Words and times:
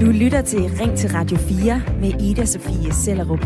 Du 0.00 0.10
lytter 0.12 0.42
til 0.42 0.60
Ring 0.60 0.98
til 0.98 1.10
Radio 1.10 1.36
4 1.36 1.82
med 2.00 2.22
Ida 2.22 2.44
Sofie 2.44 2.92
Sellerup. 2.92 3.40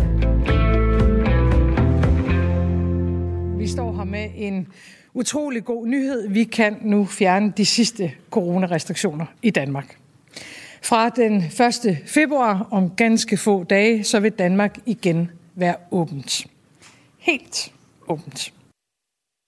Vi 3.58 3.66
står 3.66 3.96
her 3.96 4.04
med 4.04 4.30
en 4.34 4.68
utrolig 5.14 5.64
god 5.64 5.86
nyhed. 5.86 6.28
Vi 6.28 6.44
kan 6.44 6.76
nu 6.82 7.04
fjerne 7.04 7.52
de 7.56 7.66
sidste 7.66 8.12
coronarestriktioner 8.30 9.26
i 9.42 9.50
Danmark. 9.50 9.98
Fra 10.82 11.08
den 11.08 11.36
1. 11.36 11.98
februar 12.06 12.68
om 12.70 12.90
ganske 12.90 13.36
få 13.36 13.64
dage, 13.64 14.04
så 14.04 14.20
vil 14.20 14.32
Danmark 14.32 14.78
igen 14.86 15.30
være 15.54 15.74
åbent. 15.90 16.46
Helt 17.18 17.72
åbent. 18.08 18.52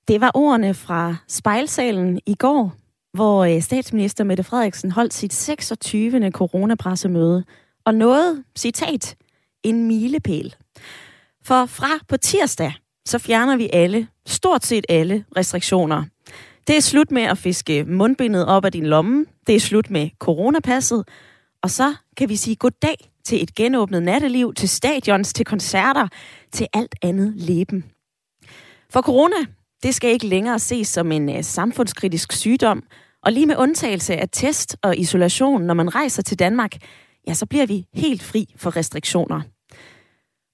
Det 0.09 0.21
var 0.21 0.31
ordene 0.35 0.75
fra 0.75 1.17
spejlsalen 1.29 2.21
i 2.27 2.35
går, 2.35 2.73
hvor 3.15 3.45
øh, 3.45 3.63
statsminister 3.63 4.25
Mette 4.25 4.45
Frederiksen 4.45 4.91
holdt 4.91 5.15
sit 5.15 5.33
26. 5.33 6.31
coronapressemøde 6.31 7.45
og 7.87 7.95
nåede, 7.95 8.45
citat, 8.57 9.17
en 9.63 9.87
milepæl. 9.87 10.55
For 11.45 11.67
fra 11.67 11.99
på 12.09 12.17
tirsdag, 12.17 12.73
så 13.07 13.19
fjerner 13.19 13.57
vi 13.57 13.71
alle, 13.73 14.09
stort 14.27 14.65
set 14.65 14.87
alle 14.89 15.25
restriktioner. 15.37 16.05
Det 16.67 16.77
er 16.77 16.81
slut 16.81 17.11
med 17.11 17.23
at 17.23 17.39
fiske 17.39 17.85
mundbindet 17.85 18.47
op 18.47 18.65
af 18.65 18.73
din 18.73 18.87
lomme. 18.87 19.27
Det 19.47 19.55
er 19.55 19.61
slut 19.61 19.91
med 19.91 20.11
coronapasset. 20.19 21.09
Og 21.63 21.71
så 21.71 21.95
kan 22.17 22.29
vi 22.29 22.37
sige 22.37 22.57
goddag 22.57 23.11
til 23.25 23.43
et 23.43 23.55
genåbnet 23.55 24.03
natteliv, 24.03 24.55
til 24.55 24.69
stadions, 24.69 25.33
til 25.33 25.45
koncerter, 25.45 26.09
til 26.53 26.67
alt 26.73 26.95
andet 27.03 27.33
leben. 27.37 27.85
For 28.91 29.03
corona, 29.03 29.37
det 29.83 29.95
skal 29.95 30.11
ikke 30.11 30.27
længere 30.27 30.59
ses 30.59 30.89
som 30.89 31.13
en 31.13 31.37
øh, 31.37 31.45
samfundskritisk 31.45 32.33
sygdom, 32.33 32.83
og 33.25 33.33
lige 33.33 33.47
med 33.47 33.57
undtagelse 33.57 34.17
af 34.17 34.29
test 34.33 34.77
og 34.83 34.97
isolation, 34.97 35.63
når 35.63 35.75
man 35.75 35.95
rejser 35.95 36.23
til 36.23 36.39
Danmark, 36.39 36.73
ja, 37.29 37.35
så 37.35 37.47
bliver 37.47 37.67
vi 37.67 37.87
helt 37.95 38.23
fri 38.23 38.55
for 38.57 38.77
restriktioner. 38.77 39.41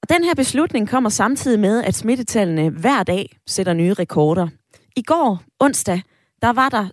Og 0.02 0.08
den 0.08 0.24
her 0.24 0.34
beslutning 0.34 0.88
kommer 0.88 1.10
samtidig 1.10 1.60
med, 1.60 1.84
at 1.84 1.94
smittetallene 1.94 2.70
hver 2.70 3.02
dag 3.02 3.36
sætter 3.46 3.72
nye 3.72 3.94
rekorder. 3.94 4.48
I 4.96 5.02
går, 5.02 5.42
onsdag, 5.60 6.02
der 6.42 6.52
var 6.52 6.68
der 6.68 6.86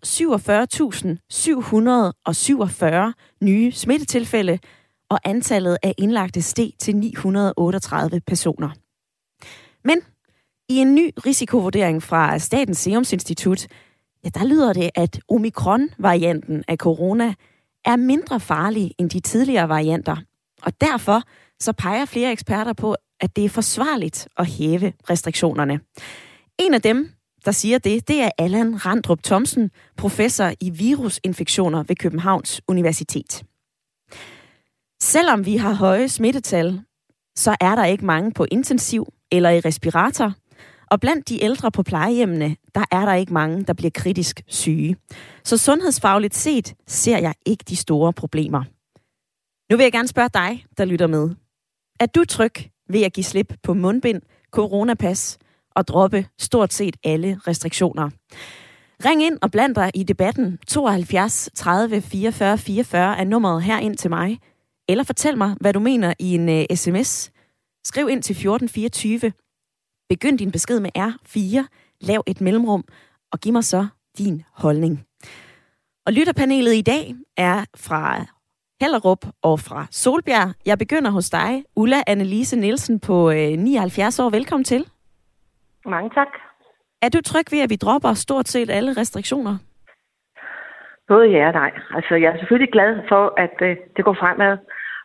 47.747 3.12 3.14
nye 3.46 3.72
smittetilfælde, 3.72 4.60
og 5.10 5.20
antallet 5.24 5.78
af 5.84 5.94
indlagte 5.98 6.42
steg 6.42 6.72
til 6.80 6.96
938 6.96 8.22
personer. 8.28 8.70
Men 9.84 10.02
i 10.70 10.78
en 10.78 10.96
ny 10.96 11.12
risikovurdering 11.26 12.04
fra 12.04 12.40
Statens 12.40 12.78
Serum 12.78 13.06
Institut, 13.14 13.68
ja, 14.24 14.30
der 14.30 14.46
lyder 14.46 14.74
det, 14.74 14.90
at 14.96 15.20
omikron-varianten 15.30 16.64
af 16.68 16.78
corona 16.78 17.34
er 17.86 17.96
mindre 17.96 18.40
farlig 18.40 18.92
end 18.98 19.10
de 19.10 19.20
tidligere 19.20 19.70
varianter. 19.70 20.16
Og 20.62 20.82
derfor 20.82 21.22
så 21.60 21.74
peger 21.74 22.06
flere 22.06 22.32
eksperter 22.32 22.74
på, 22.74 22.96
at 23.20 23.36
det 23.36 23.46
er 23.46 23.50
forsvarligt 23.50 24.28
at 24.38 24.48
hæve 24.48 24.94
restriktionerne. 25.10 25.80
En 26.60 26.74
af 26.74 26.82
dem, 26.82 27.12
der 27.46 27.52
siger 27.52 27.78
det, 27.78 28.08
det 28.08 28.22
er 28.22 28.30
Allan 28.38 28.86
Randrup 28.86 29.24
Thomsen, 29.24 29.72
professor 29.98 30.52
i 30.62 30.70
virusinfektioner 30.70 31.84
ved 31.84 31.96
Københavns 31.96 32.62
Universitet. 32.68 33.44
Selvom 35.02 35.46
vi 35.46 35.58
har 35.58 35.74
høje 35.74 36.10
smittetal, 36.10 36.82
så 37.36 37.56
er 37.62 37.76
der 37.76 37.86
ikke 37.86 38.06
mange 38.06 38.32
på 38.32 38.46
intensiv 38.52 39.08
eller 39.32 39.50
i 39.50 39.60
respirator. 39.60 40.34
Og 40.92 41.00
blandt 41.00 41.30
de 41.30 41.44
ældre 41.44 41.72
på 41.72 41.84
plejehjemmene, 41.84 42.56
der 42.76 42.86
er 42.92 43.06
der 43.06 43.14
ikke 43.14 43.34
mange, 43.34 43.64
der 43.64 43.74
bliver 43.74 43.92
kritisk 43.94 44.42
syge. 44.48 44.96
Så 45.44 45.58
sundhedsfagligt 45.58 46.36
set 46.36 46.76
ser 46.88 47.18
jeg 47.18 47.34
ikke 47.46 47.64
de 47.70 47.76
store 47.76 48.14
problemer. 48.14 48.64
Nu 49.72 49.78
vil 49.78 49.84
jeg 49.84 49.92
gerne 49.92 50.08
spørge 50.08 50.30
dig, 50.34 50.66
der 50.78 50.86
lytter 50.86 51.08
med. 51.08 51.30
Er 52.00 52.06
du 52.06 52.26
tryg 52.26 52.54
ved 52.90 53.04
at 53.04 53.14
give 53.14 53.24
slip 53.24 53.54
på 53.64 53.74
mundbind, 53.74 54.22
coronapas 54.52 55.38
og 55.76 55.88
droppe 55.88 56.28
stort 56.40 56.74
set 56.74 56.98
alle 57.04 57.40
restriktioner? 57.48 58.10
Ring 59.06 59.24
ind 59.24 59.38
og 59.42 59.52
bland 59.52 59.76
dig 59.76 59.92
i 59.94 60.04
debatten. 60.04 60.60
72 60.68 61.50
30 61.56 62.02
44 62.02 62.58
44 62.58 63.18
er 63.18 63.24
nummeret 63.24 63.64
her 63.64 63.80
ind 63.80 63.98
til 63.98 64.10
mig. 64.10 64.40
Eller 64.90 65.04
fortæl 65.04 65.38
mig, 65.38 65.56
hvad 65.62 65.74
du 65.74 65.80
mener 65.80 66.14
i 66.20 66.36
en 66.36 66.50
øh, 66.50 66.66
uh, 66.72 66.78
sms. 66.78 67.32
Skriv 67.86 68.10
ind 68.10 68.24
til 68.24 68.34
1424. 68.34 69.32
Begynd 70.10 70.38
din 70.38 70.52
besked 70.52 70.80
med 70.80 70.90
R4. 70.98 71.68
Lav 72.02 72.24
et 72.28 72.42
mellemrum, 72.42 72.84
og 73.32 73.40
giv 73.40 73.54
mig 73.54 73.64
så 73.64 73.88
din 74.18 74.44
holdning. 74.64 74.96
Og 76.06 76.14
lytterpanelet 76.14 76.74
i 76.76 76.82
dag 76.82 77.04
er 77.38 77.60
fra 77.86 78.04
Hellerup 78.82 79.24
og 79.44 79.60
fra 79.60 79.86
Solbjerg. 79.92 80.50
Jeg 80.66 80.78
begynder 80.78 81.12
hos 81.12 81.30
dig, 81.30 81.64
Ulla 81.76 82.00
Annelise 82.08 82.60
Nielsen 82.60 83.00
på 83.00 83.32
øh, 83.32 83.54
79 83.58 84.20
år. 84.20 84.30
Velkommen 84.30 84.64
til. 84.64 84.86
Mange 85.86 86.10
tak. 86.10 86.28
Er 87.02 87.10
du 87.10 87.22
tryg 87.22 87.48
ved, 87.52 87.62
at 87.62 87.70
vi 87.70 87.76
dropper 87.76 88.14
stort 88.14 88.48
set 88.48 88.70
alle 88.70 88.92
restriktioner? 89.02 89.56
Både 91.08 91.26
ja 91.30 91.48
og 91.48 91.54
nej. 91.54 91.72
Altså, 91.96 92.16
jeg 92.16 92.30
er 92.34 92.38
selvfølgelig 92.38 92.72
glad 92.72 92.92
for, 93.10 93.34
at 93.38 93.56
øh, 93.62 93.78
det 93.96 94.06
går 94.06 94.14
fremad, 94.14 94.58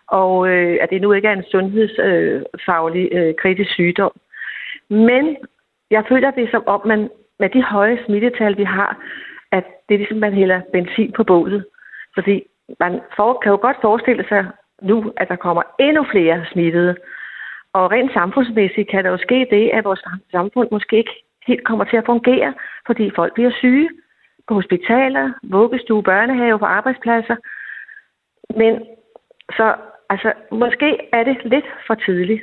og 0.07 0.49
øh, 0.49 0.79
at 0.83 0.91
det 0.91 1.03
nu 1.03 1.13
ikke 1.13 1.29
er 1.29 1.33
en 1.33 1.51
sundhedsfaglig 1.51 3.09
øh, 3.13 3.35
kritisk 3.43 3.71
sygdom. 3.71 4.13
Men 4.93 5.37
jeg 5.91 6.05
føler 6.09 6.31
det 6.31 6.51
som 6.51 6.63
om, 6.67 6.87
man 6.87 7.11
med 7.39 7.49
de 7.51 7.63
høje 7.63 7.99
smittetal, 8.05 8.57
vi 8.57 8.65
har, 8.65 8.91
at 9.53 9.65
det 9.89 9.95
er 9.95 9.99
ligesom, 9.99 10.19
man 10.19 10.33
hælder 10.33 10.61
benzin 10.73 11.13
på 11.13 11.25
bålet. 11.25 11.67
Fordi 12.15 12.43
man 12.81 13.01
for, 13.17 13.39
kan 13.43 13.51
jo 13.51 13.59
godt 13.63 13.77
forestille 13.81 14.25
sig 14.29 14.47
nu, 14.83 15.13
at 15.17 15.29
der 15.29 15.37
kommer 15.37 15.63
endnu 15.79 16.07
flere 16.11 16.45
smittede. 16.53 16.97
Og 17.73 17.91
rent 17.91 18.13
samfundsmæssigt 18.13 18.91
kan 18.91 19.05
der 19.05 19.11
jo 19.11 19.17
ske 19.17 19.47
det, 19.51 19.71
at 19.71 19.85
vores 19.85 20.05
samfund 20.31 20.69
måske 20.71 20.97
ikke 20.97 21.25
helt 21.47 21.65
kommer 21.65 21.85
til 21.85 21.97
at 21.97 22.07
fungere, 22.07 22.55
fordi 22.87 23.11
folk 23.15 23.35
bliver 23.35 23.51
syge 23.51 23.89
på 24.49 24.55
hospitaler, 24.55 25.33
vuggestue, 25.43 26.03
børnehave, 26.03 26.59
på 26.59 26.65
arbejdspladser. 26.65 27.37
Men 28.57 28.83
så 29.57 29.75
altså, 30.11 30.33
måske 30.51 31.09
er 31.13 31.25
det 31.25 31.37
lidt 31.45 31.65
for 31.87 31.95
tidligt, 31.95 32.43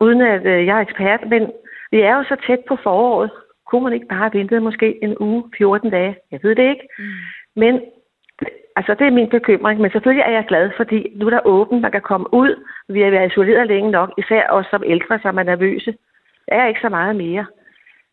uden 0.00 0.20
at 0.22 0.46
øh, 0.46 0.66
jeg 0.66 0.76
er 0.76 0.82
ekspert, 0.82 1.28
men 1.28 1.52
vi 1.90 2.00
er 2.00 2.16
jo 2.16 2.22
så 2.24 2.36
tæt 2.46 2.62
på 2.68 2.76
foråret. 2.82 3.30
Kunne 3.66 3.84
man 3.84 3.92
ikke 3.92 4.06
bare 4.06 4.18
have 4.18 4.34
ventet 4.34 4.62
måske 4.62 5.04
en 5.04 5.16
uge, 5.20 5.44
14 5.56 5.90
dage? 5.90 6.16
Jeg 6.30 6.40
ved 6.42 6.54
det 6.54 6.70
ikke. 6.70 6.88
Mm. 6.98 7.04
Men 7.56 7.80
altså, 8.76 8.94
det 8.94 9.06
er 9.06 9.10
min 9.10 9.28
bekymring. 9.28 9.80
Men 9.80 9.90
selvfølgelig 9.90 10.22
er 10.26 10.30
jeg 10.30 10.44
glad, 10.48 10.70
fordi 10.76 11.12
nu 11.16 11.26
er 11.26 11.30
der 11.30 11.46
åbent, 11.46 11.82
man 11.82 11.92
kan 11.92 12.00
komme 12.00 12.34
ud. 12.34 12.64
Vi 12.88 13.00
har 13.00 13.10
været 13.10 13.30
isoleret 13.30 13.66
længe 13.66 13.90
nok, 13.90 14.10
især 14.18 14.50
os 14.50 14.66
som 14.70 14.82
ældre, 14.86 15.18
som 15.22 15.38
er 15.38 15.42
nervøse. 15.42 15.94
Der 16.48 16.54
er 16.54 16.66
ikke 16.66 16.80
så 16.80 16.88
meget 16.88 17.16
mere. 17.16 17.46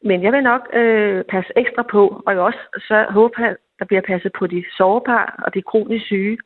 Men 0.04 0.24
jeg 0.24 0.32
vil 0.34 0.44
nok 0.44 0.70
øh, 0.74 1.24
passe 1.24 1.54
ekstra 1.56 1.84
på, 1.84 2.22
og 2.26 2.34
jeg 2.34 2.42
også 2.42 2.60
så 2.88 3.06
håbe, 3.10 3.46
at 3.46 3.58
der 3.80 3.86
bliver 3.86 4.02
passet 4.02 4.32
på 4.40 4.48
de 4.48 4.64
sårbare 4.78 5.30
og 5.46 5.54
de 5.54 5.62
kronisk 5.62 6.06
syge. 6.06 6.38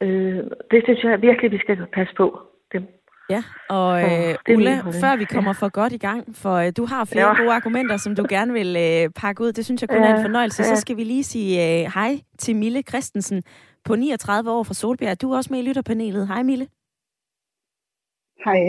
Øh, 0.00 0.42
det 0.70 0.80
synes 0.84 1.02
jeg 1.04 1.22
virkelig, 1.22 1.52
vi 1.52 1.58
skal 1.58 1.86
passe 1.92 2.14
på. 2.14 2.51
Ja, 3.30 3.42
og 3.68 4.02
øh, 4.02 4.34
Ulla, 4.56 4.80
før 4.80 5.16
vi 5.16 5.24
kommer 5.24 5.52
for 5.52 5.68
godt 5.68 5.92
i 5.92 5.96
gang, 5.98 6.36
for 6.36 6.54
øh, 6.54 6.72
du 6.76 6.84
har 6.84 7.04
flere 7.04 7.28
ja. 7.28 7.42
gode 7.42 7.52
argumenter, 7.52 7.96
som 7.96 8.16
du 8.16 8.26
gerne 8.28 8.52
vil 8.52 8.76
øh, 8.76 9.10
pakke 9.10 9.44
ud. 9.44 9.52
Det 9.52 9.64
synes 9.64 9.82
jeg 9.82 9.88
kun 9.88 9.98
ja, 9.98 10.08
er 10.08 10.16
en 10.16 10.22
fornøjelse. 10.24 10.62
Ja. 10.62 10.74
Så 10.74 10.80
skal 10.80 10.96
vi 10.96 11.04
lige 11.04 11.24
sige 11.24 11.84
øh, 11.84 11.92
hej 11.94 12.20
til 12.38 12.56
Mille 12.56 12.82
Christensen 12.82 13.42
på 13.84 13.96
39 13.96 14.50
år 14.50 14.62
fra 14.62 14.74
Solbjerg. 14.74 15.22
Du 15.22 15.32
er 15.32 15.36
også 15.36 15.52
med 15.52 15.58
i 15.58 15.62
lytterpanelet. 15.62 16.28
Hej 16.28 16.42
Mille. 16.42 16.68
Hej. 18.44 18.60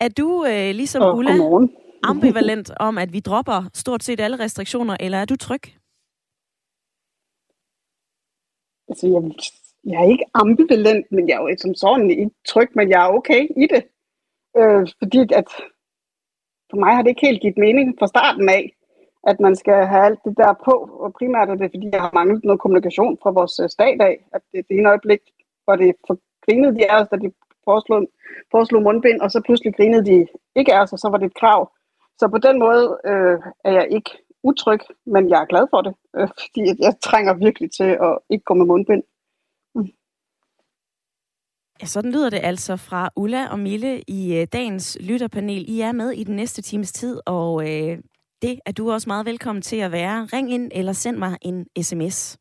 Er 0.00 0.08
du 0.08 0.44
øh, 0.44 0.74
ligesom 0.74 1.02
og, 1.02 1.16
Ulla 1.16 1.30
godmorgen. 1.30 1.70
ambivalent 2.02 2.70
om, 2.80 2.98
at 2.98 3.12
vi 3.12 3.20
dropper 3.20 3.70
stort 3.74 4.02
set 4.02 4.20
alle 4.20 4.38
restriktioner, 4.38 4.96
eller 5.00 5.18
er 5.18 5.24
du 5.24 5.36
tryg? 5.36 5.62
Altså, 8.88 9.06
jeg 9.06 9.22
jeg 9.90 9.98
er 10.04 10.10
ikke 10.14 10.24
ambivalent, 10.34 11.06
men 11.10 11.28
jeg 11.28 11.34
er 11.36 11.42
jo 11.42 11.56
som 11.58 11.74
sådan 11.74 12.10
ikke 12.10 12.30
tryg, 12.48 12.70
men 12.74 12.90
jeg 12.90 13.00
er 13.06 13.14
okay 13.18 13.42
i 13.62 13.66
det. 13.72 13.82
Øh, 14.60 14.88
fordi 14.98 15.20
at 15.40 15.48
for 16.70 16.76
mig 16.76 16.92
har 16.94 17.02
det 17.02 17.10
ikke 17.10 17.26
helt 17.26 17.42
givet 17.42 17.58
mening 17.58 17.96
fra 17.98 18.06
starten 18.06 18.48
af, 18.48 18.64
at 19.30 19.40
man 19.40 19.56
skal 19.56 19.86
have 19.92 20.04
alt 20.04 20.20
det 20.24 20.36
der 20.36 20.52
på, 20.64 20.74
og 21.04 21.12
primært 21.18 21.48
er 21.48 21.54
det, 21.54 21.70
fordi 21.74 21.88
jeg 21.92 22.00
har 22.00 22.10
manglet 22.14 22.44
noget 22.44 22.60
kommunikation 22.60 23.18
fra 23.22 23.30
vores 23.30 23.54
øh, 23.62 23.68
stat 23.68 24.00
af, 24.00 24.14
at 24.34 24.42
det, 24.52 24.68
det 24.68 24.74
ene 24.76 24.88
øjeblik, 24.88 25.20
hvor 25.64 25.76
det 25.76 25.94
for 26.06 26.18
grinede 26.44 26.74
de 26.76 26.90
af 26.90 27.00
os, 27.00 27.08
da 27.08 27.16
de 27.16 27.30
foreslog, 27.64 28.02
foreslog 28.50 28.82
mundbind, 28.82 29.20
og 29.20 29.30
så 29.30 29.40
pludselig 29.46 29.74
grinede 29.74 30.04
de 30.10 30.26
ikke 30.56 30.74
af 30.74 30.82
os, 30.82 30.92
og 30.92 30.98
så 30.98 31.08
var 31.08 31.18
det 31.18 31.26
et 31.26 31.40
krav. 31.42 31.60
Så 32.18 32.28
på 32.28 32.38
den 32.38 32.58
måde 32.58 32.98
øh, 33.10 33.38
er 33.64 33.72
jeg 33.72 33.86
ikke 33.90 34.10
utryg, 34.42 34.80
men 35.06 35.30
jeg 35.30 35.40
er 35.40 35.52
glad 35.52 35.66
for 35.70 35.80
det, 35.82 35.94
øh, 36.16 36.28
fordi 36.40 36.62
jeg 36.86 36.94
trænger 37.02 37.34
virkelig 37.34 37.70
til 37.78 37.90
at 38.08 38.18
ikke 38.30 38.44
gå 38.44 38.54
med 38.54 38.66
mundbind. 38.66 39.02
Ja, 41.82 41.86
sådan 41.86 42.12
lyder 42.12 42.30
det 42.30 42.40
altså 42.42 42.76
fra 42.76 43.10
Ulla 43.16 43.48
og 43.48 43.58
Mille 43.58 44.02
i 44.08 44.36
øh, 44.36 44.46
dagens 44.52 44.98
lytterpanel. 45.00 45.64
I 45.68 45.80
er 45.80 45.92
med 45.92 46.10
i 46.10 46.24
den 46.24 46.36
næste 46.36 46.62
times 46.62 46.92
tid, 46.92 47.20
og 47.26 47.70
øh, 47.70 47.98
det 48.42 48.60
er 48.66 48.72
du 48.72 48.92
også 48.92 49.08
meget 49.08 49.26
velkommen 49.26 49.62
til 49.62 49.76
at 49.76 49.92
være. 49.92 50.28
Ring 50.32 50.52
ind 50.52 50.70
eller 50.74 50.92
send 50.92 51.16
mig 51.16 51.36
en 51.42 51.66
sms. 51.82 52.38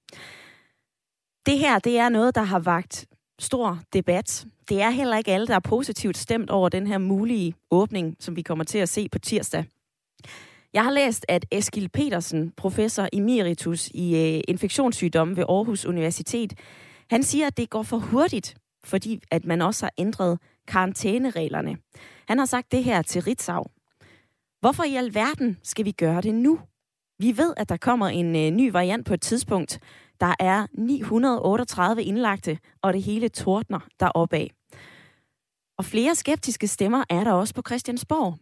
Det 1.46 1.60
her, 1.60 1.80
det 1.80 1.98
er 1.98 2.10
noget, 2.10 2.36
der 2.36 2.42
har 2.42 2.60
vagt 2.60 3.06
stor 3.40 3.80
debat. 3.94 4.46
Det 4.70 4.82
er 4.82 4.90
heller 4.90 5.18
ikke 5.18 5.32
alle, 5.32 5.48
der 5.48 5.56
er 5.56 5.60
positivt 5.60 6.18
stemt 6.18 6.50
over 6.50 6.70
den 6.70 6.88
her 6.88 6.98
mulige 6.98 7.54
åbning, 7.72 8.16
som 8.20 8.36
vi 8.36 8.42
kommer 8.42 8.64
til 8.64 8.78
at 8.78 8.90
se 8.90 9.10
på 9.10 9.20
tirsdag. 9.20 9.66
Jeg 10.74 10.84
har 10.84 10.92
læst, 10.92 11.26
at 11.30 11.46
Eskil 11.52 11.90
Petersen, 11.90 12.52
professor 12.58 13.08
emeritus 13.14 13.88
i 13.88 14.16
øh, 14.16 14.42
infektionssygdomme 14.48 15.38
ved 15.38 15.44
Aarhus 15.50 15.86
Universitet, 15.86 16.54
han 17.10 17.24
siger, 17.24 17.48
at 17.48 17.58
det 17.58 17.70
går 17.70 17.84
for 17.84 17.98
hurtigt, 17.98 18.56
fordi 18.88 19.22
at 19.32 19.46
man 19.46 19.62
også 19.62 19.86
har 19.86 19.94
ændret 19.98 20.40
karantænereglerne. 20.68 21.78
Han 22.28 22.38
har 22.38 22.46
sagt 22.46 22.72
det 22.72 22.84
her 22.84 23.02
til 23.02 23.22
Ritzau. 23.22 23.64
Hvorfor 24.60 24.84
i 24.84 24.96
alverden 24.96 25.58
skal 25.64 25.86
vi 25.86 25.92
gøre 25.92 26.22
det 26.22 26.36
nu? 26.36 26.60
Vi 27.20 27.38
ved, 27.38 27.54
at 27.58 27.70
der 27.70 27.78
kommer 27.78 28.08
en 28.08 28.36
øh, 28.36 28.52
ny 28.52 28.72
variant 28.72 29.06
på 29.06 29.14
et 29.14 29.22
tidspunkt. 29.22 29.80
Der 30.20 30.34
er 30.40 30.68
938 30.74 32.04
indlagte, 32.04 32.60
og 32.82 32.94
det 32.94 33.04
hele 33.04 33.30
tordner 33.30 33.80
deroppe 34.00 34.36
af. 34.36 34.52
Og 35.78 35.86
flere 35.86 36.16
skeptiske 36.16 36.68
stemmer 36.68 37.04
er 37.10 37.24
der 37.24 37.32
også 37.32 37.54
på 37.54 37.62
Christiansborg. 37.68 38.38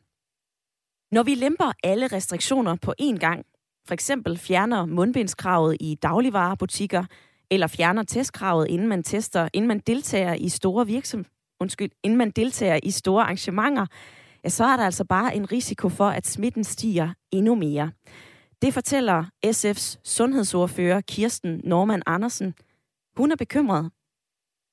Når 1.11 1.23
vi 1.23 1.35
lemper 1.35 1.71
alle 1.83 2.07
restriktioner 2.07 2.75
på 2.81 2.93
én 3.01 3.17
gang, 3.17 3.45
for 3.87 3.93
eksempel 3.93 4.37
fjerner 4.37 4.85
mundbindskravet 4.85 5.77
i 5.79 5.95
dagligvarerbutikker, 5.95 7.05
eller 7.51 7.67
fjerner 7.67 8.03
testkravet, 8.03 8.67
inden 8.67 8.87
man 8.87 9.03
tester, 9.03 9.49
inden 9.53 9.67
man 9.67 9.79
deltager 9.79 10.33
i 10.33 10.49
store 10.49 10.85
virksom, 10.85 11.25
undskyld, 11.59 11.91
inden 12.03 12.17
man 12.17 12.31
deltager 12.31 12.79
i 12.83 12.91
store 12.91 13.23
arrangementer, 13.23 13.85
ja, 14.43 14.49
så 14.49 14.63
er 14.63 14.77
der 14.77 14.85
altså 14.85 15.05
bare 15.05 15.35
en 15.35 15.51
risiko 15.51 15.89
for, 15.89 16.07
at 16.07 16.27
smitten 16.27 16.63
stiger 16.63 17.09
endnu 17.31 17.55
mere. 17.55 17.91
Det 18.61 18.73
fortæller 18.73 19.25
SF's 19.45 20.01
sundhedsordfører 20.03 21.01
Kirsten 21.01 21.61
Norman 21.63 22.03
Andersen. 22.05 22.53
Hun 23.17 23.31
er 23.31 23.35
bekymret. 23.35 23.91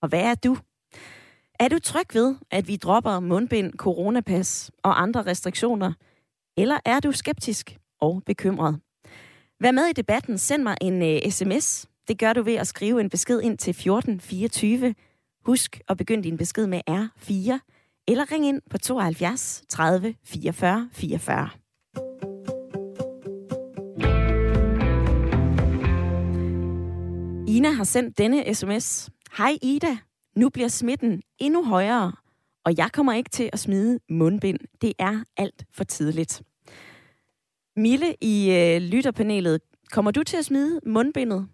Og 0.03 0.09
hvad 0.09 0.21
er 0.21 0.35
du? 0.35 0.57
Er 1.61 1.69
du 1.69 1.79
tryg 1.79 2.15
ved, 2.15 2.37
at 2.51 2.69
vi 2.69 2.77
dropper 2.77 3.21
mundbind, 3.21 3.73
coronapas 3.73 4.71
og 4.83 5.03
andre 5.03 5.23
restriktioner? 5.23 5.93
Eller 6.57 6.79
er 6.85 7.01
du 7.01 7.13
skeptisk 7.13 7.79
og 8.01 8.23
bekymret? 8.27 8.81
Vær 9.61 9.71
med 9.71 9.87
i 9.87 9.93
debatten. 9.93 10.39
Send 10.39 10.63
mig 10.63 10.77
en 10.81 11.03
øh, 11.03 11.21
uh, 11.27 11.33
sms. 11.33 11.87
Det 12.13 12.19
gør 12.19 12.33
du 12.33 12.43
ved 12.43 12.55
at 12.55 12.67
skrive 12.67 13.01
en 13.01 13.11
besked 13.11 13.41
ind 13.41 13.59
til 13.59 13.71
1424. 13.71 14.95
Husk 15.47 15.81
at 15.89 15.97
begynde 15.97 16.23
din 16.23 16.37
besked 16.37 16.67
med 16.67 16.81
R4. 16.91 17.59
Eller 18.09 18.33
ring 18.33 18.47
ind 18.47 18.61
på 18.71 18.79
72 18.79 19.63
30 19.69 20.15
44 20.25 20.89
44. 20.93 21.49
Ina 27.49 27.71
har 27.71 27.85
sendt 27.85 28.19
denne 28.19 28.55
sms. 28.55 29.11
Hej 29.37 29.59
Ida, 29.63 29.97
nu 30.37 30.49
bliver 30.49 30.69
smitten 30.69 31.23
endnu 31.39 31.65
højere, 31.65 32.13
og 32.65 32.77
jeg 32.77 32.91
kommer 32.93 33.13
ikke 33.13 33.31
til 33.31 33.51
at 33.53 33.59
smide 33.59 33.99
mundbind. 34.09 34.59
Det 34.81 34.93
er 34.99 35.25
alt 35.37 35.65
for 35.71 35.85
tidligt. 35.85 36.43
Mille 37.77 38.15
i 38.21 38.51
øh, 38.51 38.83
lytterpanelet, 38.83 39.61
kommer 39.91 40.11
du 40.11 40.23
til 40.23 40.37
at 40.37 40.45
smide 40.45 40.81
mundbindet? 40.87 41.49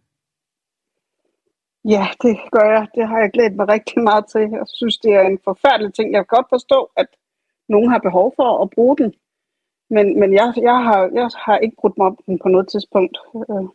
Ja, 1.95 2.07
det 2.23 2.35
gør 2.53 2.67
jeg. 2.75 2.87
Det 2.95 3.09
har 3.09 3.19
jeg 3.19 3.31
glædet 3.31 3.57
mig 3.57 3.69
rigtig 3.69 4.03
meget 4.03 4.25
til. 4.33 4.41
Jeg 4.41 4.67
synes, 4.79 4.99
det 4.99 5.13
er 5.15 5.25
en 5.33 5.39
forfærdelig 5.45 5.95
ting. 5.95 6.13
Jeg 6.13 6.21
kan 6.21 6.37
godt 6.37 6.49
forstå, 6.49 6.91
at 6.97 7.09
nogen 7.69 7.91
har 7.91 7.99
behov 7.99 8.33
for 8.37 8.63
at 8.63 8.71
bruge 8.71 8.97
den. 8.97 9.15
Men, 9.91 10.21
men 10.21 10.33
jeg, 10.33 10.53
jeg, 10.57 10.79
har, 10.87 11.11
jeg 11.15 11.31
har 11.45 11.59
ikke 11.59 11.77
brugt 11.81 11.99
mig 11.99 12.07
om 12.07 12.19
den 12.27 12.39
på 12.39 12.49
noget 12.49 12.69
tidspunkt. 12.69 13.17
Øh, 13.51 13.67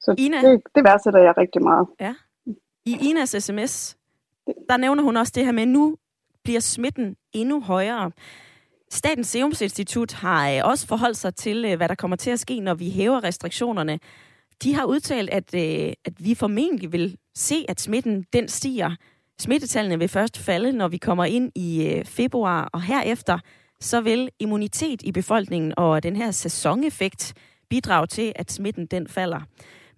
så 0.00 0.14
Ina, 0.18 0.36
det, 0.36 0.62
det 0.74 0.84
værdsætter 0.84 1.20
jeg 1.20 1.34
rigtig 1.36 1.62
meget. 1.62 1.86
Ja. 2.00 2.14
I 2.84 2.96
Inas 3.08 3.36
sms, 3.38 3.96
der 4.68 4.76
nævner 4.76 5.02
hun 5.02 5.16
også 5.16 5.32
det 5.36 5.44
her 5.44 5.52
med, 5.52 5.62
at 5.62 5.68
nu 5.68 5.96
bliver 6.44 6.60
smitten 6.60 7.16
endnu 7.32 7.60
højere. 7.60 8.10
Statens 8.90 9.26
Serum 9.26 9.52
Institut 9.62 10.12
har 10.12 10.50
øh, 10.50 10.60
også 10.64 10.86
forholdt 10.86 11.16
sig 11.16 11.34
til, 11.34 11.64
øh, 11.64 11.76
hvad 11.76 11.88
der 11.88 11.94
kommer 11.94 12.16
til 12.16 12.30
at 12.30 12.40
ske, 12.40 12.60
når 12.60 12.74
vi 12.74 12.90
hæver 12.90 13.24
restriktionerne. 13.24 13.98
De 14.62 14.74
har 14.74 14.84
udtalt, 14.84 15.30
at, 15.30 15.54
øh, 15.54 15.92
at 16.04 16.24
vi 16.24 16.34
formentlig 16.34 16.92
vil 16.92 17.16
se, 17.34 17.64
at 17.68 17.80
smitten 17.80 18.24
den 18.32 18.48
stiger. 18.48 18.96
Smittetallene 19.38 19.98
vil 19.98 20.08
først 20.08 20.38
falde, 20.38 20.72
når 20.72 20.88
vi 20.88 20.96
kommer 20.96 21.24
ind 21.24 21.52
i 21.54 21.86
øh, 21.86 22.04
februar, 22.04 22.68
og 22.72 22.82
herefter 22.82 23.38
så 23.80 24.00
vil 24.00 24.30
immunitet 24.38 25.02
i 25.02 25.12
befolkningen 25.12 25.74
og 25.76 26.02
den 26.02 26.16
her 26.16 26.30
sæsoneffekt 26.30 27.34
bidrage 27.70 28.06
til, 28.06 28.32
at 28.36 28.52
smitten 28.52 28.86
den 28.86 29.08
falder. 29.08 29.40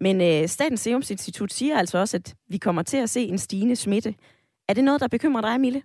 Men 0.00 0.20
øh, 0.20 0.48
Statens 0.48 0.80
Serum 0.80 1.02
Institut 1.10 1.52
siger 1.52 1.78
altså 1.78 1.98
også, 1.98 2.16
at 2.16 2.34
vi 2.48 2.58
kommer 2.58 2.82
til 2.82 2.96
at 2.96 3.10
se 3.10 3.20
en 3.20 3.38
stigende 3.38 3.76
smitte. 3.76 4.14
Er 4.68 4.74
det 4.74 4.84
noget, 4.84 5.00
der 5.00 5.08
bekymrer 5.08 5.42
dig, 5.42 5.60
Mille? 5.60 5.82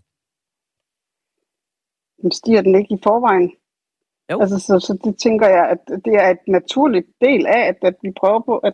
Stiger 2.32 2.62
den 2.62 2.76
ikke 2.76 2.94
i 2.94 2.98
forvejen? 3.04 3.52
Jo. 4.32 4.42
Altså, 4.42 4.60
så, 4.60 4.80
så 4.80 4.98
det 5.04 5.18
tænker 5.18 5.48
jeg, 5.48 5.70
at 5.70 5.82
det 6.06 6.16
er 6.24 6.30
et 6.30 6.44
naturligt 6.48 7.08
del 7.22 7.46
af, 7.48 7.62
at, 7.72 7.78
at 7.82 7.96
vi 8.02 8.12
prøver 8.20 8.42
på, 8.46 8.58
at, 8.58 8.74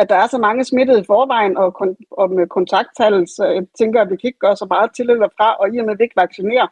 at 0.00 0.08
der 0.08 0.16
er 0.16 0.26
så 0.26 0.38
mange 0.38 0.64
smittede 0.64 1.00
i 1.00 1.04
forvejen, 1.06 1.56
og, 1.56 1.74
kon, 1.74 1.96
og 2.10 2.30
med 2.30 2.46
kontakttal, 2.46 3.28
så 3.28 3.44
jeg 3.44 3.66
tænker, 3.78 4.00
at 4.00 4.10
vi 4.10 4.16
kan 4.16 4.28
ikke 4.28 4.44
gøre 4.46 4.56
så 4.56 4.66
meget 4.70 4.90
til 4.96 5.10
eller 5.10 5.28
fra, 5.36 5.54
og 5.54 5.74
i 5.74 5.78
og 5.78 5.84
med, 5.84 5.92
at 5.92 5.98
vi 5.98 6.04
ikke 6.04 6.22
vaccinerer 6.24 6.66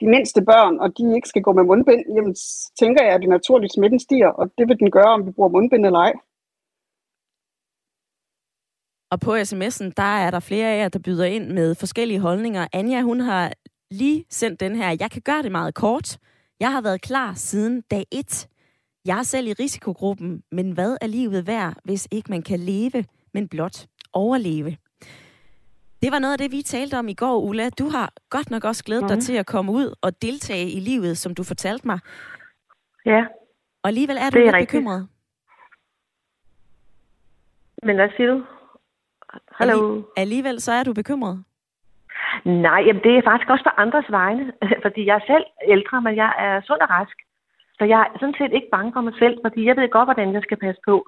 de 0.00 0.06
mindste 0.14 0.40
børn, 0.42 0.78
og 0.78 0.88
de 0.98 1.14
ikke 1.16 1.28
skal 1.28 1.42
gå 1.42 1.52
med 1.52 1.64
mundbind, 1.64 2.02
jamen 2.16 2.34
tænker 2.78 3.04
jeg, 3.04 3.14
at 3.14 3.20
det 3.20 3.28
naturligt 3.28 3.72
smitten 3.72 4.00
stiger, 4.00 4.28
og 4.28 4.44
det 4.58 4.68
vil 4.68 4.78
den 4.78 4.90
gøre, 4.90 5.12
om 5.16 5.26
vi 5.26 5.30
bruger 5.30 5.48
mundbind 5.48 5.86
eller 5.86 5.98
ej. 5.98 6.12
Og 9.12 9.20
på 9.20 9.32
sms'en, 9.36 9.92
der 9.96 10.12
er 10.24 10.30
der 10.30 10.40
flere 10.40 10.66
af 10.72 10.78
jer, 10.78 10.88
der 10.88 10.98
byder 10.98 11.24
ind 11.24 11.46
med 11.50 11.74
forskellige 11.74 12.20
holdninger. 12.20 12.66
Anja, 12.72 13.00
hun 13.02 13.20
har 13.20 13.52
lige 13.90 14.24
sendt 14.30 14.60
den 14.60 14.76
her. 14.76 14.96
Jeg 15.00 15.10
kan 15.10 15.22
gøre 15.22 15.42
det 15.42 15.52
meget 15.52 15.74
kort. 15.74 16.18
Jeg 16.62 16.72
har 16.72 16.80
været 16.80 17.00
klar 17.00 17.32
siden 17.34 17.80
dag 17.80 18.04
1. 18.12 18.48
Jeg 19.04 19.18
er 19.18 19.22
selv 19.22 19.46
i 19.46 19.52
risikogruppen, 19.52 20.42
men 20.52 20.72
hvad 20.72 20.96
er 21.00 21.06
livet 21.06 21.46
værd, 21.46 21.74
hvis 21.84 22.08
ikke 22.10 22.30
man 22.30 22.42
kan 22.42 22.60
leve, 22.60 23.04
men 23.34 23.48
blot 23.48 23.86
overleve? 24.12 24.76
Det 26.02 26.12
var 26.12 26.18
noget 26.18 26.32
af 26.32 26.38
det, 26.38 26.52
vi 26.52 26.62
talte 26.62 26.98
om 26.98 27.08
i 27.08 27.14
går, 27.14 27.40
Ulla. 27.40 27.68
Du 27.70 27.88
har 27.88 28.12
godt 28.30 28.50
nok 28.50 28.64
også 28.64 28.84
glædet 28.84 29.08
dig 29.08 29.22
til 29.22 29.34
at 29.34 29.46
komme 29.46 29.72
ud 29.72 29.94
og 30.02 30.22
deltage 30.22 30.70
i 30.70 30.80
livet, 30.80 31.18
som 31.18 31.34
du 31.34 31.42
fortalte 31.42 31.86
mig. 31.86 31.98
Ja. 33.06 33.24
Og 33.82 33.88
alligevel 33.88 34.16
er 34.16 34.30
du 34.30 34.38
er 34.38 34.42
lidt 34.42 34.54
rigtigt. 34.54 34.70
bekymret. 34.70 35.08
Men 37.82 37.96
hvad 37.96 38.08
siger 38.16 38.34
du? 38.34 38.44
Hallo? 39.48 40.02
Alligevel 40.16 40.60
så 40.60 40.72
er 40.72 40.82
du 40.82 40.92
bekymret? 40.92 41.44
Nej, 42.44 42.80
jamen 42.86 43.02
det 43.02 43.16
er 43.16 43.22
faktisk 43.22 43.50
også 43.50 43.64
på 43.64 43.74
andres 43.76 44.10
vegne, 44.10 44.52
fordi 44.84 45.06
jeg 45.06 45.16
er 45.16 45.26
selv 45.32 45.44
ældre, 45.66 46.02
men 46.02 46.16
jeg 46.16 46.32
er 46.38 46.60
sund 46.60 46.80
og 46.80 46.90
rask. 46.90 47.16
Så 47.78 47.84
jeg 47.84 48.00
er 48.00 48.18
sådan 48.20 48.34
set 48.38 48.52
ikke 48.52 48.72
bange 48.72 48.92
for 48.92 49.00
mig 49.00 49.14
selv, 49.18 49.38
fordi 49.44 49.64
jeg 49.64 49.76
ved 49.76 49.88
godt, 49.90 50.06
hvordan 50.06 50.32
jeg 50.32 50.42
skal 50.42 50.56
passe 50.56 50.80
på. 50.86 51.06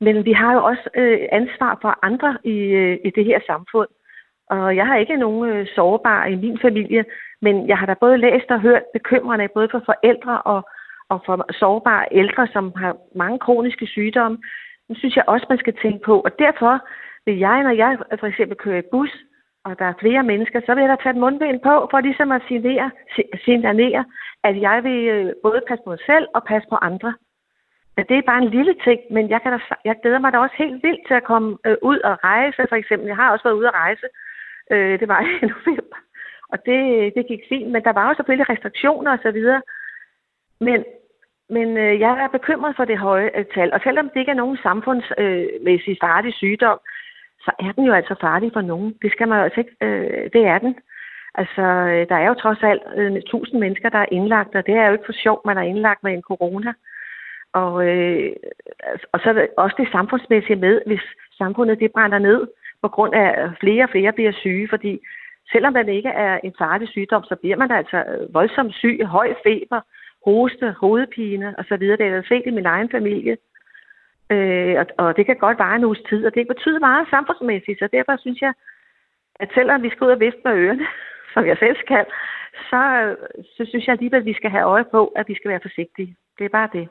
Men 0.00 0.24
vi 0.24 0.32
har 0.32 0.52
jo 0.52 0.64
også 0.64 0.88
øh, 0.94 1.18
ansvar 1.32 1.78
for 1.82 1.98
andre 2.02 2.38
i, 2.44 2.56
øh, 2.82 2.98
i 3.04 3.10
det 3.10 3.24
her 3.24 3.40
samfund. 3.46 3.88
Og 4.50 4.76
jeg 4.76 4.86
har 4.86 4.96
ikke 4.96 5.16
nogen 5.16 5.50
øh, 5.50 5.66
sårbare 5.74 6.32
i 6.32 6.36
min 6.36 6.58
familie, 6.58 7.04
men 7.42 7.68
jeg 7.68 7.78
har 7.78 7.86
da 7.86 7.94
både 7.94 8.18
læst 8.18 8.50
og 8.50 8.60
hørt 8.60 8.82
bekymrende 8.92 9.48
både 9.54 9.68
for 9.70 9.82
forældre 9.84 10.42
og, 10.42 10.68
og 11.08 11.22
for 11.26 11.52
sårbare 11.52 12.04
ældre, 12.12 12.46
som 12.46 12.72
har 12.76 12.96
mange 13.14 13.38
kroniske 13.38 13.86
sygdomme. 13.86 14.38
Det 14.88 14.98
synes 14.98 15.16
jeg 15.16 15.24
også, 15.26 15.46
man 15.48 15.58
skal 15.58 15.74
tænke 15.82 16.04
på. 16.04 16.20
Og 16.20 16.38
derfor 16.38 16.88
vil 17.26 17.38
jeg, 17.38 17.62
når 17.62 17.70
jeg 17.70 17.98
for 18.20 18.26
eksempel 18.26 18.56
kører 18.56 18.78
i 18.78 18.90
bus, 18.90 19.10
og 19.64 19.78
der 19.78 19.84
er 19.84 20.00
flere 20.00 20.22
mennesker, 20.22 20.60
så 20.66 20.74
vil 20.74 20.82
jeg 20.82 20.90
da 20.90 21.02
tage 21.02 21.14
et 21.14 21.22
mundbind 21.24 21.60
på, 21.60 21.74
for 21.90 22.00
ligesom 22.00 22.32
at 22.32 22.42
signere, 22.48 22.90
signalere, 23.44 24.04
at 24.48 24.60
jeg 24.60 24.84
vil 24.84 25.00
øh, 25.14 25.32
både 25.42 25.60
passe 25.68 25.84
på 25.84 25.90
mig 25.90 25.98
selv 26.06 26.26
og 26.34 26.44
passe 26.44 26.68
på 26.68 26.76
andre. 26.76 27.14
Men 27.96 28.06
det 28.08 28.16
er 28.16 28.30
bare 28.30 28.42
en 28.42 28.54
lille 28.56 28.74
ting, 28.84 29.00
men 29.10 29.30
jeg, 29.30 29.42
kan 29.42 29.52
da, 29.52 29.58
jeg 29.84 29.96
glæder 30.02 30.18
mig 30.18 30.32
da 30.32 30.38
også 30.38 30.56
helt 30.58 30.82
vildt 30.82 31.06
til 31.06 31.14
at 31.14 31.24
komme 31.24 31.58
øh, 31.66 31.76
ud 31.82 31.98
og 31.98 32.24
rejse, 32.24 32.62
for 32.68 32.76
eksempel. 32.76 33.06
Jeg 33.06 33.16
har 33.16 33.32
også 33.32 33.44
været 33.44 33.60
ude 33.60 33.68
at 33.68 33.74
rejse. 33.74 34.06
Øh, 34.70 35.00
det 35.00 35.08
var 35.08 35.20
i 35.42 35.46
november, 35.54 35.98
og 36.52 36.58
det, 36.66 36.78
det 37.16 37.26
gik 37.26 37.42
fint, 37.48 37.70
men 37.70 37.84
der 37.84 37.92
var 37.92 38.08
jo 38.08 38.14
selvfølgelig 38.14 38.48
restriktioner 38.50 39.12
og 39.12 39.18
så 39.22 39.30
videre. 39.30 39.62
Men, 40.60 40.84
men 41.50 41.76
øh, 41.78 42.00
jeg 42.00 42.24
er 42.24 42.28
bekymret 42.28 42.76
for 42.76 42.84
det 42.84 42.98
høje 42.98 43.30
øh, 43.34 43.44
tal, 43.54 43.72
og 43.72 43.80
selvom 43.84 44.08
det 44.08 44.20
ikke 44.20 44.30
er 44.30 44.42
nogen 44.42 44.58
samfundsmæssig 44.62 45.94
øh, 45.96 46.02
farlig 46.04 46.34
sygdom, 46.34 46.78
så 47.44 47.50
er 47.58 47.72
den 47.72 47.84
jo 47.84 47.92
altså 47.92 48.14
farlig 48.20 48.50
for 48.52 48.60
nogen. 48.60 48.94
Det 49.02 49.12
skal 49.12 49.28
man 49.28 49.38
jo 49.38 49.44
altså 49.44 49.60
ikke, 49.60 49.76
øh, 49.80 50.30
det 50.32 50.46
er 50.46 50.58
den. 50.58 50.74
Altså, 51.34 51.62
øh, 51.62 52.08
der 52.08 52.16
er 52.16 52.28
jo 52.28 52.34
trods 52.34 52.62
alt 52.62 52.82
øh, 52.96 53.22
tusind 53.26 53.60
mennesker, 53.60 53.88
der 53.88 53.98
er 53.98 54.12
indlagt, 54.12 54.54
og 54.54 54.66
det 54.66 54.74
er 54.74 54.86
jo 54.86 54.92
ikke 54.92 55.06
for 55.06 55.22
sjov, 55.24 55.40
man 55.44 55.58
er 55.58 55.62
indlagt 55.62 56.02
med 56.02 56.12
en 56.12 56.22
corona. 56.22 56.72
Og, 57.52 57.86
øh, 57.88 58.32
og 59.12 59.20
så 59.20 59.28
er 59.28 59.32
det 59.32 59.48
også 59.56 59.76
det 59.78 59.88
samfundsmæssige 59.92 60.56
med, 60.56 60.80
hvis 60.86 61.04
samfundet 61.38 61.80
det 61.80 61.92
brænder 61.92 62.18
ned, 62.18 62.46
på 62.82 62.88
grund 62.88 63.14
af, 63.14 63.28
at 63.42 63.50
flere 63.60 63.84
og 63.84 63.90
flere 63.90 64.12
bliver 64.12 64.32
syge, 64.32 64.68
fordi 64.68 65.00
selvom 65.52 65.72
man 65.72 65.88
ikke 65.88 66.08
er 66.08 66.38
en 66.44 66.54
farlig 66.58 66.88
sygdom, 66.88 67.24
så 67.24 67.36
bliver 67.36 67.56
man 67.56 67.68
da 67.68 67.74
altså 67.74 67.96
øh, 67.96 68.34
voldsomt 68.34 68.74
syg, 68.74 69.06
høj 69.06 69.34
feber, 69.46 69.80
hoste, 70.24 70.74
hovedpine 70.80 71.54
osv. 71.58 71.84
Det 71.98 72.00
er 72.00 72.14
jeg 72.14 72.24
set 72.28 72.46
i 72.46 72.50
min 72.58 72.66
egen 72.66 72.90
familie. 72.90 73.36
Øh, 74.30 74.74
og, 74.80 74.86
og 74.98 75.16
det 75.16 75.26
kan 75.26 75.36
godt 75.36 75.58
vare 75.58 75.76
en 75.76 75.84
uges 75.84 76.02
tid, 76.08 76.26
og 76.26 76.34
det 76.34 76.48
betyder 76.48 76.78
meget 76.78 77.06
samfundsmæssigt, 77.10 77.78
så 77.78 77.88
derfor 77.92 78.16
synes 78.16 78.40
jeg, 78.40 78.52
at 79.42 79.48
selvom 79.54 79.82
vi 79.82 79.90
skal 79.90 80.06
ud 80.06 80.16
og 80.16 80.20
vifte 80.20 80.40
med 80.44 80.52
ørerne, 80.52 80.86
som 81.34 81.46
jeg 81.46 81.56
selv 81.58 81.76
skal, 81.84 82.04
så, 82.70 82.82
så 83.56 83.66
synes 83.68 83.86
jeg 83.86 83.92
alligevel, 83.92 84.20
at 84.20 84.30
vi 84.32 84.34
skal 84.34 84.50
have 84.50 84.64
øje 84.64 84.84
på, 84.84 85.06
at 85.06 85.28
vi 85.28 85.34
skal 85.34 85.50
være 85.50 85.66
forsigtige. 85.66 86.16
Det 86.38 86.44
er 86.44 86.48
bare 86.48 86.68
det. 86.72 86.88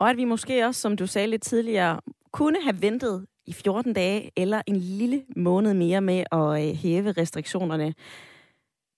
Og 0.00 0.10
at 0.10 0.16
vi 0.16 0.24
måske 0.24 0.64
også, 0.66 0.80
som 0.80 0.96
du 0.96 1.06
sagde 1.06 1.28
lidt 1.28 1.42
tidligere, 1.42 2.00
kunne 2.32 2.62
have 2.62 2.76
ventet 2.82 3.26
i 3.46 3.52
14 3.64 3.92
dage 3.92 4.30
eller 4.36 4.62
en 4.66 4.76
lille 4.76 5.22
måned 5.36 5.74
mere 5.74 6.00
med 6.00 6.24
at 6.32 6.48
øh, 6.60 6.74
hæve 6.82 7.12
restriktionerne. 7.20 7.94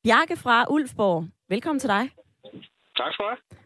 Bjarke 0.04 0.36
fra 0.36 0.64
Ulfborg, 0.70 1.24
velkommen 1.48 1.80
til 1.80 1.88
dig. 1.88 2.10
Tak 2.96 3.12
skal 3.12 3.24
du 3.24 3.28
have. 3.28 3.63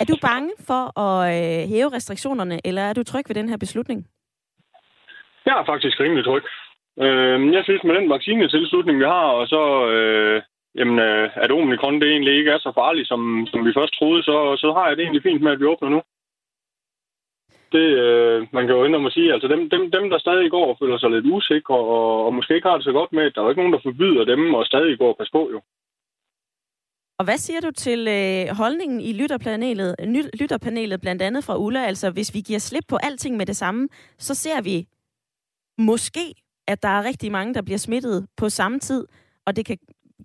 Er 0.00 0.04
du 0.04 0.16
bange 0.30 0.52
for 0.68 0.82
at 1.06 1.18
øh, 1.34 1.68
hæve 1.72 1.94
restriktionerne, 1.96 2.56
eller 2.64 2.82
er 2.82 2.92
du 2.92 3.02
tryg 3.02 3.24
ved 3.28 3.34
den 3.34 3.48
her 3.48 3.56
beslutning? 3.56 4.06
Jeg 5.46 5.54
er 5.60 5.64
faktisk 5.64 6.00
rimelig 6.00 6.24
tryg. 6.24 6.44
Øh, 7.04 7.52
jeg 7.56 7.64
synes, 7.64 7.84
med 7.84 7.94
den 7.94 8.10
vaccinetilslutning, 8.10 8.98
vi 8.98 9.04
har, 9.04 9.26
og 9.40 9.46
så 9.48 9.62
øh, 9.94 10.42
jamen, 10.78 10.98
øh, 10.98 11.30
at 11.44 11.50
omikron 11.52 12.00
det 12.00 12.08
egentlig 12.10 12.34
ikke 12.38 12.50
er 12.50 12.58
så 12.58 12.72
farligt, 12.74 13.08
som, 13.08 13.46
som 13.50 13.66
vi 13.66 13.72
først 13.76 13.94
troede, 13.98 14.22
så, 14.22 14.36
så 14.62 14.72
har 14.72 14.88
jeg 14.88 14.96
det 14.96 15.02
egentlig 15.02 15.22
fint 15.22 15.42
med, 15.42 15.52
at 15.52 15.60
vi 15.60 15.64
åbner 15.64 15.88
nu. 15.88 16.02
Det, 17.72 17.86
øh, 18.04 18.46
man 18.52 18.66
kan 18.66 18.76
jo 18.76 18.84
ændre 18.84 19.00
mig 19.00 19.12
sige, 19.12 19.32
altså 19.32 19.48
dem, 19.48 19.70
dem, 19.70 19.90
dem, 19.90 20.10
der 20.10 20.18
stadig 20.18 20.50
går 20.50 20.66
og 20.66 20.76
føler 20.80 20.98
sig 20.98 21.10
lidt 21.10 21.26
usikre, 21.26 21.74
og, 21.74 22.26
og 22.26 22.34
måske 22.34 22.54
ikke 22.54 22.68
har 22.68 22.76
det 22.76 22.84
så 22.84 22.92
godt 22.92 23.12
med, 23.12 23.30
der 23.30 23.40
er 23.40 23.44
jo 23.44 23.50
ikke 23.50 23.62
nogen, 23.62 23.72
der 23.72 23.86
forbyder 23.88 24.24
dem, 24.24 24.54
og 24.54 24.66
stadig 24.66 24.98
går 24.98 25.08
og 25.08 25.16
passe 25.18 25.32
på 25.32 25.50
jo. 25.52 25.60
Og 27.18 27.24
hvad 27.24 27.38
siger 27.38 27.60
du 27.60 27.70
til 27.70 28.08
øh, 28.08 28.56
holdningen 28.56 29.00
i 29.00 29.12
lytterpanelet, 29.12 29.94
lytterpanelet, 30.34 31.00
blandt 31.00 31.22
andet 31.22 31.44
fra 31.44 31.58
Ulla? 31.58 31.86
Altså, 31.86 32.10
hvis 32.10 32.34
vi 32.34 32.40
giver 32.40 32.58
slip 32.58 32.84
på 32.88 32.96
alting 32.96 33.36
med 33.36 33.46
det 33.46 33.56
samme, 33.56 33.88
så 34.18 34.34
ser 34.34 34.60
vi 34.60 34.88
måske, 35.78 36.34
at 36.66 36.82
der 36.82 36.88
er 36.88 37.04
rigtig 37.04 37.32
mange, 37.32 37.54
der 37.54 37.62
bliver 37.62 37.78
smittet 37.78 38.26
på 38.36 38.48
samme 38.48 38.78
tid, 38.80 39.06
og 39.46 39.56
det 39.56 39.66
kan 39.66 39.78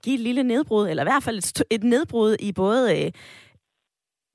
give 0.04 0.16
et 0.16 0.20
lille 0.20 0.44
nedbrud, 0.44 0.88
eller 0.88 1.04
i 1.04 1.10
hvert 1.10 1.24
fald 1.24 1.38
et, 1.38 1.64
et 1.70 1.84
nedbrud 1.84 2.36
i 2.40 2.52
både 2.52 3.06
øh, 3.06 3.12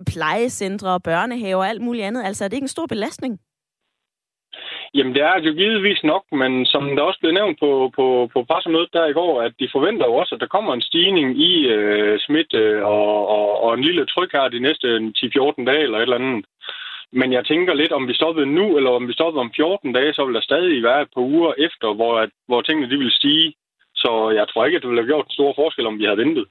plejecentre 0.07 0.91
og 0.91 1.03
børnehaver 1.03 1.57
og 1.57 1.69
alt 1.69 1.83
muligt 1.83 2.05
andet. 2.05 2.25
Altså, 2.25 2.45
er 2.45 2.49
det 2.49 2.57
ikke 2.57 2.65
en 2.65 2.69
stor 2.69 2.87
belastning? 2.87 3.41
Jamen, 4.97 5.15
det 5.15 5.23
er 5.23 5.35
jo 5.49 5.53
givetvis 5.53 6.03
nok, 6.13 6.25
men 6.33 6.67
som 6.67 6.83
der 6.97 7.03
også 7.03 7.21
blev 7.21 7.33
nævnt 7.33 7.59
på, 7.61 7.71
på, 7.97 8.07
på 8.33 8.39
pressemødet 8.49 8.93
der 8.93 9.07
i 9.07 9.17
går, 9.21 9.43
at 9.43 9.53
de 9.61 9.69
forventer 9.75 10.07
jo 10.07 10.15
også, 10.15 10.35
at 10.35 10.41
der 10.41 10.55
kommer 10.55 10.73
en 10.75 10.89
stigning 10.91 11.29
i 11.49 11.53
øh, 11.77 12.21
smitte 12.27 12.57
øh, 12.57 12.83
og, 12.85 13.29
og, 13.37 13.61
og 13.65 13.75
en 13.75 13.85
lille 13.89 14.07
tryk 14.07 14.33
her 14.33 14.49
de 14.49 14.61
næste 14.67 14.89
øh, 14.89 15.01
10-14 15.19 15.65
dage 15.69 15.83
eller 15.87 15.99
et 15.99 16.03
eller 16.03 16.21
andet. 16.21 16.45
Men 17.13 17.33
jeg 17.33 17.47
tænker 17.47 17.75
lidt, 17.75 17.93
om 17.93 18.09
vi 18.09 18.15
stoppede 18.15 18.47
nu, 18.47 18.77
eller 18.77 18.91
om 18.91 19.09
vi 19.09 19.13
stoppede 19.13 19.41
om 19.41 19.53
14 19.57 19.93
dage, 19.93 20.15
så 20.15 20.25
vil 20.25 20.35
der 20.35 20.49
stadig 20.51 20.83
være 20.83 21.03
et 21.03 21.11
par 21.15 21.25
uger 21.35 21.53
efter, 21.67 21.95
hvor, 21.95 22.19
at, 22.19 22.31
hvor 22.49 22.61
tingene 22.63 22.91
de 22.91 22.99
vil 22.99 23.11
stige. 23.11 23.55
Så 23.95 24.11
jeg 24.39 24.47
tror 24.49 24.65
ikke, 24.65 24.77
at 24.77 24.83
det 24.83 24.91
ville 24.91 25.03
have 25.03 25.13
gjort 25.13 25.27
en 25.27 25.39
stor 25.39 25.53
forskel, 25.57 25.87
om 25.87 25.99
vi 25.99 26.05
havde 26.05 26.23
ventet. 26.25 26.47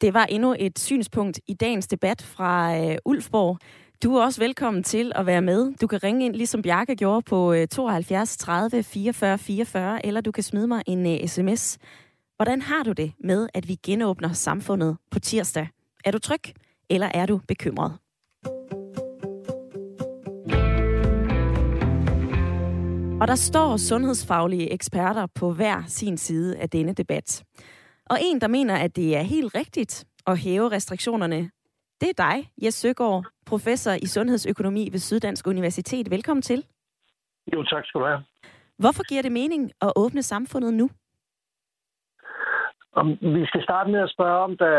Det 0.00 0.14
var 0.14 0.26
endnu 0.26 0.54
et 0.58 0.78
synspunkt 0.78 1.40
i 1.48 1.54
dagens 1.54 1.86
debat 1.86 2.20
fra 2.36 2.52
øh, 2.78 2.96
Ulfborg. 3.04 3.58
Du 4.02 4.16
er 4.16 4.24
også 4.24 4.40
velkommen 4.40 4.82
til 4.82 5.12
at 5.14 5.26
være 5.26 5.42
med. 5.42 5.72
Du 5.80 5.86
kan 5.86 6.02
ringe 6.02 6.26
ind, 6.26 6.34
ligesom 6.34 6.62
Bjarke 6.62 6.96
gjorde, 6.96 7.22
på 7.22 7.54
72 7.70 8.36
30 8.36 8.82
44 8.82 9.38
44, 9.38 10.06
eller 10.06 10.20
du 10.20 10.32
kan 10.32 10.42
smide 10.42 10.66
mig 10.66 10.82
en 10.86 11.06
øh, 11.06 11.12
uh, 11.22 11.28
sms. 11.28 11.78
Hvordan 12.36 12.62
har 12.62 12.82
du 12.82 12.92
det 12.92 13.12
med, 13.20 13.48
at 13.54 13.68
vi 13.68 13.74
genåbner 13.82 14.32
samfundet 14.32 14.96
på 15.10 15.20
tirsdag? 15.20 15.68
Er 16.04 16.10
du 16.10 16.18
tryg, 16.18 16.40
eller 16.90 17.06
er 17.14 17.26
du 17.26 17.40
bekymret? 17.48 17.92
Og 23.20 23.28
der 23.28 23.34
står 23.36 23.76
sundhedsfaglige 23.76 24.72
eksperter 24.72 25.26
på 25.34 25.52
hver 25.52 25.82
sin 25.86 26.18
side 26.18 26.56
af 26.56 26.70
denne 26.70 26.92
debat. 26.92 27.44
Og 28.06 28.18
en, 28.22 28.40
der 28.40 28.48
mener, 28.48 28.76
at 28.76 28.96
det 28.96 29.16
er 29.16 29.22
helt 29.22 29.54
rigtigt 29.54 30.04
at 30.26 30.38
hæve 30.38 30.70
restriktionerne, 30.70 31.50
det 32.00 32.08
er 32.08 32.18
dig, 32.28 32.50
Jes 32.62 32.74
Søgaard, 32.74 33.24
professor 33.46 33.92
i 34.02 34.06
sundhedsøkonomi 34.06 34.88
ved 34.92 34.98
Syddansk 34.98 35.46
Universitet. 35.46 36.10
Velkommen 36.10 36.42
til. 36.42 36.64
Jo, 37.52 37.62
tak 37.62 37.86
skal 37.86 38.00
du 38.00 38.06
have. 38.06 38.22
Hvorfor 38.78 39.02
giver 39.08 39.22
det 39.22 39.32
mening 39.32 39.72
at 39.80 39.92
åbne 39.96 40.22
samfundet 40.22 40.74
nu? 40.74 40.90
Om 42.92 43.08
vi 43.20 43.46
skal 43.46 43.62
starte 43.62 43.90
med 43.90 44.00
at 44.00 44.10
spørge, 44.10 44.38
om 44.48 44.56
der, 44.56 44.76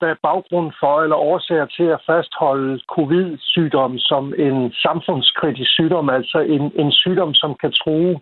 der 0.00 0.08
er 0.10 0.22
baggrund 0.22 0.72
for 0.80 1.02
eller 1.02 1.16
årsager 1.16 1.66
til 1.66 1.88
at 1.96 2.02
fastholde 2.06 2.80
covid-sygdom 2.94 3.98
som 3.98 4.34
en 4.46 4.72
samfundskritisk 4.72 5.70
sygdom, 5.70 6.10
altså 6.10 6.38
en, 6.38 6.64
en 6.82 6.92
sygdom, 6.92 7.34
som 7.34 7.54
kan 7.60 7.72
true 7.72 8.20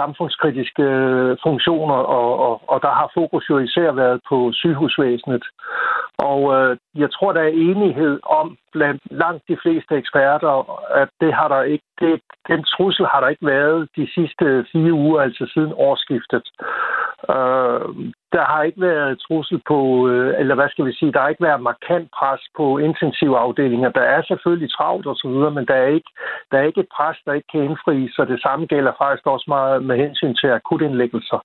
samfundskritiske 0.00 0.82
øh, 0.82 1.36
funktioner, 1.46 1.94
og, 1.94 2.30
og, 2.46 2.62
og 2.72 2.82
der 2.82 2.92
har 3.00 3.10
fokus 3.14 3.50
jo 3.50 3.58
især 3.58 3.92
været 3.92 4.20
på 4.28 4.52
sygehusvæsenet. 4.52 5.44
Og 6.18 6.40
øh, 6.56 6.76
jeg 6.94 7.10
tror, 7.12 7.32
der 7.32 7.42
er 7.42 7.58
enighed 7.68 8.20
om 8.22 8.56
blandt 8.72 9.02
langt 9.10 9.42
de 9.48 9.56
fleste 9.62 9.94
eksperter, 9.96 10.54
at 11.02 11.08
det 11.20 11.34
har 11.34 11.48
der 11.48 11.62
ikke, 11.62 11.84
det, 12.00 12.20
den 12.48 12.64
trussel 12.64 13.06
har 13.06 13.20
der 13.20 13.28
ikke 13.28 13.46
været 13.46 13.88
de 13.96 14.08
sidste 14.14 14.66
fire 14.72 14.92
uger, 14.92 15.20
altså 15.20 15.50
siden 15.54 15.72
årsskiftet. 15.76 16.44
Øh, 17.34 17.80
der 18.32 18.44
har 18.50 18.62
ikke 18.62 18.80
været 18.80 19.20
trussel 19.26 19.60
på, 19.68 20.08
øh, 20.08 20.40
eller 20.40 20.54
hvad 20.54 20.68
skal 20.68 20.86
vi 20.86 20.92
sige, 20.92 21.12
der 21.12 21.20
har 21.20 21.28
ikke 21.28 21.48
været 21.48 21.68
markant 21.70 22.10
pres 22.18 22.40
på 22.56 22.78
intensive 22.78 23.38
afdelinger. 23.38 23.90
Der 23.90 24.00
er 24.00 24.22
selvfølgelig 24.22 24.70
travlt 24.72 25.06
og 25.06 25.16
så 25.16 25.28
videre, 25.28 25.50
men 25.50 25.66
der 25.66 25.74
er 25.74 25.86
ikke, 25.86 26.10
der 26.50 26.58
er 26.58 26.62
ikke 26.62 26.80
et 26.80 26.92
pres, 26.96 27.16
der 27.24 27.32
ikke 27.32 27.48
kan 27.52 27.62
indfries, 27.62 28.10
så 28.14 28.24
det 28.24 28.42
samme 28.42 28.66
gælder 28.66 28.92
faktisk 28.98 29.26
også 29.26 29.44
meget 29.48 29.84
med 29.84 29.96
hensyn 29.96 30.34
til 30.34 30.48
akutindlæggelser. 30.48 31.40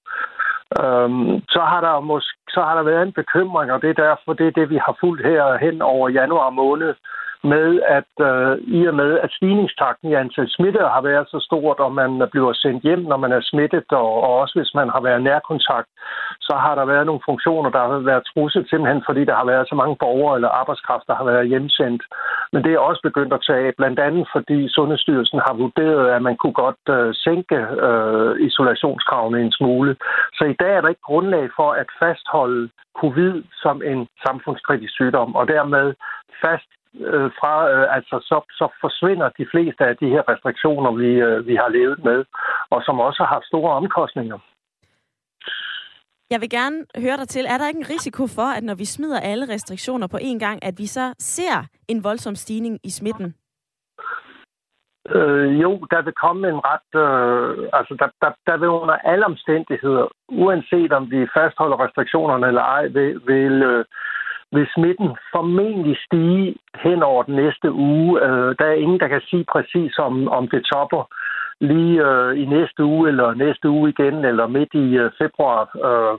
Øhm, 0.82 1.42
så 1.50 1.62
har 1.72 1.82
der 1.82 2.00
måske, 2.00 2.38
så 2.50 2.62
har 2.62 2.76
der 2.76 2.84
været 2.84 3.04
en 3.04 3.14
bekymring, 3.22 3.72
og 3.72 3.82
det 3.82 3.90
er 3.90 4.04
derfor, 4.06 4.34
det 4.34 4.48
er 4.48 4.58
det, 4.60 4.70
vi 4.70 4.78
har 4.86 4.98
fulgt 5.00 5.26
her 5.26 5.58
hen 5.58 5.82
over 5.82 6.10
januar 6.10 6.50
måned, 6.50 6.94
med, 7.44 7.82
at 7.98 8.12
øh, 8.30 8.54
i 8.78 8.86
og 8.90 8.96
med, 8.96 9.20
at 9.20 9.32
stigningstakten 9.32 10.10
i 10.10 10.14
antal 10.14 10.50
smittede 10.50 10.88
har 10.96 11.02
været 11.02 11.28
så 11.30 11.40
stort, 11.48 11.80
og 11.80 11.92
man 11.94 12.12
bliver 12.32 12.54
sendt 12.54 12.84
hjem, 12.84 13.00
når 13.00 13.18
man 13.18 13.32
er 13.32 13.42
smittet, 13.42 13.90
og, 13.92 14.12
og 14.26 14.32
også 14.42 14.60
hvis 14.60 14.74
man 14.80 14.90
har 14.90 15.02
været 15.02 15.24
nærkontakt, 15.24 15.90
så 16.42 16.56
har 16.56 16.76
der 16.76 16.86
været 16.86 17.06
nogle 17.06 17.26
funktioner, 17.30 17.70
der 17.70 17.80
har 17.80 18.00
været 18.12 18.24
trusset 18.34 18.70
simpelthen, 18.70 19.04
fordi 19.08 19.26
der 19.26 19.36
har 19.36 19.46
været 19.46 19.70
så 19.70 19.76
mange 19.76 19.96
borgere 20.00 20.36
eller 20.36 20.50
arbejdskraft, 20.50 21.08
der 21.08 21.16
har 21.16 21.24
været 21.32 21.48
hjemsendt. 21.48 22.04
Men 22.54 22.64
det 22.64 22.74
er 22.74 22.80
også 22.80 23.02
begyndt 23.04 23.34
at 23.34 23.46
tage, 23.50 23.74
blandt 23.78 24.00
andet 24.00 24.28
fordi 24.36 24.70
Sundhedsstyrelsen 24.70 25.40
har 25.48 25.54
vurderet, 25.54 26.10
at 26.16 26.22
man 26.22 26.36
kunne 26.38 26.58
godt 26.66 26.84
øh, 26.90 27.14
sænke 27.14 27.60
øh, 27.88 28.42
isolationskravene 28.48 29.42
en 29.42 29.52
smule. 29.52 29.96
Så 30.34 30.44
i 30.46 30.56
dag 30.62 30.74
er 30.76 30.82
der 30.82 30.90
ikke 30.90 31.10
grundlag 31.10 31.50
for 31.56 31.72
at 31.72 31.88
fastholde 32.00 32.70
covid 33.02 33.44
som 33.64 33.82
en 33.92 34.08
samfundskritisk 34.26 34.94
sygdom, 34.94 35.36
og 35.36 35.48
dermed 35.48 35.94
fast 36.46 36.70
øh, 37.00 37.32
fra, 37.40 37.72
øh, 37.72 37.96
altså 37.96 38.16
så, 38.30 38.38
så 38.60 38.66
forsvinder 38.82 39.30
de 39.30 39.46
fleste 39.52 39.84
af 39.86 39.98
de 39.98 40.10
her 40.10 40.24
restriktioner, 40.32 40.92
vi, 40.92 41.12
øh, 41.28 41.48
vi 41.48 41.56
har 41.56 41.70
levet 41.70 42.04
med, 42.04 42.26
og 42.70 42.82
som 42.86 43.00
også 43.00 43.24
har 43.24 43.34
haft 43.36 43.46
store 43.46 43.72
omkostninger. 43.74 44.40
Jeg 46.30 46.42
vil 46.42 46.50
gerne 46.50 46.86
høre 46.98 47.18
dig 47.18 47.28
til, 47.28 47.46
er 47.46 47.58
der 47.58 47.68
ikke 47.68 47.80
en 47.80 47.90
risiko 47.90 48.28
for, 48.28 48.48
at 48.58 48.64
når 48.64 48.76
vi 48.76 48.86
smider 48.86 49.20
alle 49.20 49.54
restriktioner 49.54 50.08
på 50.08 50.18
én 50.18 50.40
gang, 50.40 50.66
at 50.66 50.76
vi 50.78 50.86
så 50.86 51.14
ser 51.20 51.68
en 51.88 52.04
voldsom 52.04 52.36
stigning 52.36 52.80
i 52.84 52.90
smitten? 52.90 53.36
Øh, 55.10 55.62
jo, 55.62 55.72
der 55.92 56.02
vil 56.02 56.14
komme 56.14 56.50
en 56.50 56.62
ret... 56.72 56.92
Øh, 57.06 57.70
altså, 57.74 57.94
der, 58.02 58.10
der, 58.22 58.32
der 58.48 58.58
vil 58.58 58.70
under 58.70 58.94
alle 58.94 59.26
omstændigheder, 59.26 60.06
uanset 60.30 60.92
om 60.94 61.12
vi 61.12 61.28
fastholder 61.38 61.84
restriktionerne 61.86 62.48
eller 62.48 62.62
ej, 62.62 62.88
vil, 62.88 63.22
vil, 63.28 63.64
øh, 63.64 63.86
vil 64.54 64.68
smitten 64.76 65.10
formentlig 65.32 65.98
stige 66.06 66.56
hen 66.86 67.04
over 67.04 67.24
den 67.24 67.36
næste 67.36 67.72
uge. 67.72 68.22
Øh, 68.26 68.56
der 68.60 68.66
er 68.66 68.82
ingen, 68.84 69.00
der 69.00 69.08
kan 69.08 69.22
sige 69.30 69.46
præcis, 69.54 69.98
om, 69.98 70.28
om 70.28 70.48
det 70.48 70.62
topper 70.74 71.04
lige 71.60 71.96
øh, 72.10 72.42
i 72.42 72.46
næste 72.46 72.84
uge, 72.84 73.10
eller 73.10 73.34
næste 73.34 73.70
uge 73.70 73.90
igen, 73.90 74.26
eller 74.26 74.48
midt 74.48 74.74
i 74.74 74.88
øh, 75.04 75.12
februar. 75.22 75.62
Øh, 75.88 76.16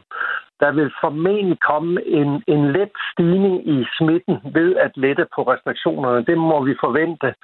der 0.61 0.71
vil 0.73 0.91
formentlig 1.01 1.59
komme 1.71 2.07
en, 2.07 2.31
en 2.55 2.73
let 2.73 2.93
stigning 3.13 3.57
i 3.75 3.77
smitten 3.97 4.37
ved 4.57 4.77
at 4.77 4.93
lette 4.97 5.27
på 5.35 5.41
restriktionerne. 5.53 6.25
Det 6.25 6.39
må 6.39 6.65
vi 6.65 6.75
forvente. 6.85 7.35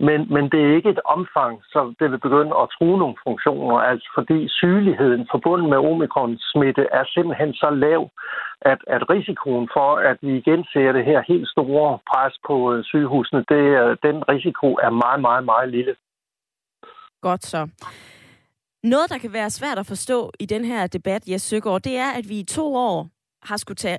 Men, 0.00 0.20
men 0.34 0.44
det 0.52 0.60
er 0.62 0.76
ikke 0.76 0.90
et 0.90 1.06
omfang, 1.16 1.54
så 1.72 1.94
det 1.98 2.10
vil 2.10 2.24
begynde 2.26 2.54
at 2.62 2.70
true 2.74 2.98
nogle 2.98 3.16
funktioner. 3.26 3.76
Altså 3.90 4.08
fordi 4.14 4.48
sygeligheden 4.48 5.28
forbundet 5.30 5.68
med 5.68 5.78
omikron-smitte 5.90 6.84
er 6.98 7.04
simpelthen 7.14 7.54
så 7.54 7.70
lav, 7.70 8.10
at, 8.60 8.80
at 8.86 9.10
risikoen 9.10 9.68
for, 9.76 9.90
at 10.10 10.18
vi 10.22 10.36
igen 10.36 10.64
ser 10.72 10.92
det 10.92 11.04
her 11.04 11.20
helt 11.28 11.48
store 11.48 11.98
pres 12.10 12.34
på 12.46 12.72
øh, 12.72 12.84
sygehusene, 12.84 13.44
det, 13.52 13.62
den 14.06 14.16
risiko 14.32 14.68
er 14.86 14.90
meget, 14.90 15.20
meget, 15.20 15.44
meget 15.44 15.68
lille. 15.68 15.94
Godt 17.22 17.44
så. 17.44 17.68
Noget, 18.92 19.10
der 19.10 19.18
kan 19.18 19.32
være 19.32 19.50
svært 19.50 19.78
at 19.78 19.86
forstå 19.86 20.32
i 20.40 20.46
den 20.46 20.64
her 20.64 20.86
debat, 20.86 21.22
Jes 21.30 21.42
Søgaard, 21.42 21.82
det 21.82 21.96
er, 21.96 22.10
at 22.18 22.28
vi 22.28 22.38
i 22.40 22.44
to 22.44 22.74
år 22.74 23.08
har 23.48 23.56
skulle 23.56 23.76
tage 23.76 23.98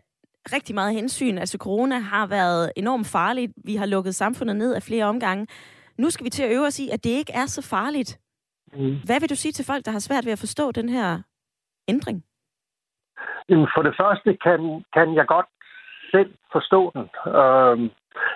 rigtig 0.54 0.76
meget 0.76 0.94
hensyn. 0.94 1.38
Altså 1.38 1.58
corona 1.58 2.00
har 2.00 2.28
været 2.28 2.72
enormt 2.76 3.08
farligt. 3.08 3.52
Vi 3.66 3.76
har 3.76 3.86
lukket 3.86 4.16
samfundet 4.16 4.56
ned 4.56 4.76
af 4.76 4.84
flere 4.84 5.06
omgange. 5.06 5.48
Nu 5.98 6.10
skal 6.10 6.24
vi 6.24 6.30
til 6.30 6.44
at 6.44 6.52
øve 6.52 6.66
os 6.66 6.80
i, 6.80 6.90
at 6.90 7.04
det 7.04 7.10
ikke 7.10 7.34
er 7.34 7.46
så 7.46 7.62
farligt. 7.70 8.20
Mm. 8.74 8.96
Hvad 9.06 9.20
vil 9.20 9.30
du 9.30 9.36
sige 9.36 9.52
til 9.52 9.66
folk, 9.66 9.86
der 9.86 9.92
har 9.92 10.00
svært 10.00 10.26
ved 10.26 10.32
at 10.32 10.40
forstå 10.40 10.72
den 10.72 10.90
her 10.90 11.22
ændring? 11.88 12.24
Jamen 13.50 13.68
for 13.76 13.82
det 13.82 13.96
første 14.02 14.38
kan, 14.46 14.84
kan 14.94 15.16
jeg 15.16 15.28
godt 15.28 15.50
selv 16.12 16.34
forstå 16.52 16.92
den. 16.96 17.06
Øh, 17.40 17.90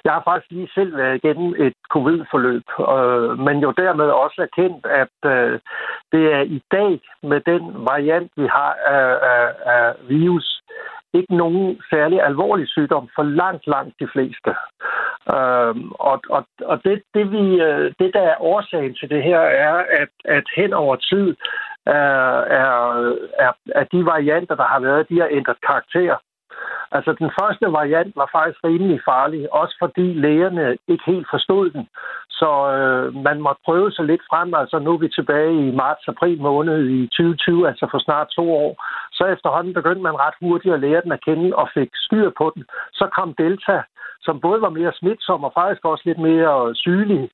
jeg 0.05 0.13
har 0.13 0.23
faktisk 0.25 0.51
lige 0.51 0.69
selv 0.75 0.97
været 0.97 1.15
igennem 1.15 1.55
et 1.57 1.73
covid-forløb, 1.89 2.67
øh, 2.93 3.39
men 3.45 3.55
jo 3.65 3.71
dermed 3.71 4.05
også 4.05 4.47
erkendt, 4.47 4.85
at 4.85 5.17
øh, 5.33 5.59
det 6.11 6.23
er 6.37 6.41
i 6.41 6.61
dag 6.71 7.01
med 7.23 7.39
den 7.51 7.63
variant, 7.91 8.31
vi 8.35 8.47
har 8.47 8.73
af, 8.97 9.09
af, 9.33 9.47
af 9.75 9.93
virus, 10.07 10.61
ikke 11.13 11.35
nogen 11.35 11.81
særlig 11.89 12.21
alvorlig 12.23 12.67
sygdom 12.67 13.09
for 13.15 13.23
langt, 13.23 13.67
langt 13.67 13.95
de 13.99 14.07
fleste. 14.13 14.51
Øh, 15.35 15.75
og 16.09 16.17
og, 16.29 16.43
og 16.65 16.83
det, 16.83 17.01
det, 17.13 17.31
vi, 17.31 17.61
øh, 17.61 17.93
det, 17.99 18.13
der 18.13 18.21
er 18.21 18.41
årsagen 18.41 18.95
til 18.95 19.09
det 19.09 19.23
her, 19.23 19.39
er, 19.39 19.75
at, 20.01 20.09
at 20.25 20.43
hen 20.55 20.73
over 20.73 20.95
tid 20.95 21.35
er, 21.85 22.39
er, 22.61 22.71
er, 23.39 23.51
er 23.75 23.83
de 23.83 24.05
varianter, 24.05 24.55
der 24.55 24.63
har 24.63 24.79
været, 24.79 25.09
de 25.09 25.19
har 25.19 25.27
ændret 25.31 25.57
karakter. 25.67 26.17
Altså, 26.91 27.11
den 27.21 27.31
første 27.39 27.65
variant 27.79 28.13
var 28.15 28.29
faktisk 28.31 28.59
rimelig 28.63 28.99
farlig, 29.09 29.53
også 29.53 29.75
fordi 29.83 30.13
lægerne 30.13 30.77
ikke 30.87 31.03
helt 31.05 31.27
forstod 31.33 31.69
den. 31.69 31.87
Så 32.29 32.51
øh, 32.75 33.15
man 33.27 33.41
måtte 33.41 33.61
prøve 33.65 33.91
sig 33.91 34.05
lidt 34.05 34.21
frem. 34.29 34.53
Altså, 34.53 34.79
nu 34.79 34.89
er 34.93 34.97
vi 34.97 35.09
tilbage 35.09 35.67
i 35.67 35.71
marts-april 35.81 36.41
måned 36.41 36.79
i 36.89 37.07
2020, 37.07 37.67
altså 37.67 37.87
for 37.91 37.99
snart 37.99 38.27
to 38.37 38.45
år. 38.63 38.71
Så 39.11 39.23
efterhånden 39.25 39.73
begyndte 39.73 40.01
man 40.01 40.21
ret 40.25 40.37
hurtigt 40.41 40.73
at 40.73 40.79
lære 40.79 41.01
den 41.01 41.11
at 41.11 41.23
kende 41.25 41.55
og 41.55 41.67
fik 41.73 41.89
styr 41.93 42.29
på 42.37 42.51
den. 42.55 42.63
Så 42.93 43.05
kom 43.15 43.33
Delta, 43.33 43.81
som 44.21 44.39
både 44.39 44.61
var 44.61 44.69
mere 44.69 44.93
smitsom 44.99 45.43
og 45.43 45.51
faktisk 45.59 45.85
også 45.85 46.03
lidt 46.05 46.19
mere 46.29 46.75
sygelig. 46.75 47.29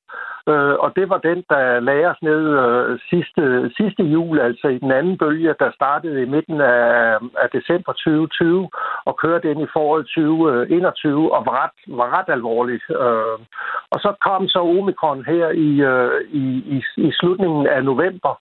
Øh, 0.52 0.74
og 0.84 0.92
det 0.96 1.08
var 1.08 1.18
den, 1.18 1.44
der 1.48 1.80
lagde 1.80 2.06
os 2.12 2.22
ned 2.22 2.42
øh, 2.62 2.98
sidste, 3.10 3.70
sidste 3.76 4.02
jul, 4.02 4.40
altså 4.40 4.68
i 4.68 4.78
den 4.78 4.92
anden 4.92 5.18
bølge, 5.18 5.54
der 5.60 5.70
startede 5.74 6.22
i 6.22 6.32
midten 6.34 6.60
af, 6.60 7.18
af 7.42 7.48
december 7.52 7.92
2020 7.92 8.68
og 9.04 9.16
kørte 9.16 9.50
ind 9.50 9.60
i 9.62 9.72
foråret 9.72 10.06
2021 10.06 11.34
og 11.36 11.46
var 11.46 11.54
ret, 11.62 11.96
var 11.98 12.18
ret 12.18 12.32
alvorligt. 12.36 12.84
Øh, 12.90 13.38
og 13.92 13.98
så 14.04 14.10
kom 14.26 14.48
så 14.48 14.58
Omikron 14.58 15.24
her 15.24 15.48
i, 15.48 15.70
øh, 15.92 16.20
i, 16.42 16.44
i, 16.76 16.78
i 17.06 17.10
slutningen 17.18 17.66
af 17.66 17.84
november, 17.84 18.32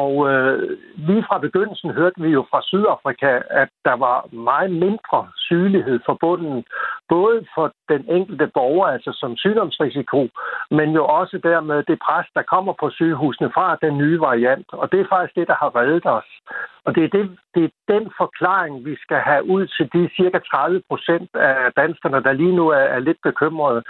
og 0.00 0.12
øh, 0.30 0.78
lige 0.96 1.24
fra 1.28 1.38
begyndelsen 1.38 1.90
hørte 1.90 2.20
vi 2.24 2.28
jo 2.28 2.42
fra 2.50 2.60
Sydafrika, 2.62 3.32
at 3.50 3.70
der 3.84 3.96
var 4.06 4.18
meget 4.34 4.70
mindre 4.70 5.20
sygelighed 5.36 6.00
forbundet, 6.06 6.64
både 7.08 7.46
for 7.54 7.66
den 7.88 8.02
enkelte 8.16 8.46
borger, 8.54 8.86
altså 8.86 9.10
som 9.20 9.36
sygdomsrisiko, 9.36 10.28
men 10.70 10.88
jo 10.98 11.04
også 11.06 11.36
dermed 11.38 11.78
det 11.90 11.98
pres, 12.06 12.26
der 12.34 12.42
kommer 12.42 12.72
på 12.80 12.90
sygehusene 12.90 13.50
fra 13.54 13.76
den 13.84 13.98
nye 13.98 14.20
variant. 14.20 14.68
Og 14.72 14.92
det 14.92 15.00
er 15.00 15.12
faktisk 15.12 15.36
det, 15.38 15.46
der 15.48 15.56
har 15.62 15.76
reddet 15.80 16.06
os. 16.06 16.30
Og 16.84 16.94
det 16.94 17.04
er, 17.04 17.08
det, 17.16 17.24
det 17.54 17.64
er 17.64 17.92
den 17.94 18.04
forklaring, 18.20 18.84
vi 18.84 18.94
skal 19.04 19.20
have 19.30 19.44
ud 19.54 19.66
til 19.66 19.86
de 19.94 20.10
cirka 20.16 20.38
30 20.38 20.82
procent 20.88 21.30
af 21.34 21.72
danskerne, 21.76 22.22
der 22.22 22.32
lige 22.32 22.56
nu 22.56 22.68
er, 22.68 22.86
er 22.96 22.98
lidt 22.98 23.20
bekymrede. 23.22 23.82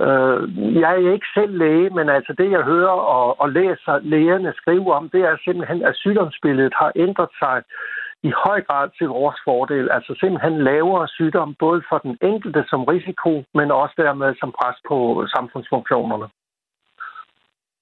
Øh, 0.00 0.40
jeg 0.82 0.92
er 0.92 1.12
ikke 1.12 1.32
selv 1.34 1.58
læge, 1.58 1.90
men 1.90 2.08
altså 2.08 2.34
det, 2.38 2.50
jeg 2.50 2.62
hører 2.62 2.98
og, 3.16 3.40
og 3.40 3.48
læser 3.50 3.98
lægerne 4.02 4.52
skrive 4.56 4.94
om, 4.94 5.08
det 5.08 5.20
er 5.20 5.36
simpelthen, 5.44 5.84
at 5.84 5.96
sygdomsbilledet 5.96 6.74
har 6.76 6.92
ændret 6.96 7.30
sig 7.42 7.62
i 8.22 8.30
høj 8.44 8.60
grad 8.68 8.88
til 8.98 9.06
vores 9.08 9.38
fordel. 9.44 9.90
Altså 9.90 10.12
simpelthen 10.20 10.64
lavere 10.64 11.08
sygdom, 11.08 11.54
både 11.58 11.82
for 11.88 11.98
den 11.98 12.16
enkelte 12.22 12.64
som 12.70 12.84
risiko, 12.84 13.44
men 13.54 13.70
også 13.70 13.94
dermed 13.96 14.34
som 14.40 14.50
pres 14.58 14.76
på 14.88 15.26
samfundsfunktionerne. 15.34 16.28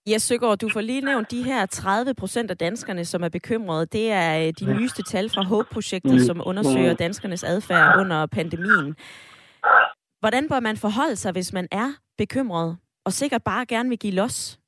Jes 0.07 0.23
Søgaard, 0.23 0.59
du 0.59 0.69
får 0.73 0.81
lige 0.81 1.01
nævnt 1.01 1.31
de 1.31 1.43
her 1.43 1.67
30 1.67 2.15
procent 2.15 2.51
af 2.51 2.57
danskerne, 2.57 3.05
som 3.05 3.23
er 3.23 3.29
bekymrede. 3.29 3.87
Det 3.87 4.13
er 4.13 4.47
øh, 4.47 4.53
de 4.61 4.75
nyeste 4.75 5.03
tal 5.03 5.31
fra 5.31 5.43
HOPE-projektet, 5.43 6.21
som 6.27 6.43
undersøger 6.45 6.95
danskernes 6.95 7.45
adfærd 7.45 8.01
under 8.01 8.27
pandemien. 8.27 8.97
Hvordan 10.21 10.49
bør 10.49 10.61
man 10.61 10.77
forholde 10.77 11.17
sig, 11.17 11.33
hvis 11.33 11.53
man 11.53 11.69
er 11.73 11.89
bekymret, 12.19 12.79
og 13.07 13.13
sikkert 13.13 13.43
bare 13.45 13.67
gerne 13.67 13.89
vil 13.89 13.99
give 13.99 14.15
los? 14.15 14.61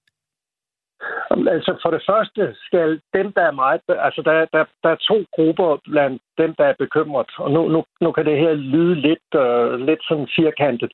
Altså 1.55 1.73
for 1.83 1.91
det 1.91 2.03
første 2.11 2.55
skal 2.67 3.01
dem, 3.15 3.33
der 3.33 3.43
er 3.43 3.51
meget... 3.63 3.81
Altså 3.89 4.23
der, 4.23 4.35
der, 4.55 4.65
der 4.83 4.91
er 4.91 5.05
to 5.11 5.19
grupper 5.37 5.71
blandt 5.85 6.23
dem, 6.39 6.55
der 6.59 6.65
er 6.65 6.75
bekymret. 6.79 7.31
Og 7.39 7.51
nu, 7.51 7.69
nu, 7.69 7.85
nu 8.01 8.13
kan 8.13 8.27
det 8.27 8.39
her 8.39 8.53
lyde 8.53 8.95
lidt, 8.95 9.31
øh, 9.45 9.81
lidt 9.89 10.03
sådan 10.09 10.29
firkantet. 10.37 10.93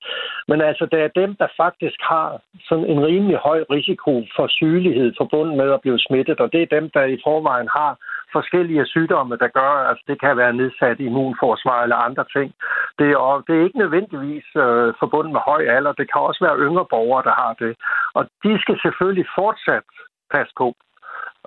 Men 0.48 0.60
altså 0.60 0.86
det 0.92 1.00
er 1.02 1.20
dem, 1.22 1.36
der 1.36 1.48
faktisk 1.56 1.98
har 2.00 2.42
sådan 2.68 2.86
en 2.92 3.06
rimelig 3.06 3.36
høj 3.36 3.64
risiko 3.70 4.24
for 4.36 4.46
sygelighed 4.48 5.12
forbundet 5.18 5.56
med 5.56 5.68
at 5.72 5.80
blive 5.80 5.98
smittet. 5.98 6.40
Og 6.40 6.52
det 6.52 6.62
er 6.62 6.76
dem, 6.76 6.90
der 6.90 7.04
i 7.04 7.18
forvejen 7.24 7.68
har 7.78 7.92
forskellige 8.32 8.86
sygdomme, 8.86 9.36
der 9.36 9.48
gør, 9.48 9.72
altså 9.88 10.04
det 10.08 10.20
kan 10.20 10.36
være 10.36 10.52
nedsat 10.52 11.00
immunforsvar 11.00 11.82
eller 11.82 11.96
andre 11.96 12.24
ting. 12.36 12.54
Det 12.98 13.08
er, 13.10 13.42
det 13.46 13.54
er 13.56 13.64
ikke 13.64 13.82
nødvendigvis 13.84 14.46
øh, 14.64 14.88
forbundet 15.00 15.32
med 15.32 15.40
høj 15.50 15.62
alder. 15.76 15.92
Det 15.92 16.06
kan 16.12 16.20
også 16.20 16.44
være 16.46 16.62
yngre 16.66 16.86
borgere, 16.90 17.22
der 17.28 17.34
har 17.42 17.52
det. 17.62 17.72
Og 18.14 18.22
de 18.44 18.60
skal 18.62 18.76
selvfølgelig 18.82 19.26
fortsat 19.38 19.88
passe 20.34 20.52
på. 20.56 20.68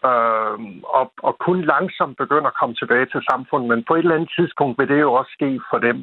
Øh, 0.10 0.58
og, 1.00 1.06
og 1.28 1.34
kun 1.48 1.62
langsomt 1.74 2.18
begynde 2.18 2.48
at 2.48 2.60
komme 2.60 2.76
tilbage 2.76 3.06
til 3.06 3.22
samfundet, 3.32 3.68
men 3.70 3.84
på 3.88 3.94
et 3.96 4.04
eller 4.04 4.16
andet 4.16 4.32
tidspunkt 4.38 4.80
vil 4.80 4.88
det 4.88 5.02
jo 5.02 5.14
også 5.14 5.32
ske 5.38 5.62
for 5.70 5.80
dem. 5.88 5.98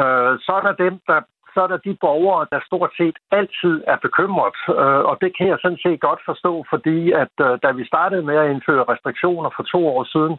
Øh, 0.00 0.32
så 0.44 0.50
er 0.58 0.62
der 0.66 0.82
dem, 0.84 0.94
der 1.10 1.20
så 1.54 1.58
er 1.64 1.68
der 1.72 1.86
de 1.86 1.94
borgere, 2.06 2.46
der 2.52 2.60
stort 2.68 2.92
set 2.98 3.16
altid 3.38 3.74
er 3.92 3.98
bekymret. 4.06 4.58
Øh, 4.80 5.02
og 5.10 5.14
det 5.22 5.30
kan 5.36 5.46
jeg 5.48 5.58
sådan 5.62 5.82
set 5.84 6.00
godt 6.00 6.20
forstå, 6.30 6.52
fordi 6.72 7.12
at 7.22 7.34
øh, 7.46 7.58
da 7.64 7.68
vi 7.78 7.84
startede 7.92 8.22
med 8.22 8.36
at 8.42 8.50
indføre 8.50 8.88
restriktioner 8.92 9.50
for 9.56 9.62
to 9.62 9.80
år 9.94 10.04
siden, 10.14 10.34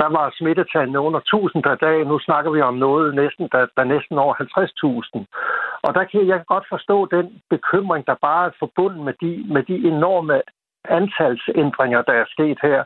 der 0.00 0.08
var 0.16 0.26
smittetallene 0.38 1.00
under 1.06 1.20
1000 1.20 1.62
per 1.62 1.74
dag. 1.86 1.96
Nu 2.06 2.18
snakker 2.18 2.50
vi 2.50 2.60
om 2.60 2.76
noget, 2.86 3.14
næsten, 3.14 3.48
der, 3.52 3.66
der 3.76 3.84
næsten 3.84 4.18
over 4.18 4.34
50.000. 4.34 5.24
Og 5.86 5.94
der 5.94 6.04
kan 6.04 6.28
jeg 6.32 6.40
godt 6.52 6.66
forstå 6.74 6.96
den 7.16 7.26
bekymring, 7.50 8.06
der 8.06 8.16
bare 8.28 8.46
er 8.46 8.56
forbundet 8.58 9.00
med 9.08 9.14
de, 9.22 9.32
med 9.54 9.62
de 9.62 9.76
enorme 9.92 10.42
antalsændringer, 10.88 12.02
der 12.02 12.12
er 12.12 12.24
sket 12.28 12.58
her. 12.62 12.84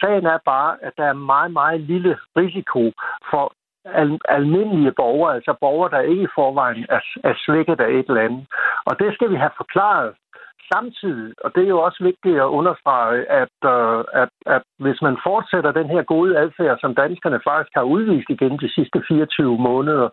Sagen 0.00 0.26
er 0.26 0.38
bare, 0.44 0.76
at 0.82 0.92
der 0.96 1.04
er 1.04 1.12
meget, 1.32 1.52
meget 1.52 1.80
lille 1.80 2.18
risiko 2.36 2.92
for 3.30 3.52
al- 3.84 4.26
almindelige 4.28 4.92
borgere, 4.92 5.34
altså 5.34 5.54
borgere, 5.60 5.90
der 5.90 6.00
ikke 6.00 6.22
i 6.22 6.34
forvejen 6.34 6.86
er, 6.88 7.00
er 7.24 7.34
svækket 7.46 7.80
af 7.80 7.90
et 7.90 8.08
eller 8.08 8.26
andet. 8.28 8.46
Og 8.84 8.98
det 8.98 9.14
skal 9.14 9.30
vi 9.30 9.36
have 9.36 9.50
forklaret 9.56 10.14
samtidig, 10.74 11.34
og 11.44 11.48
det 11.54 11.62
er 11.64 11.74
jo 11.76 11.80
også 11.88 12.00
vigtigt 12.10 12.36
at 12.36 12.52
understrege, 12.58 13.20
at, 13.42 13.56
uh, 13.74 14.00
at, 14.22 14.32
at 14.46 14.62
hvis 14.78 15.02
man 15.02 15.16
fortsætter 15.28 15.72
den 15.72 15.88
her 15.94 16.02
gode 16.02 16.38
adfærd, 16.38 16.78
som 16.80 16.94
danskerne 16.94 17.40
faktisk 17.48 17.74
har 17.74 17.86
udvist 17.94 18.30
igennem 18.30 18.58
de 18.58 18.74
sidste 18.76 18.98
24 19.08 19.58
måneder, 19.58 20.08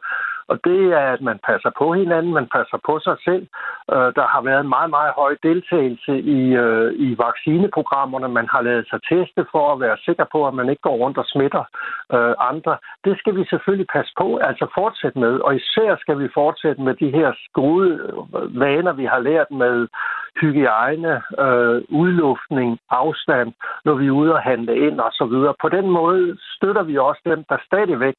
og 0.52 0.58
det 0.64 0.82
er, 0.94 1.08
at 1.16 1.22
man 1.22 1.40
passer 1.50 1.72
på 1.78 1.94
hinanden, 1.94 2.34
man 2.34 2.50
passer 2.56 2.80
på 2.86 3.00
sig 3.08 3.18
selv. 3.28 3.48
Øh, 3.94 4.10
der 4.18 4.26
har 4.34 4.42
været 4.50 4.62
en 4.62 4.74
meget, 4.76 4.90
meget 4.90 5.12
høj 5.22 5.34
deltagelse 5.44 6.14
i, 6.38 6.42
øh, 6.66 6.90
i 7.08 7.10
vaccineprogrammerne. 7.26 8.28
Man 8.28 8.48
har 8.54 8.62
lavet 8.62 8.86
sig 8.90 9.00
teste 9.12 9.46
for 9.52 9.74
at 9.74 9.80
være 9.80 9.98
sikker 10.06 10.26
på, 10.32 10.48
at 10.48 10.54
man 10.54 10.70
ikke 10.70 10.82
går 10.82 10.98
rundt 11.04 11.18
og 11.18 11.26
smitter 11.34 11.64
øh, 12.16 12.34
andre. 12.52 12.78
Det 13.06 13.14
skal 13.20 13.36
vi 13.36 13.44
selvfølgelig 13.50 13.88
passe 13.96 14.14
på, 14.22 14.38
altså 14.38 14.66
fortsætte 14.80 15.20
med. 15.20 15.34
Og 15.46 15.56
især 15.56 15.96
skal 16.00 16.20
vi 16.20 16.28
fortsætte 16.34 16.82
med 16.82 16.94
de 16.94 17.10
her 17.18 17.30
gode 17.54 17.90
øh, 17.90 18.60
vaner, 18.60 18.94
vi 18.94 19.06
har 19.06 19.20
lært 19.20 19.52
med 19.52 19.88
hygiejne, 20.42 21.14
øh, 21.46 21.82
udluftning, 21.90 22.80
afstand, 22.90 23.54
når 23.86 23.94
vi 23.94 24.08
er 24.08 24.12
ude 24.22 24.34
og 24.34 24.42
handle 24.42 24.76
ind 24.88 25.00
og 25.00 25.12
så 25.12 25.26
videre. 25.26 25.54
På 25.62 25.70
den 25.70 25.90
måde 25.90 26.38
støtter 26.56 26.84
vi 26.84 26.98
også 26.98 27.22
dem, 27.26 27.44
der 27.50 27.58
stadigvæk 27.66 28.16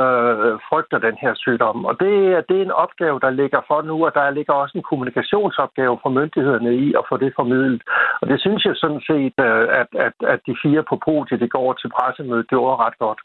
øh, 0.00 0.52
frygter 0.68 0.98
den 0.98 1.16
her 1.20 1.32
sygdom. 1.34 1.65
Og 1.90 1.94
det, 2.02 2.12
det 2.48 2.56
er 2.58 2.64
en 2.64 2.80
opgave, 2.84 3.20
der 3.20 3.30
ligger 3.30 3.60
for 3.70 3.82
nu, 3.82 3.96
og 4.06 4.12
der 4.14 4.30
ligger 4.30 4.52
også 4.52 4.78
en 4.78 4.88
kommunikationsopgave 4.90 5.98
for 6.02 6.10
myndighederne 6.18 6.72
i 6.84 6.86
at 6.98 7.04
få 7.08 7.16
det 7.16 7.32
formidlet. 7.36 7.82
Og 8.20 8.28
det 8.28 8.40
synes 8.40 8.64
jeg 8.64 8.74
sådan 8.76 9.02
set, 9.10 9.36
øh, 9.48 9.64
at, 9.80 9.90
at, 10.06 10.14
at 10.32 10.40
de 10.46 10.54
fire 10.64 10.82
på 10.90 10.96
podiet 11.04 11.40
det 11.40 11.50
går 11.50 11.72
til 11.72 11.90
pressemødet 11.96 12.48
gjorde 12.48 12.76
ret 12.84 12.98
godt. 12.98 13.20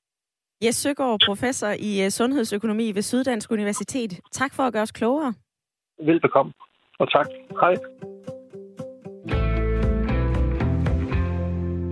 Jes 0.63 0.75
Søgaard, 0.75 1.19
professor 1.25 1.71
i 1.89 1.91
øh, 2.05 2.09
sundhedsøkonomi 2.09 2.91
ved 2.95 3.01
Syddansk 3.01 3.51
Universitet. 3.51 4.11
Tak 4.31 4.53
for 4.55 4.63
at 4.63 4.73
gøre 4.73 4.81
os 4.81 4.91
klogere. 4.91 5.33
Velbekomme, 6.05 6.53
og 6.99 7.11
tak. 7.11 7.27
Hej. 7.61 7.75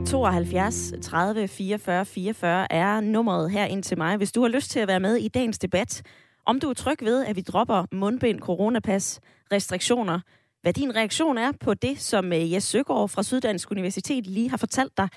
72 0.10 0.94
30 1.02 1.48
44 1.48 2.06
44 2.06 2.74
er 2.74 3.02
nummeret 3.02 3.52
her 3.52 3.66
ind 3.66 3.84
til 3.84 3.98
mig, 3.98 4.18
hvis 4.18 4.32
du 4.32 4.42
har 4.42 4.50
lyst 4.50 4.72
til 4.72 4.80
at 4.80 4.88
være 4.88 5.00
med 5.00 5.16
i 5.16 5.28
dagens 5.28 5.60
debat. 5.60 6.04
Om 6.46 6.60
du 6.60 6.70
er 6.70 6.74
tryg 6.74 6.98
ved, 7.02 7.26
at 7.26 7.36
vi 7.36 7.42
dropper 7.42 7.86
mundbind, 7.92 8.40
coronapas, 8.40 9.20
restriktioner. 9.52 10.20
Hvad 10.62 10.74
din 10.74 10.96
reaktion 10.96 11.38
er 11.38 11.52
på 11.52 11.74
det, 11.74 12.02
som 12.02 12.34
øh, 12.34 12.54
Jes 12.54 12.64
Søgaard 12.64 13.10
fra 13.10 13.24
Syddansk 13.24 13.72
Universitet 13.72 14.28
lige 14.28 14.50
har 14.50 14.58
fortalt 14.58 14.98
dig. 14.98 15.10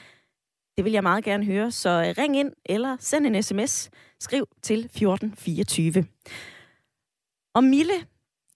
Det 0.76 0.84
vil 0.84 0.92
jeg 0.92 1.02
meget 1.02 1.24
gerne 1.24 1.44
høre, 1.44 1.70
så 1.70 1.90
øh, 1.90 2.22
ring 2.22 2.36
ind 2.36 2.52
eller 2.64 2.96
send 3.00 3.26
en 3.26 3.42
sms. 3.42 3.90
Skriv 4.20 4.48
til 4.62 4.78
1424. 4.78 6.04
Og 7.54 7.64
Mille, 7.64 7.94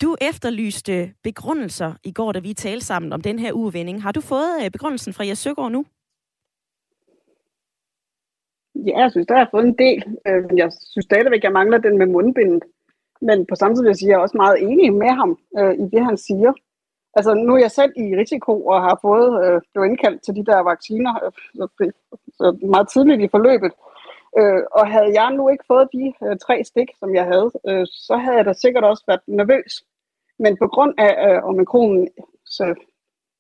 du 0.02 0.16
efterlyste 0.20 1.14
begrundelser 1.22 1.94
i 2.04 2.12
går, 2.12 2.32
da 2.32 2.38
vi 2.38 2.54
talte 2.54 2.86
sammen 2.86 3.12
om 3.12 3.20
den 3.20 3.38
her 3.38 3.52
uvending. 3.52 4.02
Har 4.02 4.12
du 4.12 4.20
fået 4.20 4.64
øh, 4.64 4.70
begrundelsen 4.70 5.12
fra 5.12 5.26
Jes 5.26 5.38
Søgaard 5.38 5.72
nu? 5.72 5.84
Ja, 8.86 8.98
jeg 8.98 9.10
synes, 9.10 9.26
der 9.26 9.36
har 9.36 9.48
fået 9.50 9.66
en 9.66 9.78
del. 9.78 10.18
Øh, 10.26 10.44
jeg 10.56 10.72
synes 10.72 11.04
stadigvæk, 11.04 11.44
jeg 11.44 11.52
mangler 11.52 11.78
den 11.78 11.98
med 11.98 12.06
mundbindet. 12.06 12.62
Men 13.20 13.46
på 13.46 13.54
samme 13.54 13.74
tid 13.74 13.82
vil 13.82 13.88
jeg 13.88 13.96
sige, 13.96 14.08
at 14.08 14.10
jeg 14.10 14.18
er 14.18 14.22
også 14.22 14.36
meget 14.36 14.62
enig 14.62 14.92
med 14.92 15.08
ham 15.08 15.38
øh, 15.58 15.74
i 15.74 15.86
det, 15.92 16.04
han 16.04 16.16
siger. 16.16 16.52
Altså, 17.16 17.34
nu 17.34 17.54
er 17.54 17.58
jeg 17.58 17.70
selv 17.70 17.92
i 17.96 18.16
risiko 18.16 18.66
og 18.66 18.82
har 18.82 18.98
fået, 19.02 19.30
øh, 19.44 19.60
blev 19.72 19.84
indkaldt 19.84 20.22
til 20.22 20.34
de 20.34 20.44
der 20.44 20.60
vacciner 20.60 21.12
øh, 21.80 21.92
så 22.38 22.58
meget 22.74 22.88
tidligt 22.88 23.22
i 23.22 23.28
forløbet. 23.28 23.72
Øh, 24.38 24.62
og 24.72 24.84
havde 24.92 25.20
jeg 25.20 25.30
nu 25.32 25.48
ikke 25.48 25.64
fået 25.66 25.88
de 25.92 26.12
øh, 26.24 26.36
tre 26.46 26.64
stik, 26.64 26.88
som 27.00 27.14
jeg 27.14 27.24
havde, 27.24 27.50
øh, 27.68 27.86
så 27.90 28.16
havde 28.16 28.36
jeg 28.36 28.44
da 28.44 28.52
sikkert 28.52 28.84
også 28.84 29.04
været 29.06 29.20
nervøs. 29.26 29.84
Men 30.38 30.56
på 30.56 30.68
grund 30.68 30.94
af 30.98 31.12
øh, 31.26 31.44
omikronen, 31.44 32.08
så 32.44 32.64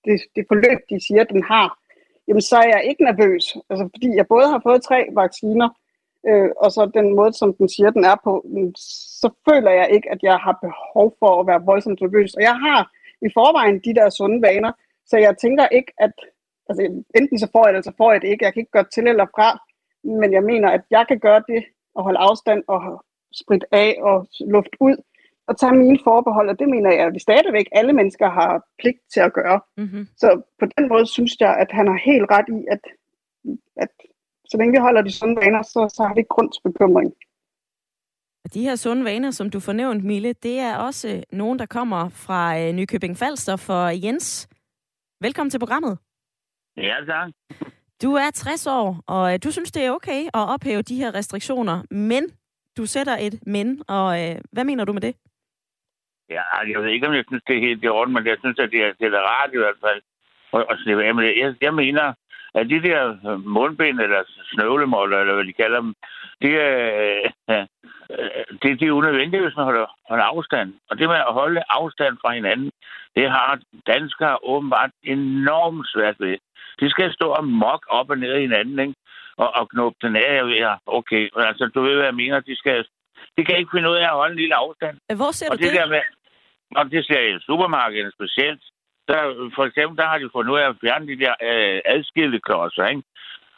det, 0.04 0.20
det 0.36 0.44
forløb, 0.48 0.78
de 0.90 1.06
siger, 1.06 1.24
den 1.24 1.42
har, 1.42 1.78
jamen 2.28 2.42
så 2.42 2.56
er 2.56 2.68
jeg 2.74 2.84
ikke 2.84 3.04
nervøs. 3.04 3.56
Altså, 3.70 3.88
fordi 3.94 4.08
jeg 4.16 4.26
både 4.26 4.48
har 4.48 4.60
fået 4.62 4.82
tre 4.82 5.06
vacciner, 5.12 5.68
øh, 6.28 6.50
og 6.56 6.72
så 6.72 6.90
den 6.94 7.16
måde, 7.16 7.32
som 7.32 7.54
den 7.54 7.68
siger, 7.68 7.90
den 7.90 8.04
er 8.04 8.16
på, 8.24 8.46
så 9.20 9.28
føler 9.48 9.70
jeg 9.70 9.88
ikke, 9.90 10.10
at 10.10 10.18
jeg 10.22 10.36
har 10.36 10.58
behov 10.66 11.16
for 11.18 11.40
at 11.40 11.46
være 11.46 11.64
voldsomt 11.64 12.00
nervøs. 12.00 12.34
Og 12.34 12.42
jeg 12.42 12.56
har 12.66 12.90
i 13.26 13.28
forvejen 13.34 13.80
de 13.84 13.94
der 13.94 14.10
sunde 14.10 14.42
vaner, 14.42 14.72
så 15.06 15.16
jeg 15.16 15.38
tænker 15.38 15.66
ikke, 15.68 15.92
at 15.98 16.12
altså, 16.68 16.82
enten 17.18 17.38
så 17.38 17.48
får 17.52 17.66
jeg 17.66 17.72
det, 17.72 17.78
eller 17.78 17.90
så 17.90 17.96
får 17.96 18.12
jeg 18.12 18.20
det 18.22 18.28
ikke. 18.28 18.44
Jeg 18.44 18.52
kan 18.52 18.60
ikke 18.60 18.76
gøre 18.76 18.92
til 18.94 19.06
eller 19.06 19.26
fra, 19.36 19.48
men 20.20 20.32
jeg 20.32 20.42
mener, 20.42 20.68
at 20.70 20.82
jeg 20.90 21.04
kan 21.08 21.18
gøre 21.18 21.42
det 21.48 21.64
og 21.94 22.04
holde 22.04 22.18
afstand 22.18 22.62
og 22.66 23.04
spritte 23.34 23.66
af 23.72 23.98
og 24.02 24.26
luft 24.40 24.74
ud 24.80 24.96
og 25.48 25.58
tage 25.58 25.74
mine 25.74 25.98
forbehold, 26.04 26.48
og 26.48 26.58
det 26.58 26.68
mener 26.68 26.90
jeg, 26.92 27.06
at 27.06 27.14
vi 27.14 27.18
stadigvæk 27.18 27.66
alle 27.72 27.92
mennesker 27.92 28.30
har 28.30 28.66
pligt 28.78 29.00
til 29.12 29.20
at 29.20 29.32
gøre. 29.32 29.60
Mm-hmm. 29.76 30.08
Så 30.16 30.42
på 30.58 30.66
den 30.78 30.88
måde 30.88 31.06
synes 31.06 31.32
jeg, 31.40 31.56
at 31.56 31.70
han 31.70 31.86
har 31.86 31.98
helt 32.04 32.26
ret 32.30 32.48
i, 32.58 32.60
at, 32.70 32.82
at 33.76 33.88
så 34.50 34.56
længe 34.56 34.72
vi 34.72 34.78
holder 34.78 35.02
de 35.02 35.12
sunde 35.12 35.36
vaner, 35.36 35.62
så, 35.62 35.92
så 35.96 36.02
har 36.06 36.14
vi 36.14 36.20
ikke 36.20 36.34
grund 36.36 36.52
til 36.52 36.60
bekymring. 36.62 37.12
De 38.54 38.62
her 38.62 38.76
sunde 38.76 39.04
vaner, 39.04 39.30
som 39.30 39.50
du 39.50 39.60
fornævnt, 39.60 40.04
Mille, 40.04 40.32
det 40.32 40.58
er 40.58 40.76
også 40.76 41.24
nogen, 41.32 41.58
der 41.58 41.66
kommer 41.66 42.08
fra 42.08 42.58
øh, 42.60 42.72
Nykøbing 42.72 43.16
Falster 43.16 43.56
for 43.56 43.86
Jens. 44.04 44.48
Velkommen 45.20 45.50
til 45.50 45.58
programmet. 45.58 45.98
Ja, 46.76 46.96
tak. 47.06 47.30
Du 48.02 48.12
er 48.12 48.30
60 48.34 48.66
år, 48.66 49.02
og 49.06 49.32
øh, 49.32 49.38
du 49.44 49.50
synes, 49.50 49.72
det 49.72 49.84
er 49.84 49.90
okay 49.90 50.24
at 50.24 50.30
ophæve 50.34 50.82
de 50.82 50.96
her 50.96 51.14
restriktioner, 51.14 51.82
men 51.90 52.24
du 52.76 52.86
sætter 52.86 53.16
et 53.20 53.46
men, 53.46 53.82
og 53.88 54.22
øh, 54.22 54.38
hvad 54.52 54.64
mener 54.64 54.84
du 54.84 54.92
med 54.92 55.00
det? 55.00 55.16
Ja, 56.30 56.42
jeg 56.72 56.82
ved 56.82 56.90
ikke, 56.90 57.06
om 57.06 57.14
jeg 57.14 57.24
synes, 57.28 57.42
det 57.46 57.56
er 57.56 57.66
helt 57.68 57.84
i 57.84 57.88
orden, 57.88 58.14
men 58.14 58.26
jeg 58.26 58.36
synes, 58.40 58.58
at 58.58 58.70
det 58.70 58.80
er, 58.84 58.92
det 59.00 59.06
er 59.14 59.28
rart 59.32 59.50
i 59.54 59.62
hvert 59.62 59.80
fald 59.84 60.00
at, 60.52 60.64
at 60.70 60.78
slippe 60.78 61.04
af 61.04 61.14
med 61.14 61.24
det. 61.24 61.38
Jeg, 61.38 61.54
jeg 61.60 61.74
mener, 61.74 62.12
at 62.54 62.66
de 62.70 62.82
der 62.82 63.02
mundbind, 63.36 64.00
eller 64.00 64.22
snøvlemåler, 64.52 65.18
eller 65.18 65.34
hvad 65.34 65.44
de 65.44 65.52
kalder 65.62 65.80
dem, 65.80 65.94
det 66.42 66.52
er, 66.60 66.76
øh, 67.50 67.66
det, 68.62 68.80
det 68.80 68.88
er 68.88 68.98
unødvendigt, 69.00 69.42
hvis 69.42 69.56
man 69.56 69.64
holder, 69.64 69.86
holder 70.08 70.24
afstand. 70.24 70.74
Og 70.90 70.98
det 70.98 71.08
med 71.08 71.16
at 71.16 71.32
holde 71.40 71.62
afstand 71.68 72.16
fra 72.22 72.34
hinanden, 72.34 72.70
det 73.16 73.30
har 73.30 73.60
danskere 73.86 74.38
åbenbart 74.42 74.90
enormt 75.02 75.86
svært 75.94 76.16
ved. 76.20 76.36
De 76.80 76.90
skal 76.90 77.12
stå 77.12 77.28
og 77.28 77.44
mok 77.48 77.86
op 77.88 78.10
og 78.10 78.18
ned 78.18 78.36
i 78.36 78.40
hinanden, 78.40 78.78
ikke? 78.78 78.94
Og, 79.36 79.56
og 79.56 79.68
knuppe 79.68 79.98
den 80.02 80.16
af. 80.16 80.50
Ja, 80.64 80.74
okay, 80.86 81.28
altså 81.36 81.70
du 81.74 81.82
ved, 81.82 81.94
hvad 81.94 82.04
jeg 82.04 82.14
mener. 82.14 82.40
De 82.40 82.56
skal 82.56 82.84
de 83.36 83.44
kan 83.44 83.58
ikke 83.58 83.70
finde 83.74 83.90
ud 83.90 83.96
af 83.96 84.08
at 84.12 84.18
holde 84.20 84.32
en 84.32 84.38
lille 84.42 84.56
afstand. 84.64 84.96
Hvor 85.20 85.30
ser 85.38 85.46
og 85.50 85.58
du 85.58 85.64
det? 85.64 85.72
det? 85.72 85.80
Der 85.80 85.86
med, 85.94 86.02
og 86.78 86.90
det 86.90 87.06
ser 87.06 87.20
i 87.20 87.40
supermarkedet 87.40 88.12
specielt. 88.12 88.62
Der, 89.08 89.50
for 89.56 89.64
eksempel, 89.64 89.98
der 89.98 90.06
har 90.06 90.18
de 90.18 90.30
fundet 90.32 90.52
ud 90.52 90.58
af 90.58 90.68
at 90.68 90.80
fjerne 90.82 91.06
de 91.06 91.20
der 91.24 91.34
øh, 91.50 91.80
adskilte 91.84 92.40
klodser, 92.40 92.86
ikke? 92.86 93.02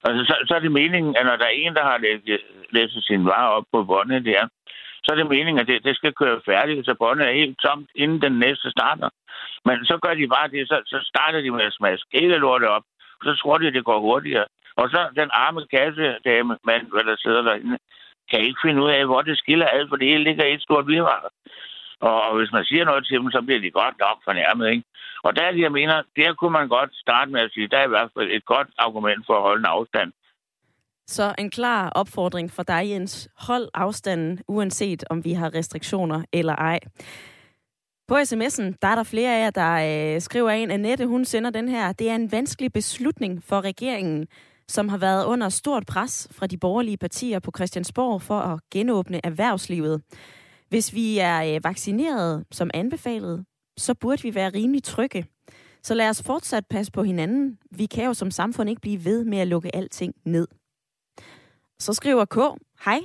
Altså, 0.07 0.23
så, 0.29 0.35
så 0.49 0.55
er 0.55 0.61
det 0.61 0.73
meningen, 0.73 1.17
at 1.17 1.27
når 1.27 1.37
der 1.37 1.45
er 1.45 1.59
en, 1.65 1.75
der 1.75 1.85
har 1.91 1.99
læst, 1.99 2.23
øh, 2.29 2.39
læst 2.71 3.07
sin 3.07 3.25
vare 3.27 3.51
op 3.57 3.65
på 3.73 3.85
båndet 3.85 4.25
der, 4.25 4.43
så 5.05 5.09
er 5.13 5.17
det 5.17 5.27
meningen, 5.27 5.59
at 5.59 5.67
det, 5.67 5.85
det 5.85 5.97
skal 5.97 6.13
køre 6.13 6.41
færdigt, 6.51 6.87
så 6.87 6.95
båndet 6.95 7.29
er 7.29 7.41
helt 7.41 7.59
tomt, 7.59 7.89
inden 7.95 8.23
den 8.23 8.39
næste 8.39 8.71
starter. 8.71 9.09
Men 9.65 9.85
så 9.85 9.99
gør 10.03 10.15
de 10.15 10.29
bare 10.29 10.49
det, 10.49 10.69
så, 10.69 10.83
så 10.87 10.99
starter 11.11 11.41
de 11.41 11.51
med 11.51 11.65
at 11.65 11.73
smaske 11.73 12.09
hele 12.13 12.37
lortet 12.39 12.69
op, 12.69 12.83
så 13.23 13.35
tror 13.35 13.59
de, 13.59 13.67
at 13.67 13.75
det 13.75 13.85
går 13.85 14.01
hurtigere. 14.01 14.47
Og 14.77 14.91
så 14.91 15.01
den 15.21 15.31
arme 15.33 15.67
kasse, 15.75 16.17
dame, 16.25 16.57
mand, 16.65 16.85
hvad 16.93 17.05
der 17.05 17.17
sidder 17.17 17.43
derinde, 17.43 17.79
kan 18.31 18.41
ikke 18.41 18.61
finde 18.65 18.83
ud 18.83 18.91
af, 18.91 19.07
hvor 19.07 19.23
det 19.23 19.39
skiller 19.39 19.67
alt, 19.67 19.89
for 19.89 19.97
det 19.97 20.09
hele 20.09 20.25
ligger 20.25 20.45
i 20.45 20.55
et 20.55 20.63
stort 20.63 20.87
virvar. 20.87 21.31
Og 22.01 22.37
hvis 22.39 22.53
man 22.53 22.65
siger 22.65 22.85
noget 22.85 23.07
til 23.07 23.19
dem, 23.21 23.31
så 23.31 23.41
bliver 23.47 23.61
de 23.61 23.71
godt 23.71 23.97
nok 23.99 24.19
fornærmet, 24.25 24.71
ikke? 24.71 24.85
Og 25.23 25.37
der 25.37 25.43
er 25.43 25.53
det, 25.53 25.61
jeg 25.61 25.73
mener, 25.73 26.03
der 26.17 26.35
kunne 26.35 26.57
man 26.61 26.69
godt 26.69 26.91
starte 26.95 27.31
med 27.31 27.41
at 27.41 27.51
sige, 27.53 27.69
der 27.69 27.79
er 27.79 27.87
i 27.87 27.95
hvert 27.95 28.11
fald 28.17 28.31
et 28.31 28.45
godt 28.45 28.69
argument 28.79 29.27
for 29.27 29.35
at 29.37 29.43
holde 29.43 29.61
en 29.61 29.73
afstand. 29.77 30.13
Så 31.07 31.35
en 31.39 31.51
klar 31.51 31.91
opfordring 31.91 32.53
for 32.53 32.63
dig, 32.63 32.83
Jens. 32.91 33.29
Hold 33.39 33.69
afstanden, 33.75 34.41
uanset 34.49 35.05
om 35.11 35.25
vi 35.25 35.33
har 35.33 35.55
restriktioner 35.55 36.23
eller 36.33 36.55
ej. 36.55 36.81
På 38.09 38.15
sms'en, 38.15 38.75
der 38.83 38.89
er 38.89 38.95
der 38.95 39.03
flere 39.03 39.37
af 39.37 39.45
jer, 39.45 39.51
der 39.51 40.15
øh, 40.15 40.21
skriver 40.21 40.51
ind, 40.51 40.73
Annette, 40.73 41.07
hun 41.07 41.25
sender 41.25 41.51
den 41.51 41.69
her. 41.69 41.93
Det 41.93 42.11
er 42.11 42.15
en 42.15 42.33
vanskelig 42.33 42.73
beslutning 42.73 43.43
for 43.45 43.61
regeringen 43.61 44.29
som 44.69 44.89
har 44.89 44.99
været 44.99 45.25
under 45.25 45.49
stort 45.49 45.87
pres 45.87 46.29
fra 46.31 46.47
de 46.47 46.59
borgerlige 46.59 46.97
partier 46.97 47.39
på 47.39 47.51
Christiansborg 47.57 48.23
for 48.23 48.39
at 48.39 48.61
genåbne 48.71 49.21
erhvervslivet. 49.25 50.03
Hvis 50.69 50.95
vi 50.95 51.19
er 51.19 51.55
øh, 51.55 51.65
vaccineret 51.65 52.45
som 52.51 52.71
anbefalet, 52.75 53.45
så 53.77 53.95
burde 53.95 54.23
vi 54.23 54.35
være 54.35 54.51
rimelig 54.51 54.83
trygge. 54.83 55.27
Så 55.83 55.95
lad 55.95 56.09
os 56.09 56.23
fortsat 56.23 56.67
passe 56.67 56.93
på 56.93 57.03
hinanden. 57.03 57.59
Vi 57.71 57.87
kan 57.87 58.05
jo 58.05 58.15
som 58.15 58.31
samfund 58.31 58.69
ikke 58.69 58.81
blive 58.81 59.05
ved 59.05 59.25
med 59.25 59.39
at 59.39 59.49
lukke 59.49 59.77
alting 59.77 60.15
ned. 60.25 60.49
Så 61.79 61.93
skriver 61.93 62.25
K, 62.25 62.37
hej, 62.85 63.01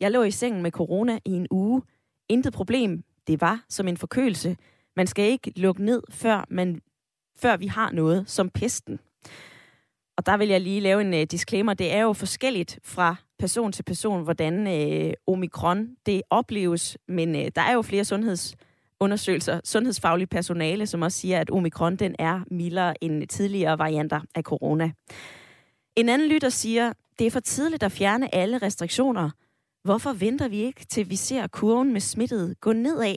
jeg 0.00 0.10
lå 0.10 0.22
i 0.22 0.30
sengen 0.30 0.62
med 0.62 0.70
corona 0.70 1.18
i 1.24 1.30
en 1.30 1.46
uge. 1.50 1.82
Intet 2.28 2.52
problem, 2.52 3.04
det 3.26 3.40
var 3.40 3.64
som 3.68 3.88
en 3.88 3.96
forkølelse. 3.96 4.56
Man 4.96 5.06
skal 5.06 5.30
ikke 5.30 5.52
lukke 5.56 5.84
ned, 5.84 6.02
før, 6.10 6.44
man, 6.50 6.80
før 7.36 7.56
vi 7.56 7.66
har 7.66 7.92
noget 7.92 8.30
som 8.30 8.50
pesten. 8.50 9.00
Og 10.20 10.26
der 10.26 10.36
vil 10.36 10.48
jeg 10.48 10.60
lige 10.60 10.80
lave 10.80 11.00
en 11.00 11.14
uh, 11.14 11.22
disclaimer. 11.30 11.74
Det 11.74 11.92
er 11.92 12.00
jo 12.00 12.12
forskelligt 12.12 12.78
fra 12.84 13.16
person 13.38 13.72
til 13.72 13.82
person, 13.82 14.22
hvordan 14.22 14.66
uh, 14.66 15.34
omikron 15.34 15.88
det 16.06 16.22
opleves. 16.30 16.98
Men 17.08 17.34
uh, 17.34 17.40
der 17.54 17.62
er 17.62 17.72
jo 17.72 17.82
flere 17.82 18.04
sundhedsundersøgelser, 18.04 19.60
sundhedsfaglige 19.64 20.26
personale, 20.26 20.86
som 20.86 21.02
også 21.02 21.18
siger, 21.18 21.40
at 21.40 21.50
omikron 21.50 21.96
den 21.96 22.16
er 22.18 22.40
mildere 22.50 23.04
end 23.04 23.28
tidligere 23.28 23.78
varianter 23.78 24.20
af 24.34 24.42
corona. 24.42 24.92
En 25.96 26.08
anden 26.08 26.28
lytter 26.28 26.48
siger, 26.48 26.92
det 27.18 27.26
er 27.26 27.30
for 27.30 27.40
tidligt 27.40 27.82
at 27.82 27.92
fjerne 27.92 28.34
alle 28.34 28.58
restriktioner. 28.58 29.30
Hvorfor 29.84 30.12
venter 30.12 30.48
vi 30.48 30.56
ikke, 30.56 30.84
til 30.84 31.10
vi 31.10 31.16
ser 31.16 31.46
kurven 31.46 31.92
med 31.92 32.00
smittet 32.00 32.60
gå 32.60 32.72
nedad 32.72 33.14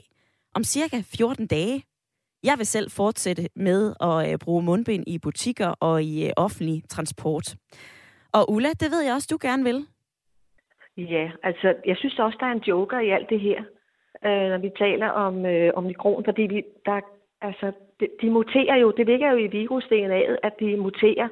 om 0.54 0.64
cirka 0.64 1.02
14 1.06 1.46
dage? 1.46 1.84
Jeg 2.44 2.54
vil 2.58 2.66
selv 2.66 2.90
fortsætte 2.90 3.48
med 3.56 3.94
at 4.00 4.32
øh, 4.32 4.38
bruge 4.44 4.62
mundbind 4.62 5.04
i 5.06 5.18
butikker 5.18 5.74
og 5.80 6.02
i 6.02 6.26
øh, 6.26 6.32
offentlig 6.36 6.82
transport. 6.88 7.54
Og 8.32 8.50
Ulla, 8.52 8.68
det 8.68 8.88
ved 8.90 9.02
jeg 9.02 9.14
også, 9.14 9.28
du 9.30 9.38
gerne 9.48 9.64
vil. 9.64 9.78
Ja, 10.96 11.30
altså 11.42 11.74
jeg 11.86 11.96
synes 11.96 12.18
også, 12.18 12.36
der 12.40 12.46
er 12.46 12.52
en 12.52 12.66
joker 12.68 13.00
i 13.00 13.10
alt 13.10 13.30
det 13.30 13.40
her, 13.40 13.60
øh, 14.26 14.46
når 14.52 14.58
vi 14.58 14.70
taler 14.78 15.08
om, 15.08 15.46
øh, 15.46 15.70
om 15.76 15.84
mikron, 15.84 16.24
fordi 16.24 16.42
vi, 16.42 16.62
der, 16.86 17.00
altså, 17.40 17.72
de, 18.00 18.08
de 18.22 18.30
muterer 18.30 18.76
jo, 18.76 18.90
det 18.96 19.06
ligger 19.06 19.30
jo 19.30 19.36
i 19.36 19.46
virus-DNA'et, 19.46 20.36
at 20.42 20.54
de 20.60 20.76
muterer. 20.76 21.28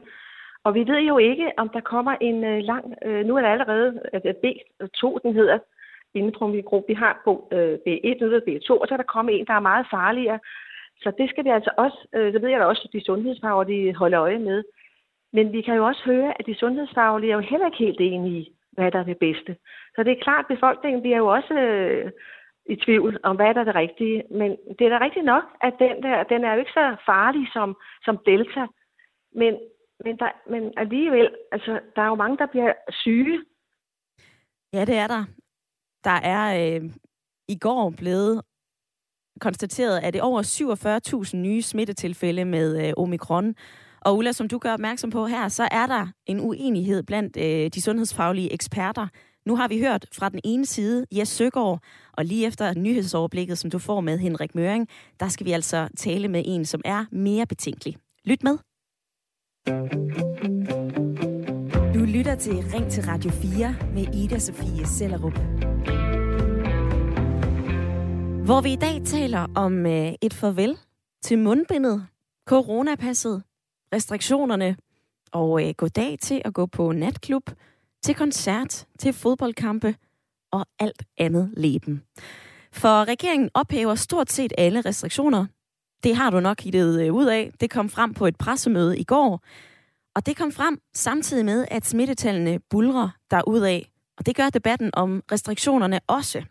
Og 0.65 0.75
vi 0.75 0.81
ved 0.81 1.01
jo 1.01 1.19
ikke, 1.19 1.53
om 1.57 1.69
der 1.69 1.81
kommer 1.81 2.15
en 2.21 2.45
øh, 2.45 2.59
lang, 2.63 2.95
øh, 3.05 3.27
nu 3.27 3.37
er 3.37 3.41
der 3.41 3.49
allerede 3.49 4.01
øh, 4.15 4.21
øh 4.25 4.35
B2, 4.45 5.19
den 5.23 5.35
hedder, 5.35 5.59
inden 6.15 6.35
for 6.39 6.47
mikron. 6.47 6.85
Vi 6.89 6.95
har 6.95 7.13
øh, 7.53 7.75
B1, 7.87 8.15
nu 8.21 8.27
er 8.37 8.47
B2, 8.49 8.69
og 8.81 8.87
så 8.89 8.95
er 8.95 9.01
der 9.03 9.15
kommet 9.15 9.41
en, 9.41 9.47
der 9.47 9.55
er 9.55 9.69
meget 9.71 9.87
farligere, 9.91 10.39
så 11.03 11.13
det 11.19 11.31
skal 11.31 11.45
vi 11.45 11.51
altså 11.51 11.71
også, 11.77 11.99
øh, 12.15 12.33
så 12.33 12.39
ved 12.39 12.49
jeg 12.49 12.61
da 12.61 12.65
også, 12.65 12.83
at 12.85 12.93
de 12.93 13.05
sundhedsfaglige 13.05 13.95
holder 13.95 14.21
øje 14.21 14.39
med. 14.39 14.65
Men 15.33 15.53
vi 15.53 15.61
kan 15.63 15.75
jo 15.75 15.87
også 15.87 16.03
høre, 16.05 16.41
at 16.41 16.47
de 16.47 16.59
sundhedsfaglige 16.59 17.31
er 17.33 17.37
jo 17.37 17.49
heller 17.51 17.67
ikke 17.67 17.85
helt 17.85 18.01
enige 18.01 18.41
i, 18.41 18.53
hvad 18.73 18.91
der 18.91 18.99
er 18.99 19.05
det 19.05 19.19
bedste. 19.19 19.57
Så 19.95 20.03
det 20.03 20.13
er 20.13 20.23
klart, 20.23 20.45
at 20.45 20.55
befolkningen 20.57 21.03
bliver 21.03 21.17
jo 21.17 21.27
også 21.27 21.55
øh, 21.55 22.11
i 22.67 22.77
tvivl 22.77 23.21
om, 23.23 23.37
hvad 23.37 23.55
der 23.55 23.61
er 23.61 23.65
det 23.65 23.75
rigtige. 23.75 24.23
Men 24.31 24.51
det 24.79 24.85
er 24.87 24.99
da 24.99 25.05
rigtigt 25.05 25.25
nok, 25.25 25.45
at 25.61 25.75
den 25.79 26.03
der, 26.03 26.23
den 26.23 26.45
er 26.45 26.53
jo 26.53 26.59
ikke 26.59 26.79
så 26.81 26.97
farlig 27.07 27.49
som, 27.53 27.77
som 28.05 28.19
Delta. 28.27 28.67
Men, 29.35 29.59
men, 30.05 30.19
der, 30.19 30.31
men 30.51 30.73
alligevel, 30.77 31.35
altså, 31.53 31.81
der 31.97 32.03
er 32.03 32.07
jo 32.07 32.15
mange, 32.15 32.39
der 32.39 32.47
bliver 32.47 32.73
syge. 32.89 33.45
Ja, 34.73 34.85
det 34.85 34.97
er 34.97 35.07
der. 35.07 35.25
Der 36.05 36.19
er 36.35 36.45
øh, 36.61 36.83
i 37.49 37.59
går 37.59 37.95
blevet 37.99 38.43
konstateret, 39.41 40.01
at 40.01 40.13
det 40.15 40.23
over 40.23 40.43
47.000 41.33 41.37
nye 41.37 41.63
smittetilfælde 41.63 42.45
med 42.45 42.87
øh, 42.87 42.93
omikron. 42.97 43.55
Og 44.01 44.17
Ulla, 44.17 44.33
som 44.33 44.49
du 44.49 44.59
gør 44.59 44.73
opmærksom 44.73 45.11
på 45.11 45.27
her, 45.27 45.49
så 45.49 45.69
er 45.71 45.87
der 45.87 46.07
en 46.27 46.41
uenighed 46.41 47.03
blandt 47.03 47.37
øh, 47.37 47.71
de 47.75 47.83
sundhedsfaglige 47.83 48.53
eksperter. 48.53 49.07
Nu 49.47 49.57
har 49.57 49.69
vi 49.69 49.81
hørt 49.81 50.07
fra 50.13 50.29
den 50.29 50.41
ene 50.45 50.67
side 50.67 51.07
Jes 51.13 51.29
Søgaard, 51.29 51.81
og 52.13 52.25
lige 52.25 52.47
efter 52.47 52.75
nyhedsoverblikket, 52.75 53.59
som 53.59 53.71
du 53.71 53.79
får 53.79 54.01
med 54.01 54.19
Henrik 54.19 54.55
Møring, 54.55 54.89
der 55.21 55.29
skal 55.29 55.47
vi 55.47 55.53
altså 55.53 55.89
tale 55.97 56.29
med 56.29 56.43
en, 56.47 56.65
som 56.65 56.81
er 56.85 57.05
mere 57.13 57.47
betænkelig. 57.47 57.97
Lyt 58.25 58.43
med. 58.43 58.59
Du 61.95 62.05
lytter 62.05 62.35
til 62.35 62.53
Ring 62.75 62.91
til 62.91 63.05
Radio 63.05 63.31
4 63.31 63.75
med 63.95 64.15
Ida 64.15 64.39
Sofie 64.39 64.87
Sellerup. 64.87 65.39
Hvor 68.45 68.61
vi 68.61 68.73
i 68.73 68.77
dag 68.77 69.03
taler 69.05 69.47
om 69.55 69.87
øh, 69.87 70.13
et 70.23 70.35
farvel 70.35 70.79
til 71.23 71.39
mundbindet, 71.39 72.07
coronapasset, 72.49 73.43
restriktionerne 73.95 74.77
og 75.33 75.69
øh, 75.69 75.75
goddag 75.77 76.19
til 76.23 76.43
at 76.45 76.55
gå 76.55 76.67
på 76.67 76.93
natklub, 76.93 77.51
til 78.03 78.15
koncert, 78.15 78.87
til 78.99 79.13
fodboldkampe 79.13 79.95
og 80.53 80.67
alt 80.79 81.03
andet 81.19 81.55
leben. 81.57 82.03
For 82.73 83.05
regeringen 83.05 83.51
ophæver 83.55 83.95
stort 83.95 84.31
set 84.31 84.53
alle 84.59 84.81
restriktioner. 84.81 85.47
Det 86.03 86.17
har 86.17 86.31
du 86.31 86.41
nok 86.41 86.61
hittet 86.61 87.03
øh, 87.03 87.15
ud 87.15 87.27
af. 87.27 87.53
Det 87.61 87.71
kom 87.71 87.89
frem 87.89 88.15
på 88.15 88.27
et 88.27 88.37
pressemøde 88.37 88.99
i 88.99 89.05
går. 89.05 89.41
Og 90.15 90.27
det 90.27 90.37
kom 90.37 90.53
frem 90.53 90.79
samtidig 90.95 91.45
med, 91.45 91.67
at 91.71 91.87
smittetallene 91.87 92.59
bulrer 92.71 93.09
derudaf. 93.31 93.89
Og 94.19 94.27
det 94.27 94.37
gør 94.37 94.51
debatten 94.51 94.91
om 94.93 95.23
restriktionerne 95.33 96.01
også. 96.07 96.43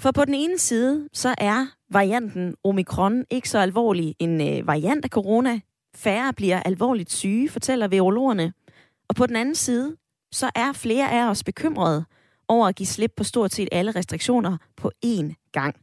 For 0.00 0.10
på 0.10 0.24
den 0.24 0.34
ene 0.34 0.58
side, 0.58 1.08
så 1.12 1.34
er 1.38 1.66
varianten 1.90 2.54
omikron 2.64 3.24
ikke 3.30 3.48
så 3.48 3.58
alvorlig 3.58 4.14
en 4.18 4.40
øh, 4.40 4.66
variant 4.66 5.04
af 5.04 5.10
corona. 5.10 5.60
Færre 5.94 6.32
bliver 6.32 6.62
alvorligt 6.62 7.12
syge, 7.12 7.48
fortæller 7.48 7.88
virologerne. 7.88 8.52
Og 9.08 9.14
på 9.14 9.26
den 9.26 9.36
anden 9.36 9.54
side, 9.54 9.96
så 10.32 10.50
er 10.54 10.72
flere 10.72 11.10
af 11.12 11.30
os 11.30 11.44
bekymrede 11.44 12.04
over 12.48 12.68
at 12.68 12.76
give 12.76 12.86
slip 12.86 13.12
på 13.16 13.24
stort 13.24 13.52
set 13.52 13.68
alle 13.72 13.90
restriktioner 13.90 14.56
på 14.76 14.92
én 15.06 15.50
gang. 15.52 15.76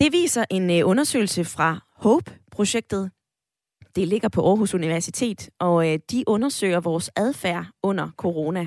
Det 0.00 0.12
viser 0.12 0.44
en 0.50 0.70
øh, 0.70 0.88
undersøgelse 0.88 1.44
fra 1.44 1.80
HOPE-projektet. 1.96 3.10
Det 3.96 4.08
ligger 4.08 4.28
på 4.28 4.48
Aarhus 4.48 4.74
Universitet, 4.74 5.50
og 5.58 5.92
øh, 5.92 5.98
de 6.10 6.24
undersøger 6.26 6.80
vores 6.80 7.10
adfærd 7.16 7.66
under 7.82 8.10
corona. 8.16 8.66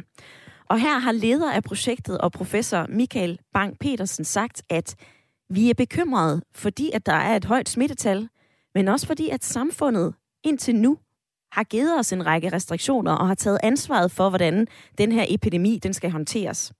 Og 0.69 0.79
her 0.79 0.99
har 0.99 1.11
leder 1.11 1.51
af 1.51 1.63
projektet 1.63 2.17
og 2.17 2.31
professor 2.31 2.85
Michael 2.89 3.39
Bang 3.53 3.79
Petersen 3.79 4.25
sagt, 4.25 4.63
at 4.69 4.95
vi 5.49 5.69
er 5.69 5.73
bekymrede, 5.73 6.41
fordi 6.55 6.91
at 6.93 7.05
der 7.05 7.13
er 7.13 7.35
et 7.35 7.45
højt 7.45 7.69
smittetal, 7.69 8.29
men 8.75 8.87
også 8.87 9.07
fordi 9.07 9.29
at 9.29 9.43
samfundet 9.43 10.13
indtil 10.43 10.75
nu 10.75 10.97
har 11.51 11.63
givet 11.63 11.99
os 11.99 12.13
en 12.13 12.25
række 12.25 12.51
restriktioner 12.51 13.11
og 13.11 13.27
har 13.27 13.35
taget 13.35 13.59
ansvaret 13.63 14.11
for, 14.11 14.29
hvordan 14.29 14.67
den 14.97 15.11
her 15.11 15.25
epidemi 15.29 15.79
den 15.83 15.93
skal 15.93 16.11
håndteres. 16.11 16.73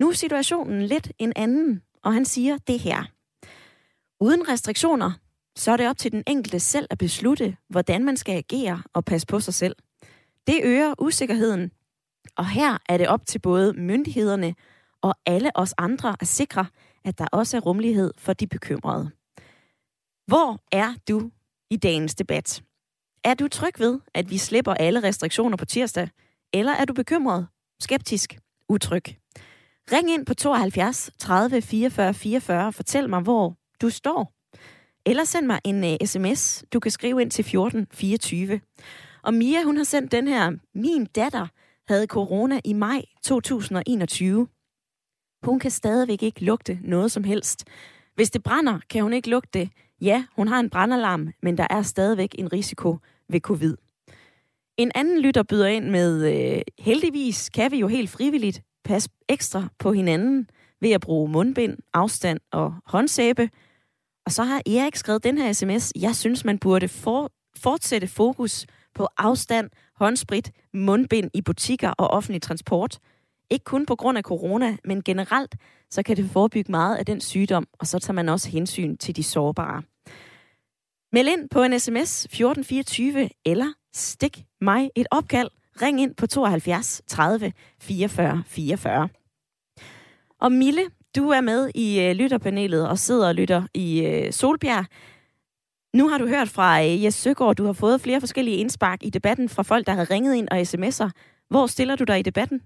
Nu 0.00 0.08
er 0.08 0.12
situationen 0.12 0.82
lidt 0.82 1.12
en 1.18 1.32
anden, 1.36 1.82
og 2.04 2.14
han 2.14 2.24
siger 2.24 2.58
det 2.58 2.78
her. 2.78 3.04
Uden 4.20 4.48
restriktioner, 4.48 5.12
så 5.56 5.72
er 5.72 5.76
det 5.76 5.88
op 5.88 5.98
til 5.98 6.12
den 6.12 6.22
enkelte 6.26 6.60
selv 6.60 6.86
at 6.90 6.98
beslutte, 6.98 7.56
hvordan 7.70 8.04
man 8.04 8.16
skal 8.16 8.36
agere 8.36 8.82
og 8.94 9.04
passe 9.04 9.26
på 9.26 9.40
sig 9.40 9.54
selv. 9.54 9.76
Det 10.46 10.60
øger 10.64 10.94
usikkerheden, 10.98 11.70
og 12.38 12.48
her 12.48 12.78
er 12.88 12.96
det 12.96 13.08
op 13.08 13.26
til 13.26 13.38
både 13.38 13.72
myndighederne 13.72 14.54
og 15.02 15.14
alle 15.26 15.50
os 15.54 15.74
andre 15.78 16.16
at 16.20 16.26
sikre, 16.26 16.66
at 17.04 17.18
der 17.18 17.26
også 17.32 17.56
er 17.56 17.60
rummelighed 17.60 18.14
for 18.18 18.32
de 18.32 18.46
bekymrede. 18.46 19.10
Hvor 20.26 20.60
er 20.72 20.94
du 21.08 21.30
i 21.70 21.76
dagens 21.76 22.14
debat? 22.14 22.62
Er 23.24 23.34
du 23.34 23.48
tryg 23.48 23.80
ved, 23.80 24.00
at 24.14 24.30
vi 24.30 24.38
slipper 24.38 24.74
alle 24.74 25.02
restriktioner 25.02 25.56
på 25.56 25.64
tirsdag? 25.64 26.08
Eller 26.52 26.72
er 26.72 26.84
du 26.84 26.92
bekymret, 26.92 27.46
skeptisk, 27.80 28.38
utryg? 28.68 29.04
Ring 29.92 30.10
ind 30.10 30.26
på 30.26 30.34
72 30.34 31.10
30 31.18 31.62
44 31.62 32.14
44 32.14 32.66
og 32.66 32.74
fortæl 32.74 33.08
mig, 33.08 33.20
hvor 33.20 33.56
du 33.82 33.90
står. 33.90 34.32
Eller 35.06 35.24
send 35.24 35.46
mig 35.46 35.60
en 35.64 35.84
øh, 35.84 35.96
uh, 36.02 36.06
sms. 36.06 36.64
Du 36.72 36.80
kan 36.80 36.90
skrive 36.90 37.22
ind 37.22 37.30
til 37.30 37.44
14 37.44 37.86
24. 37.92 38.60
Og 39.22 39.34
Mia, 39.34 39.62
hun 39.62 39.76
har 39.76 39.84
sendt 39.84 40.12
den 40.12 40.28
her. 40.28 40.52
Min 40.74 41.04
datter 41.04 41.46
havde 41.88 42.06
corona 42.06 42.60
i 42.64 42.72
maj 42.72 43.02
2021. 43.24 44.48
Hun 45.42 45.58
kan 45.58 45.70
stadigvæk 45.70 46.22
ikke 46.22 46.44
lugte 46.44 46.78
noget 46.82 47.12
som 47.12 47.24
helst. 47.24 47.64
Hvis 48.14 48.30
det 48.30 48.42
brænder, 48.42 48.78
kan 48.90 49.02
hun 49.02 49.12
ikke 49.12 49.30
lugte 49.30 49.58
det. 49.58 49.70
Ja, 50.00 50.24
hun 50.36 50.48
har 50.48 50.60
en 50.60 50.70
brandalarm, 50.70 51.28
men 51.42 51.58
der 51.58 51.66
er 51.70 51.82
stadigvæk 51.82 52.34
en 52.38 52.52
risiko 52.52 52.98
ved 53.28 53.40
covid. 53.40 53.76
En 54.76 54.92
anden 54.94 55.20
lytter 55.20 55.42
byder 55.42 55.66
ind 55.66 55.90
med, 55.90 56.32
øh, 56.34 56.62
heldigvis 56.78 57.50
kan 57.50 57.70
vi 57.70 57.78
jo 57.78 57.86
helt 57.86 58.10
frivilligt 58.10 58.62
passe 58.84 59.10
ekstra 59.28 59.68
på 59.78 59.92
hinanden 59.92 60.50
ved 60.80 60.90
at 60.90 61.00
bruge 61.00 61.30
mundbind, 61.30 61.78
afstand 61.94 62.40
og 62.52 62.74
håndsæbe. 62.86 63.50
Og 64.26 64.32
så 64.32 64.42
har 64.42 64.62
Erik 64.66 64.96
skrevet 64.96 65.24
den 65.24 65.38
her 65.38 65.52
sms, 65.52 65.92
jeg 65.96 66.16
synes, 66.16 66.44
man 66.44 66.58
burde 66.58 66.88
for, 66.88 67.32
fortsætte 67.56 68.06
fokus 68.06 68.66
på 68.94 69.08
afstand, 69.16 69.70
håndsprit, 69.98 70.52
mundbind 70.72 71.30
i 71.34 71.42
butikker 71.42 71.90
og 71.90 72.08
offentlig 72.08 72.42
transport. 72.42 72.98
Ikke 73.50 73.64
kun 73.64 73.86
på 73.86 73.96
grund 73.96 74.18
af 74.18 74.24
corona, 74.24 74.76
men 74.84 75.02
generelt, 75.02 75.54
så 75.90 76.02
kan 76.02 76.16
det 76.16 76.30
forebygge 76.30 76.70
meget 76.70 76.96
af 76.96 77.06
den 77.06 77.20
sygdom, 77.20 77.66
og 77.72 77.86
så 77.86 77.98
tager 77.98 78.12
man 78.12 78.28
også 78.28 78.48
hensyn 78.48 78.96
til 78.96 79.16
de 79.16 79.22
sårbare. 79.22 79.82
Meld 81.12 81.28
ind 81.28 81.48
på 81.48 81.62
en 81.62 81.80
sms 81.80 82.24
1424, 82.24 83.28
eller 83.44 83.72
stik 83.92 84.44
mig 84.60 84.90
et 84.94 85.06
opkald. 85.10 85.48
Ring 85.82 86.00
ind 86.00 86.14
på 86.14 86.26
72 86.26 87.02
30 87.06 87.52
44 87.80 88.42
44. 88.46 89.08
Og 90.40 90.52
Mille, 90.52 90.82
du 91.16 91.28
er 91.28 91.40
med 91.40 91.70
i 91.74 92.00
øh, 92.00 92.12
lytterpanelet 92.12 92.88
og 92.88 92.98
sidder 92.98 93.28
og 93.28 93.34
lytter 93.34 93.62
i 93.74 94.00
øh, 94.00 94.32
Solbjerg. 94.32 94.86
Nu 95.94 96.08
har 96.08 96.18
du 96.18 96.26
hørt 96.26 96.48
fra 96.56 96.68
uh, 96.80 97.04
Jes 97.04 97.14
Søgaard, 97.14 97.56
du 97.56 97.64
har 97.64 97.72
fået 97.72 98.00
flere 98.00 98.20
forskellige 98.20 98.60
indspark 98.62 99.00
i 99.02 99.10
debatten 99.10 99.48
fra 99.48 99.62
folk, 99.62 99.86
der 99.86 99.92
har 99.92 100.10
ringet 100.10 100.34
ind 100.34 100.48
og 100.48 100.58
sms'er. 100.70 101.10
Hvor 101.52 101.66
stiller 101.66 101.96
du 101.96 102.04
dig 102.04 102.18
i 102.18 102.28
debatten? 102.30 102.58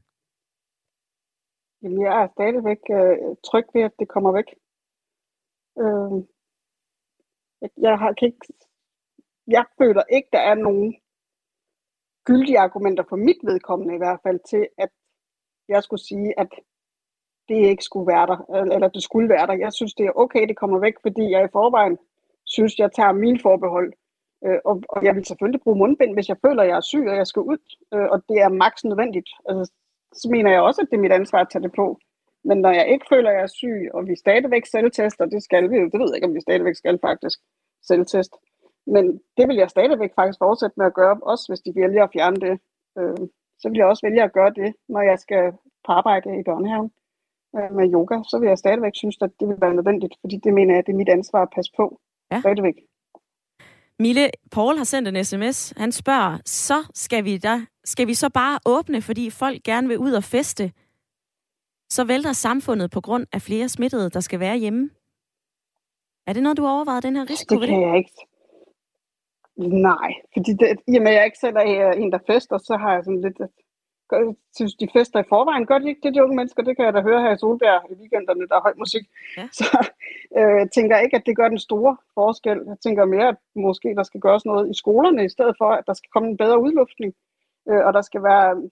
Jamen, 1.83 2.01
jeg 2.07 2.23
er 2.23 2.29
stadigvæk 2.37 2.83
uh, 2.99 3.37
tryg 3.47 3.67
ved, 3.75 3.83
at 3.83 3.95
det 3.99 4.09
kommer 4.09 4.33
væk. 4.39 4.49
Uh, 5.83 6.17
jeg, 7.87 7.99
har, 7.99 8.13
kan 8.13 8.27
ikke, 8.29 8.47
jeg 9.47 9.65
føler 9.79 10.03
ikke, 10.17 10.29
der 10.33 10.43
er 10.51 10.55
nogen 10.55 10.97
gyldige 12.25 12.59
argumenter 12.59 13.05
for 13.09 13.17
mit 13.17 13.41
vedkommende 13.51 13.95
i 13.95 14.03
hvert 14.03 14.21
fald 14.23 14.41
til, 14.51 14.69
at 14.79 14.91
jeg 15.69 15.83
skulle 15.83 16.05
sige, 16.11 16.41
at 16.43 16.51
det 17.49 17.59
ikke 17.71 17.85
skulle 17.85 18.07
være 18.07 18.27
der, 18.27 18.39
eller 18.75 18.89
det 18.89 19.03
skulle 19.03 19.29
være 19.29 19.47
der. 19.47 19.53
Jeg 19.53 19.73
synes, 19.73 19.95
det 19.95 20.07
er 20.07 20.19
okay, 20.25 20.49
det 20.49 20.57
kommer 20.57 20.79
væk, 20.79 20.95
fordi 21.03 21.31
jeg 21.31 21.45
i 21.45 21.55
forvejen 21.59 21.99
synes, 22.55 22.79
jeg 22.79 22.91
tager 22.93 23.13
mine 23.13 23.41
forbehold. 23.47 23.93
Øh, 24.47 24.59
og, 24.65 24.83
og 24.89 25.05
jeg 25.05 25.15
vil 25.17 25.25
selvfølgelig 25.25 25.61
bruge 25.65 25.79
mundbind, 25.79 26.13
hvis 26.15 26.29
jeg 26.29 26.37
føler, 26.47 26.63
at 26.63 26.69
jeg 26.69 26.77
er 26.77 26.91
syg, 26.93 27.07
og 27.13 27.17
jeg 27.17 27.27
skal 27.27 27.43
ud, 27.43 27.59
øh, 27.95 28.09
og 28.13 28.19
det 28.29 28.39
er 28.47 28.59
maks 28.63 28.85
nødvendigt. 28.85 29.31
Altså, 29.49 29.73
så 30.21 30.29
mener 30.31 30.51
jeg 30.51 30.63
også, 30.63 30.81
at 30.81 30.89
det 30.91 30.97
er 30.97 31.01
mit 31.07 31.13
ansvar 31.13 31.41
at 31.41 31.51
tage 31.51 31.63
det 31.63 31.73
på. 31.77 31.87
Men 32.45 32.59
når 32.59 32.71
jeg 32.71 32.87
ikke 32.93 33.07
føler, 33.13 33.31
at 33.31 33.37
jeg 33.37 33.43
er 33.43 33.57
syg, 33.61 33.91
og 33.95 34.09
vi 34.09 34.17
stadigvæk 34.17 34.67
selvtester, 34.67 35.25
det 35.27 35.43
skal 35.43 35.71
vi 35.71 35.77
jo, 35.77 35.87
det 35.93 36.01
ved 36.01 36.09
jeg 36.09 36.17
ikke, 36.17 36.27
om 36.27 36.35
vi 36.35 36.41
stadigvæk 36.41 36.75
skal 36.75 36.99
faktisk 37.09 37.39
selvtest. 37.83 38.33
Men 38.87 39.05
det 39.37 39.49
vil 39.49 39.57
jeg 39.57 39.71
stadigvæk 39.71 40.13
faktisk 40.15 40.39
fortsætte 40.39 40.75
med 40.77 40.87
at 40.87 40.95
gøre, 40.95 41.17
også 41.23 41.45
hvis 41.49 41.61
de 41.61 41.81
vælger 41.81 42.05
at 42.05 42.13
fjerne 42.13 42.37
det. 42.37 42.55
Øh, 42.99 43.29
så 43.61 43.69
vil 43.69 43.79
jeg 43.79 43.87
også 43.87 44.07
vælge 44.07 44.23
at 44.23 44.33
gøre 44.33 44.53
det, 44.61 44.75
når 44.89 45.03
jeg 45.11 45.19
skal 45.19 45.53
på 45.87 45.93
arbejde 45.93 46.39
i 46.41 46.43
børnehaven 46.43 46.91
øh, 47.57 47.71
med 47.77 47.93
yoga. 47.95 48.17
Så 48.31 48.39
vil 48.39 48.49
jeg 48.49 48.59
stadigvæk 48.59 48.95
synes, 48.95 49.17
at 49.23 49.31
det 49.41 49.49
vil 49.49 49.61
være 49.61 49.75
nødvendigt, 49.75 50.15
fordi 50.21 50.37
det 50.45 50.55
mener 50.55 50.73
jeg, 50.73 50.79
at 50.79 50.87
det 50.87 50.93
er 50.93 51.03
mit 51.03 51.15
ansvar 51.19 51.43
at 51.43 51.55
passe 51.57 51.73
på. 51.77 52.01
Ja. 52.33 52.41
Stadigvæk. 52.41 52.75
Mille, 53.99 54.31
Paul 54.53 54.77
har 54.77 54.85
sendt 54.85 55.09
en 55.09 55.25
sms. 55.25 55.73
Han 55.77 55.93
spørger, 55.93 56.39
så 56.45 56.79
skal 56.95 57.25
vi, 57.25 57.39
da, 57.39 57.67
skal 57.85 58.07
vi 58.07 58.15
så 58.15 58.29
bare 58.31 58.59
åbne, 58.67 59.03
fordi 59.03 59.31
folk 59.31 59.63
gerne 59.63 59.89
vil 59.89 59.99
ud 59.99 60.13
og 60.13 60.25
feste? 60.25 60.73
Så 61.91 62.05
vælter 62.05 62.33
samfundet 62.33 62.91
på 62.91 63.01
grund 63.01 63.27
af 63.33 63.43
flere 63.43 63.69
smittede, 63.69 64.11
der 64.11 64.21
skal 64.21 64.41
være 64.41 64.57
hjemme. 64.57 64.91
Er 66.27 66.33
det 66.33 66.43
noget, 66.43 66.57
du 66.57 66.63
har 66.63 66.73
overvejet, 66.73 67.03
den 67.03 67.17
her 67.17 67.31
risiko? 67.31 67.61
Det 67.61 67.69
kan 67.69 67.83
jeg 67.83 67.97
ikke. 67.97 68.13
Nej, 69.89 70.11
fordi 70.33 70.51
det, 70.61 70.69
i 70.93 70.97
og 70.97 71.03
med, 71.03 71.13
jeg 71.13 71.25
ikke 71.25 71.39
selv 71.39 71.57
er 71.57 71.93
en, 71.93 72.13
der 72.13 72.19
fester, 72.27 72.59
så 72.59 72.77
har 72.77 72.93
jeg 72.95 73.05
sådan 73.05 73.21
lidt... 73.21 73.39
synes, 74.57 74.75
de 74.75 74.89
fester 74.93 75.21
i 75.21 75.29
forvejen. 75.29 75.67
Gør 75.67 75.79
de 75.79 75.89
ikke 75.89 76.01
det, 76.03 76.15
de 76.15 76.23
unge 76.25 76.37
mennesker? 76.37 76.63
Det 76.63 76.77
kan 76.77 76.85
jeg 76.85 76.95
da 76.95 77.01
høre 77.01 77.23
her 77.23 77.33
i 77.35 77.39
Solbjerg 77.39 77.91
i 77.91 77.95
weekenderne, 78.01 78.49
der 78.49 78.57
er 78.57 78.61
høj 78.61 78.75
musik. 78.79 79.05
Ja. 79.37 79.49
Så 79.53 79.89
øh, 80.39 80.57
jeg 80.63 80.69
tænker 80.75 80.99
ikke, 80.99 81.17
at 81.17 81.27
det 81.27 81.37
gør 81.37 81.49
den 81.49 81.59
store 81.59 81.97
forskel. 82.15 82.59
Jeg 82.67 82.77
tænker 82.85 83.05
mere, 83.05 83.29
at 83.29 83.37
måske 83.55 83.89
der 83.95 84.03
skal 84.03 84.21
gøres 84.21 84.45
noget 84.45 84.71
i 84.71 84.75
skolerne, 84.83 85.25
i 85.25 85.29
stedet 85.29 85.55
for, 85.59 85.71
at 85.79 85.85
der 85.87 85.95
skal 85.95 86.11
komme 86.13 86.29
en 86.29 86.37
bedre 86.37 86.61
udluftning. 86.61 87.15
Øh, 87.69 87.83
og 87.87 87.93
der 87.93 88.03
skal 88.03 88.23
være 88.23 88.63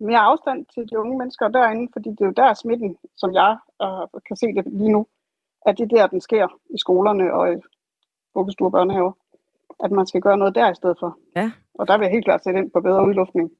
mere 0.00 0.18
afstand 0.18 0.66
til 0.74 0.82
de 0.90 0.98
unge 0.98 1.18
mennesker 1.18 1.48
derinde, 1.48 1.88
fordi 1.92 2.08
det 2.10 2.20
er 2.20 2.26
jo 2.26 2.40
der 2.42 2.54
smitten, 2.54 2.96
som 3.16 3.34
jeg 3.34 3.56
øh, 3.82 4.20
kan 4.26 4.36
se 4.36 4.46
det 4.46 4.64
lige 4.66 4.92
nu, 4.92 5.06
at 5.66 5.78
det 5.78 5.84
er 5.84 5.96
der, 5.96 6.06
den 6.06 6.20
sker 6.20 6.48
i 6.70 6.78
skolerne 6.78 7.32
og 7.34 7.52
i 7.52 7.56
vuggestuer 8.34 8.68
og 8.68 8.72
børnehaver. 8.72 9.12
at 9.84 9.90
man 9.90 10.06
skal 10.06 10.20
gøre 10.20 10.38
noget 10.38 10.54
der 10.54 10.70
i 10.70 10.74
stedet 10.74 10.96
for. 11.00 11.18
Ja. 11.36 11.50
Og 11.74 11.88
der 11.88 11.98
vil 11.98 12.04
jeg 12.04 12.12
helt 12.12 12.24
klart 12.24 12.44
sætte 12.44 12.60
ind 12.60 12.70
på 12.70 12.80
bedre 12.80 13.06
udluftning. 13.06 13.50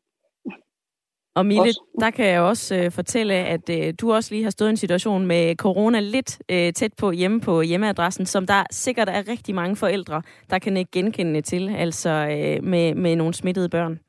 Og 1.35 1.47
Mille, 1.47 1.63
Også. 1.63 1.81
der 2.01 2.11
kan 2.11 2.27
jeg 2.27 2.41
også 2.41 2.75
øh, 2.75 2.91
fortælle, 2.91 3.35
at 3.35 3.71
øh, 3.71 3.95
du 4.01 4.13
også 4.13 4.35
lige 4.35 4.43
har 4.43 4.51
stået 4.51 4.69
i 4.69 4.71
en 4.71 4.77
situation 4.77 5.27
med 5.27 5.57
corona 5.57 6.01
lidt 6.01 6.43
øh, 6.49 6.73
tæt 6.73 6.93
på 6.99 7.11
hjemme 7.11 7.41
på 7.41 7.61
hjemmeadressen, 7.63 8.27
som 8.27 8.47
der 8.47 8.65
sikkert 8.71 9.09
er 9.09 9.29
rigtig 9.29 9.55
mange 9.55 9.77
forældre, 9.77 10.23
der 10.51 10.59
kan 10.59 10.77
ikke 10.77 10.91
genkende 10.91 11.41
til, 11.41 11.69
altså 11.69 12.11
øh, 12.11 12.65
med, 12.65 12.95
med 12.95 13.17
nogle 13.17 13.35
smittede 13.35 13.69
børn. 13.69 14.01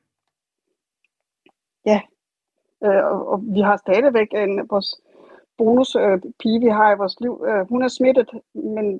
Øh, 2.85 3.03
og, 3.11 3.27
og 3.31 3.43
vi 3.55 3.59
har 3.59 3.77
stadigvæk 3.77 4.27
en, 4.33 4.69
vores 4.69 4.89
bonuspige, 5.57 6.57
øh, 6.57 6.61
vi 6.61 6.67
har 6.67 6.91
i 6.91 6.97
vores 6.97 7.19
liv. 7.21 7.45
Øh, 7.47 7.69
hun 7.69 7.81
er 7.83 7.87
smittet, 7.87 8.29
men 8.53 8.99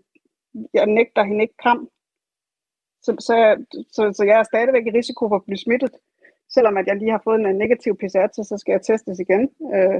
jeg 0.74 0.86
nægter 0.86 1.24
hende 1.24 1.42
ikke 1.42 1.58
kram. 1.64 1.90
Så, 3.02 3.16
så, 3.20 3.36
jeg, 3.36 3.58
så, 3.72 4.14
så 4.18 4.24
jeg 4.24 4.40
er 4.40 4.44
stadigvæk 4.44 4.86
i 4.88 4.98
risiko 4.98 5.28
for 5.30 5.36
at 5.36 5.46
blive 5.46 5.58
smittet. 5.58 5.92
Selvom 6.54 6.78
at 6.78 6.88
jeg 6.88 6.96
lige 6.98 7.12
har 7.12 7.22
fået 7.24 7.40
en 7.40 7.56
negativ 7.64 7.98
PCR-test, 7.98 8.50
så 8.50 8.58
skal 8.58 8.72
jeg 8.72 8.82
testes 8.82 9.20
igen 9.20 9.44
øh, 9.76 10.00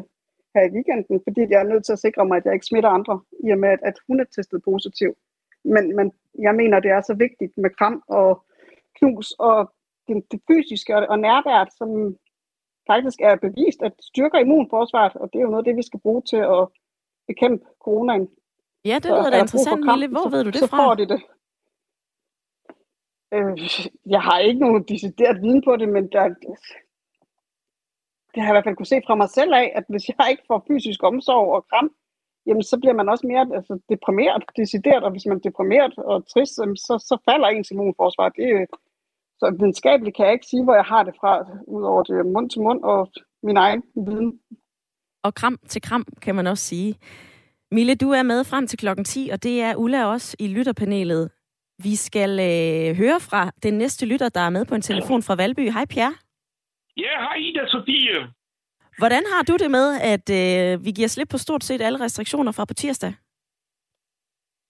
her 0.56 0.64
i 0.68 0.74
weekenden, 0.76 1.22
fordi 1.26 1.42
jeg 1.50 1.60
er 1.62 1.72
nødt 1.72 1.86
til 1.86 1.94
at 1.94 2.00
sikre 2.00 2.26
mig, 2.26 2.38
at 2.38 2.46
jeg 2.46 2.54
ikke 2.54 2.66
smitter 2.66 2.90
andre, 2.90 3.22
i 3.46 3.50
og 3.52 3.60
med, 3.60 3.70
at, 3.70 3.80
at 3.84 3.98
hun 4.08 4.20
er 4.20 4.28
testet 4.36 4.64
positiv. 4.64 5.12
Men, 5.64 5.96
men 5.96 6.12
jeg 6.40 6.56
mener, 6.56 6.80
det 6.80 6.92
er 6.92 7.02
så 7.02 7.14
vigtigt 7.14 7.54
med 7.58 7.70
kram 7.78 8.04
og 8.08 8.46
knus 8.98 9.32
og 9.32 9.74
det, 10.08 10.16
det 10.32 10.40
fysiske 10.48 10.96
og, 10.96 11.08
og 11.10 11.20
nærværet, 11.20 11.70
som 11.80 11.90
faktisk 12.88 13.20
er 13.22 13.36
bevist, 13.36 13.82
at 13.82 13.94
styrker 14.10 14.40
immunforsvaret, 14.40 15.16
og 15.16 15.30
det 15.34 15.38
er 15.40 15.44
jo 15.44 15.54
noget 15.54 15.64
af 15.64 15.70
det, 15.70 15.78
vi 15.78 15.86
skal 15.90 16.00
bruge 16.00 16.22
til 16.22 16.42
at 16.58 16.68
bekæmpe 17.28 17.66
coronaen. 17.84 18.28
Ja, 18.86 18.96
det 18.96 19.04
Så 19.04 19.10
lyder 19.10 19.26
er 19.26 19.30
da 19.30 19.40
interessant, 19.40 19.86
Mille. 19.86 20.08
Hvor 20.08 20.24
så, 20.24 20.30
ved 20.30 20.44
du 20.44 20.50
det 20.50 20.60
så 20.60 20.68
fra? 20.68 20.78
får 20.78 20.96
de 20.96 21.06
det. 21.14 21.22
Øh, 23.34 23.58
jeg 24.06 24.22
har 24.22 24.40
ikke 24.40 24.60
nogen 24.60 24.84
decideret 24.84 25.42
viden 25.42 25.62
på 25.68 25.76
det, 25.76 25.90
men 25.90 26.12
der, 26.12 26.24
det 28.32 28.40
har 28.42 28.48
jeg 28.48 28.54
i 28.54 28.56
hvert 28.56 28.68
fald 28.68 28.76
kunne 28.76 28.94
se 28.94 29.02
fra 29.08 29.16
mig 29.16 29.30
selv 29.30 29.54
af, 29.54 29.72
at 29.76 29.84
hvis 29.90 30.10
jeg 30.10 30.28
ikke 30.30 30.44
får 30.48 30.66
fysisk 30.68 31.04
omsorg 31.04 31.48
og 31.56 31.66
kram, 31.70 31.90
jamen 32.48 32.64
så 32.64 32.76
bliver 32.80 32.94
man 32.94 33.10
også 33.10 33.28
mere 33.28 33.46
altså, 33.58 33.74
deprimeret, 33.90 34.44
decideret, 34.58 35.04
og 35.04 35.12
hvis 35.12 35.26
man 35.26 35.38
er 35.38 35.42
deprimeret 35.50 35.94
og 35.98 36.28
trist, 36.32 36.56
så, 36.88 36.96
så 37.10 37.16
falder 37.30 37.48
ens 37.48 37.72
immunforsvar. 37.72 38.30
Det, 38.30 38.68
så 39.40 39.56
videnskabeligt 39.60 40.16
kan 40.16 40.26
jeg 40.26 40.34
ikke 40.34 40.52
sige, 40.52 40.64
hvor 40.64 40.76
jeg 40.76 40.84
har 40.84 41.04
det 41.04 41.16
fra, 41.20 41.32
udover 41.68 42.04
det 42.04 42.26
mund 42.26 42.50
til 42.50 42.62
mund 42.62 42.84
og 42.84 43.12
min 43.44 43.58
egen 43.58 43.84
viden. 43.96 44.40
Og 45.24 45.34
kram 45.34 45.58
til 45.68 45.82
kram, 45.82 46.06
kan 46.22 46.36
man 46.36 46.48
også 46.48 46.64
sige. 46.64 46.96
Mille, 47.72 47.96
du 47.96 48.10
er 48.12 48.24
med 48.24 48.44
frem 48.44 48.68
til 48.68 48.80
klokken 48.80 49.06
10, 49.06 49.30
og 49.34 49.44
det 49.44 49.62
er 49.62 49.76
Ulla 49.76 50.06
også 50.06 50.36
i 50.40 50.48
lytterpanelet. 50.48 51.30
Vi 51.84 51.96
skal 51.96 52.32
øh, 52.40 52.98
høre 53.02 53.20
fra 53.30 53.52
den 53.64 53.74
næste 53.74 54.06
lytter, 54.06 54.30
der 54.30 54.42
er 54.42 54.50
med 54.50 54.66
på 54.66 54.76
en 54.76 54.82
telefon 54.82 55.24
fra 55.24 55.36
Valby. 55.36 55.72
Hej 55.72 55.86
Pierre. 55.86 56.14
Ja, 56.98 57.14
hej 57.26 57.38
Ida 57.48 57.68
Sofie. 57.68 58.18
Hvordan 58.98 59.24
har 59.34 59.44
du 59.44 59.54
det 59.64 59.72
med, 59.72 59.88
at 60.14 60.28
øh, 60.40 60.86
vi 60.86 60.92
giver 60.92 61.08
slip 61.08 61.30
på 61.32 61.38
stort 61.38 61.64
set 61.64 61.82
alle 61.82 62.00
restriktioner 62.00 62.52
fra 62.52 62.66
på 62.66 62.74
tirsdag? 62.74 63.14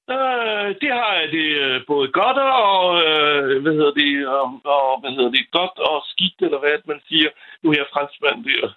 Øh, 0.10 0.69
det 0.82 0.91
har 1.00 1.13
jeg 1.21 1.28
det 1.38 1.50
øh, 1.63 1.82
både 1.88 2.08
godt 2.21 2.38
og, 2.38 2.82
øh, 3.06 3.62
hvad 3.63 3.74
hedder 3.80 3.93
det, 4.02 4.28
og, 4.28 4.43
og, 4.76 5.00
hvad 5.02 5.12
hedder 5.17 5.32
det, 5.38 5.52
godt 5.52 5.78
og 5.89 5.97
skidt, 6.12 6.39
eller 6.45 6.60
hvad 6.60 6.78
man 6.86 7.02
siger. 7.08 7.30
Nu 7.62 7.69
er 7.69 7.78
jeg 7.78 7.93
franskmand 7.93 8.39
der, 8.50 8.67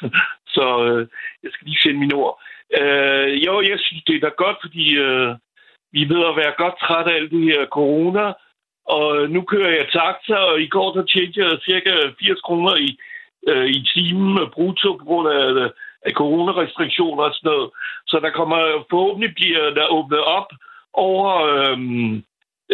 så 0.54 0.66
øh, 0.88 1.02
jeg 1.42 1.50
skal 1.52 1.66
lige 1.66 1.84
finde 1.84 2.00
mine 2.00 2.14
ord. 2.14 2.34
Øh, 2.80 3.44
jo, 3.46 3.54
jeg 3.70 3.78
synes, 3.80 4.02
det 4.06 4.14
er 4.16 4.20
da 4.20 4.30
godt, 4.44 4.58
fordi 4.64 4.86
øh, 5.06 5.30
vi 5.94 6.00
er 6.02 6.10
ved 6.14 6.22
at 6.30 6.36
være 6.36 6.60
godt 6.62 6.76
trætte 6.84 7.10
af 7.12 7.16
alt 7.16 7.30
det 7.30 7.44
her 7.50 7.66
corona, 7.66 8.26
og 8.96 9.06
øh, 9.16 9.30
nu 9.30 9.40
kører 9.42 9.72
jeg 9.78 9.86
taxa, 9.92 10.36
og 10.50 10.60
i 10.60 10.68
går 10.74 10.88
der 10.92 11.04
tjente 11.04 11.40
jeg 11.40 11.58
cirka 11.68 11.92
80 12.18 12.40
kroner 12.40 12.74
i, 12.86 12.90
øh, 13.50 13.66
i 13.76 13.78
timen 13.92 14.50
brutto 14.54 14.90
på 14.96 15.04
grund 15.04 15.28
af, 15.28 15.44
øh, 15.52 15.70
af 16.06 16.12
coronarestriktioner 16.12 17.22
og 17.24 17.34
sådan 17.34 17.50
noget. 17.50 17.70
Så 18.06 18.20
der 18.24 18.30
kommer 18.30 18.58
forhåbentlig 18.90 19.34
bliver 19.34 19.70
der 19.78 19.86
åbnet 19.96 20.22
op 20.38 20.50
over 20.92 21.28
øh, 21.52 21.78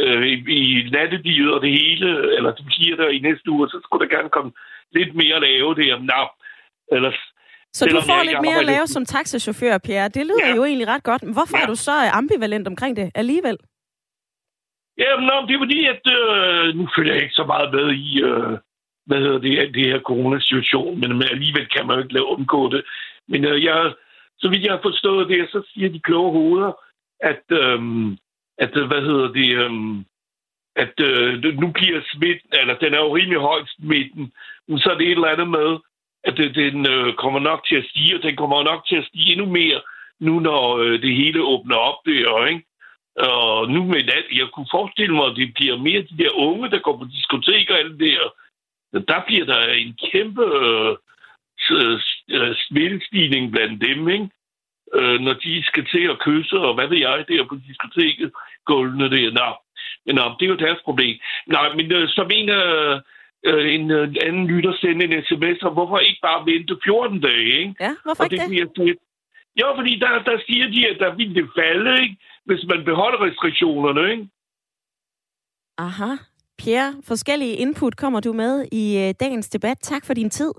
øh, 0.03 0.27
i, 0.27 0.35
i 0.61 0.91
nattelivet 0.91 1.55
og 1.55 1.61
det 1.63 1.73
hele, 1.81 2.37
eller 2.37 2.51
det 2.59 2.67
bliver 2.67 2.97
der 2.97 3.09
i 3.09 3.19
næste 3.19 3.51
uge, 3.51 3.69
så 3.69 3.81
skulle 3.83 4.03
der 4.05 4.17
gerne 4.17 4.29
komme 4.37 4.53
lidt 4.93 5.15
mere 5.15 5.37
at 5.37 5.43
lave 5.43 5.75
det. 5.75 5.87
Jamen, 5.87 6.07
nah, 6.07 6.29
ellers, 6.93 7.21
så 7.73 7.85
du 7.85 7.89
Selvom 7.91 8.03
får 8.09 8.17
jeg 8.17 8.27
lidt 8.27 8.41
mere 8.43 8.59
at 8.59 8.67
lave 8.67 8.87
som 8.87 9.05
taxachauffør, 9.05 9.79
Pierre. 9.79 10.09
Det 10.09 10.27
lyder 10.27 10.47
Ja. 10.49 10.55
jo 10.57 10.65
egentlig 10.65 10.89
ret 10.89 11.03
godt. 11.03 11.23
Men 11.23 11.33
Hvorfor 11.33 11.57
Ja. 11.59 11.63
er 11.63 11.67
du 11.67 11.75
så 11.75 11.93
øh, 12.05 12.17
ambivalent 12.17 12.67
omkring 12.69 12.97
det 12.97 13.11
alligevel? 13.15 13.57
Jamen, 14.99 15.27
nå, 15.27 15.35
det 15.47 15.55
er 15.55 15.59
fordi, 15.67 15.81
at 15.95 16.03
øh, 16.17 16.75
nu 16.79 16.89
følger 16.97 17.15
jeg 17.15 17.23
ikke 17.23 17.35
så 17.41 17.45
meget 17.53 17.69
med 17.75 17.87
i, 17.93 18.23
øh, 18.23 18.59
hvad 19.07 19.19
hedder 19.25 19.39
det, 19.39 19.75
det 19.75 19.85
her 19.93 20.01
coronasituation, 20.01 21.01
men, 21.01 21.11
men 21.19 21.27
alligevel 21.31 21.67
kan 21.69 21.87
man 21.87 21.97
jo 21.97 22.03
ikke 22.03 22.15
lade 22.15 22.25
undgå 22.35 22.71
det. 22.75 22.83
Men 23.29 23.45
øh, 23.45 23.65
jeg, 23.65 23.93
så 24.39 24.49
vidt 24.49 24.63
jeg 24.65 24.73
har 24.73 24.83
forstået 24.83 25.29
det, 25.29 25.49
så 25.53 25.63
siger 25.75 25.89
de 25.89 26.01
kloge 26.01 26.33
hoveder, 26.33 26.73
at, 27.21 27.43
øh, 27.51 27.81
at 28.59 28.77
øh, 28.77 28.87
hvad 28.87 29.03
hedder 29.09 29.29
det, 29.39 29.49
øh, 29.63 29.73
at 30.85 30.95
øh, 31.09 31.55
nu 31.63 31.67
bliver 31.73 32.01
smitten, 32.13 32.51
eller 32.61 32.75
den 32.79 32.95
er 32.95 32.99
jo 32.99 33.17
rimelig 33.17 33.41
højt 33.41 33.69
smitten, 33.79 34.33
men 34.69 34.79
så 34.79 34.91
er 34.91 34.99
det 34.99 35.07
et 35.07 35.11
eller 35.19 35.35
andet 35.35 35.49
med, 35.59 35.71
at 36.25 36.37
det, 36.37 36.55
den 36.55 36.87
øh, 36.87 37.15
kommer 37.15 37.41
nok 37.41 37.61
til 37.69 37.77
at 37.77 37.87
stige, 37.91 38.17
og 38.17 38.23
den 38.23 38.37
kommer 38.37 38.63
nok 38.63 38.87
til 38.87 38.97
at 38.97 39.07
stige 39.07 39.33
endnu 39.33 39.47
mere, 39.47 39.81
nu 40.21 40.41
når 40.41 40.79
øh, 40.79 41.03
det 41.03 41.15
hele 41.15 41.43
åbner 41.43 41.77
op 41.77 41.99
der, 42.07 42.47
ikke? 42.47 42.65
Og 43.17 43.71
nu 43.71 43.85
med 43.85 44.05
nat, 44.05 44.27
jeg 44.33 44.49
kunne 44.53 44.71
forestille 44.71 45.15
mig, 45.15 45.27
at 45.27 45.37
det 45.37 45.55
bliver 45.55 45.77
mere 45.77 46.03
de 46.03 46.19
der 46.19 46.31
unge, 46.35 46.71
der 46.71 46.79
går 46.79 46.97
på 46.97 47.05
diskoteker 47.05 47.75
og 47.75 47.81
alt 47.81 48.01
det 48.01 48.19
der. 48.93 49.01
Der 49.09 49.23
bliver 49.27 49.45
der 49.45 49.63
en 49.73 49.97
kæmpe 50.13 50.45
øh, 50.45 50.97
øh, 51.71 52.55
smittestigning 52.67 53.53
blandt 53.53 53.83
dem, 53.83 54.09
ikke? 54.09 54.29
Øh, 54.95 55.21
når 55.21 55.33
de 55.33 55.63
skal 55.63 55.87
til 55.87 56.05
at 56.11 56.19
kysse, 56.19 56.57
og 56.59 56.75
hvad 56.75 56.89
ved 56.89 56.99
jeg, 56.99 57.25
der 57.29 57.45
på 57.45 57.57
diskoteket, 57.69 58.33
gulvene 58.65 59.11
der. 59.11 59.31
Nå, 59.31 59.49
nå, 60.13 60.25
det 60.39 60.45
er 60.47 60.51
jo 60.55 60.65
deres 60.67 60.83
problem. 60.85 61.19
Nej, 61.47 61.73
men 61.75 61.93
øh, 61.93 62.09
som 62.09 62.31
en, 62.33 62.49
øh, 62.49 63.01
øh, 63.49 63.75
en 63.75 63.91
øh, 63.91 64.15
anden 64.27 64.47
lytter 64.47 64.73
sendte 64.81 65.05
en 65.07 65.25
sms, 65.29 65.63
og 65.63 65.73
hvorfor 65.73 65.99
ikke 65.99 66.21
bare 66.23 66.47
vente 66.47 66.77
14 66.85 67.21
dage, 67.21 67.59
ikke? 67.61 67.75
Ja, 67.81 67.93
hvorfor 68.05 68.25
Og 68.25 68.33
ikke 68.33 68.45
det 68.45 68.59
det? 68.59 68.71
bliver. 68.75 68.95
Jo, 69.61 69.67
fordi 69.77 69.99
der, 69.99 70.23
der 70.29 70.37
siger 70.47 70.67
de, 70.75 70.89
at 70.89 70.97
der 71.01 71.15
vil 71.17 71.35
det 71.35 71.49
falde, 71.59 72.03
ikke? 72.03 72.17
hvis 72.45 72.65
man 72.71 72.85
beholder 72.85 73.21
restriktionerne. 73.27 74.13
Ikke? 74.13 74.29
Aha. 75.79 76.11
Pierre, 76.59 76.95
forskellige 77.05 77.55
input 77.57 77.97
kommer 77.97 78.21
du 78.21 78.33
med 78.33 78.67
i 78.73 78.99
øh, 78.99 79.15
dagens 79.21 79.49
debat. 79.49 79.79
Tak 79.81 80.07
for 80.07 80.15
din 80.15 80.31
tid. 80.31 80.53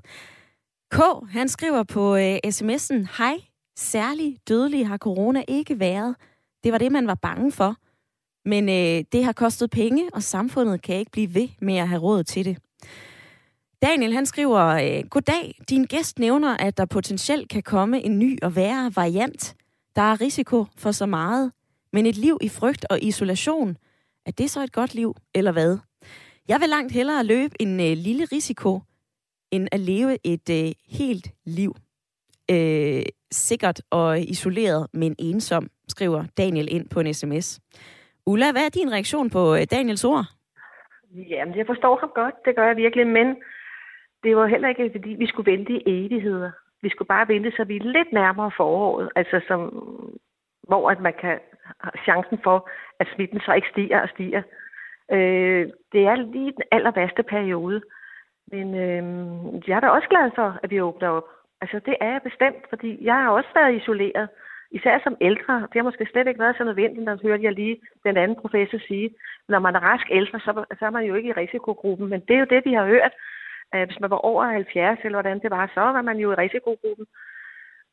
K, 0.92 0.98
han 1.30 1.48
skriver 1.48 1.84
på 1.84 2.16
øh, 2.16 2.36
sms'en, 2.46 3.18
Hej, 3.18 3.36
særlig 3.76 4.38
dødelig 4.50 4.88
har 4.88 4.98
corona 4.98 5.44
ikke 5.48 5.80
været. 5.80 6.16
Det 6.64 6.72
var 6.72 6.78
det, 6.78 6.92
man 6.92 7.08
var 7.08 7.16
bange 7.22 7.52
for. 7.52 7.76
Men 8.46 8.70
øh, 8.70 9.06
det 9.12 9.24
har 9.24 9.34
kostet 9.34 9.72
penge, 9.72 10.10
og 10.14 10.24
samfundet 10.24 10.82
kan 10.82 10.96
ikke 10.96 11.12
blive 11.12 11.36
ved 11.36 11.50
med 11.62 11.78
at 11.78 11.88
have 11.90 12.02
råd 12.02 12.24
til 12.24 12.46
det. 12.46 12.58
Daniel, 13.82 14.14
han 14.14 14.26
skriver, 14.26 14.66
øh, 14.66 15.10
Goddag, 15.10 15.56
din 15.70 15.84
gæst 15.84 16.20
nævner, 16.20 16.58
at 16.58 16.78
der 16.78 16.86
potentielt 16.86 17.50
kan 17.50 17.64
komme 17.64 18.02
en 18.02 18.20
ny 18.20 18.38
og 18.44 18.56
værre 18.56 18.92
variant. 18.96 19.56
Der 19.96 20.02
er 20.02 20.22
risiko 20.22 20.66
for 20.78 20.92
så 20.92 21.06
meget, 21.06 21.52
men 21.94 22.06
et 22.06 22.18
liv 22.18 22.38
i 22.42 22.50
frygt 22.50 22.86
og 22.90 22.98
isolation, 23.02 23.78
er 24.26 24.32
det 24.32 24.50
så 24.50 24.64
et 24.64 24.72
godt 24.72 24.96
liv, 24.96 25.16
eller 25.36 25.52
hvad? 25.52 25.78
Jeg 26.48 26.60
vil 26.60 26.70
langt 26.70 26.94
hellere 26.94 27.24
løbe 27.24 27.54
en 27.60 27.80
øh, 27.80 27.98
lille 28.08 28.26
risiko, 28.32 28.80
end 29.52 29.68
at 29.72 29.80
leve 29.80 30.18
et 30.24 30.50
øh, 30.50 30.72
helt 31.00 31.28
liv. 31.46 31.76
Øh, 32.52 33.04
sikkert 33.32 33.82
og 33.90 34.20
isoleret, 34.20 34.88
men 34.94 35.16
ensom, 35.20 35.68
skriver 35.88 36.24
Daniel 36.38 36.68
ind 36.72 36.90
på 36.90 37.00
en 37.00 37.14
sms. 37.14 37.60
Ulla, 38.26 38.52
hvad 38.52 38.66
er 38.66 38.70
din 38.70 38.92
reaktion 38.92 39.30
på 39.30 39.56
øh, 39.56 39.62
Daniels 39.72 40.04
ord? 40.04 40.26
Jamen, 41.30 41.58
jeg 41.58 41.66
forstår 41.66 41.98
ham 42.00 42.12
godt, 42.16 42.36
det 42.46 42.56
gør 42.56 42.68
jeg 42.68 42.78
virkelig, 42.78 43.08
men 43.08 43.28
det 44.24 44.38
var 44.38 44.46
heller 44.46 44.70
ikke, 44.70 44.92
fordi 44.92 45.10
vi 45.10 45.28
skulle 45.28 45.52
vente 45.52 45.74
i 45.74 45.84
evigheder. 45.86 46.52
Vi 46.82 46.90
skulle 46.90 47.08
bare 47.08 47.28
vente, 47.28 47.52
så 47.52 47.64
vi 47.64 47.76
er 47.76 47.84
lidt 47.84 48.12
nærmere 48.14 48.52
foråret, 48.58 49.10
altså 49.16 49.42
som, 49.48 49.60
hvor 50.68 50.90
at 50.90 51.00
man 51.00 51.14
kan 51.22 51.40
have 51.80 52.04
chancen 52.04 52.40
for, 52.44 52.70
at 53.00 53.08
smitten 53.16 53.40
så 53.40 53.54
ikke 53.54 53.68
stiger 53.72 54.02
og 54.02 54.10
stiger. 54.10 54.42
Øh, 55.12 55.68
det 55.92 56.02
er 56.06 56.16
lige 56.16 56.52
den 56.52 56.64
aller 56.72 56.92
værste 56.92 57.24
periode. 57.24 57.82
Men 58.48 58.76
øh, 58.76 59.04
jeg 59.68 59.76
er 59.76 59.80
da 59.80 59.88
også 59.88 60.08
glad 60.08 60.32
for, 60.36 60.60
at 60.64 60.72
vi 60.72 60.82
åbner 60.82 61.10
op. 61.10 61.28
Altså, 61.62 61.80
det 61.86 61.96
er 62.02 62.12
jeg 62.12 62.22
bestemt, 62.24 62.64
fordi 62.70 63.06
jeg 63.06 63.14
har 63.14 63.30
også 63.30 63.50
været 63.56 63.76
isoleret. 63.76 64.30
Især 64.72 65.00
som 65.04 65.18
ældre. 65.22 65.56
Det 65.62 65.76
har 65.76 65.84
måske 65.84 66.08
slet 66.12 66.28
ikke 66.28 66.40
været 66.40 66.58
så 66.58 66.64
nødvendigt, 66.64 67.06
når 67.06 67.20
hørte 67.24 67.44
jeg 67.44 67.54
lige 67.54 67.82
den 68.04 68.18
anden 68.18 68.38
professor 68.42 68.78
sige. 68.88 69.10
Når 69.48 69.60
man 69.60 69.76
er 69.76 69.80
rask 69.80 70.08
ældre, 70.12 70.40
så, 70.40 70.66
så 70.80 70.86
er 70.86 70.90
man 70.90 71.06
jo 71.06 71.16
ikke 71.16 71.30
i 71.30 71.34
risikogruppen. 71.34 72.10
Men 72.10 72.20
det 72.28 72.36
er 72.36 72.40
jo 72.40 72.46
det, 72.50 72.62
vi 72.66 72.74
har 72.74 72.86
hørt. 72.86 73.12
Øh, 73.76 73.86
hvis 73.88 74.00
man 74.00 74.10
var 74.10 74.18
over 74.18 74.44
70, 74.46 75.00
eller 75.04 75.18
hvordan 75.18 75.40
det 75.40 75.52
var, 75.52 75.72
så 75.74 75.82
var 75.82 76.02
man 76.02 76.18
jo 76.18 76.32
i 76.32 76.36
risikogruppen. 76.36 77.06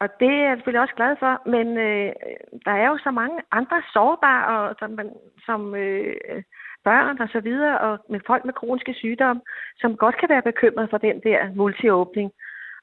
Og 0.00 0.08
det 0.20 0.32
er 0.34 0.44
jeg 0.48 0.56
selvfølgelig 0.56 0.80
også 0.80 0.94
glad 0.94 1.16
for, 1.18 1.32
men 1.54 1.66
øh, 1.78 2.12
der 2.64 2.74
er 2.82 2.88
jo 2.88 2.98
så 2.98 3.10
mange 3.10 3.38
andre 3.50 3.82
sårbare, 3.92 4.68
og, 4.68 4.74
som, 4.78 4.90
man, 4.90 5.10
som 5.46 5.74
øh, 5.74 6.42
børn 6.84 7.20
og 7.20 7.28
så 7.28 7.40
videre, 7.40 7.78
og 7.78 7.98
med 8.08 8.20
folk 8.26 8.44
med 8.44 8.54
kroniske 8.54 8.94
sygdomme, 8.94 9.42
som 9.80 9.96
godt 9.96 10.16
kan 10.20 10.28
være 10.28 10.42
bekymret 10.50 10.90
for 10.90 10.98
den 10.98 11.20
der 11.20 11.38
multiåbning. 11.54 12.32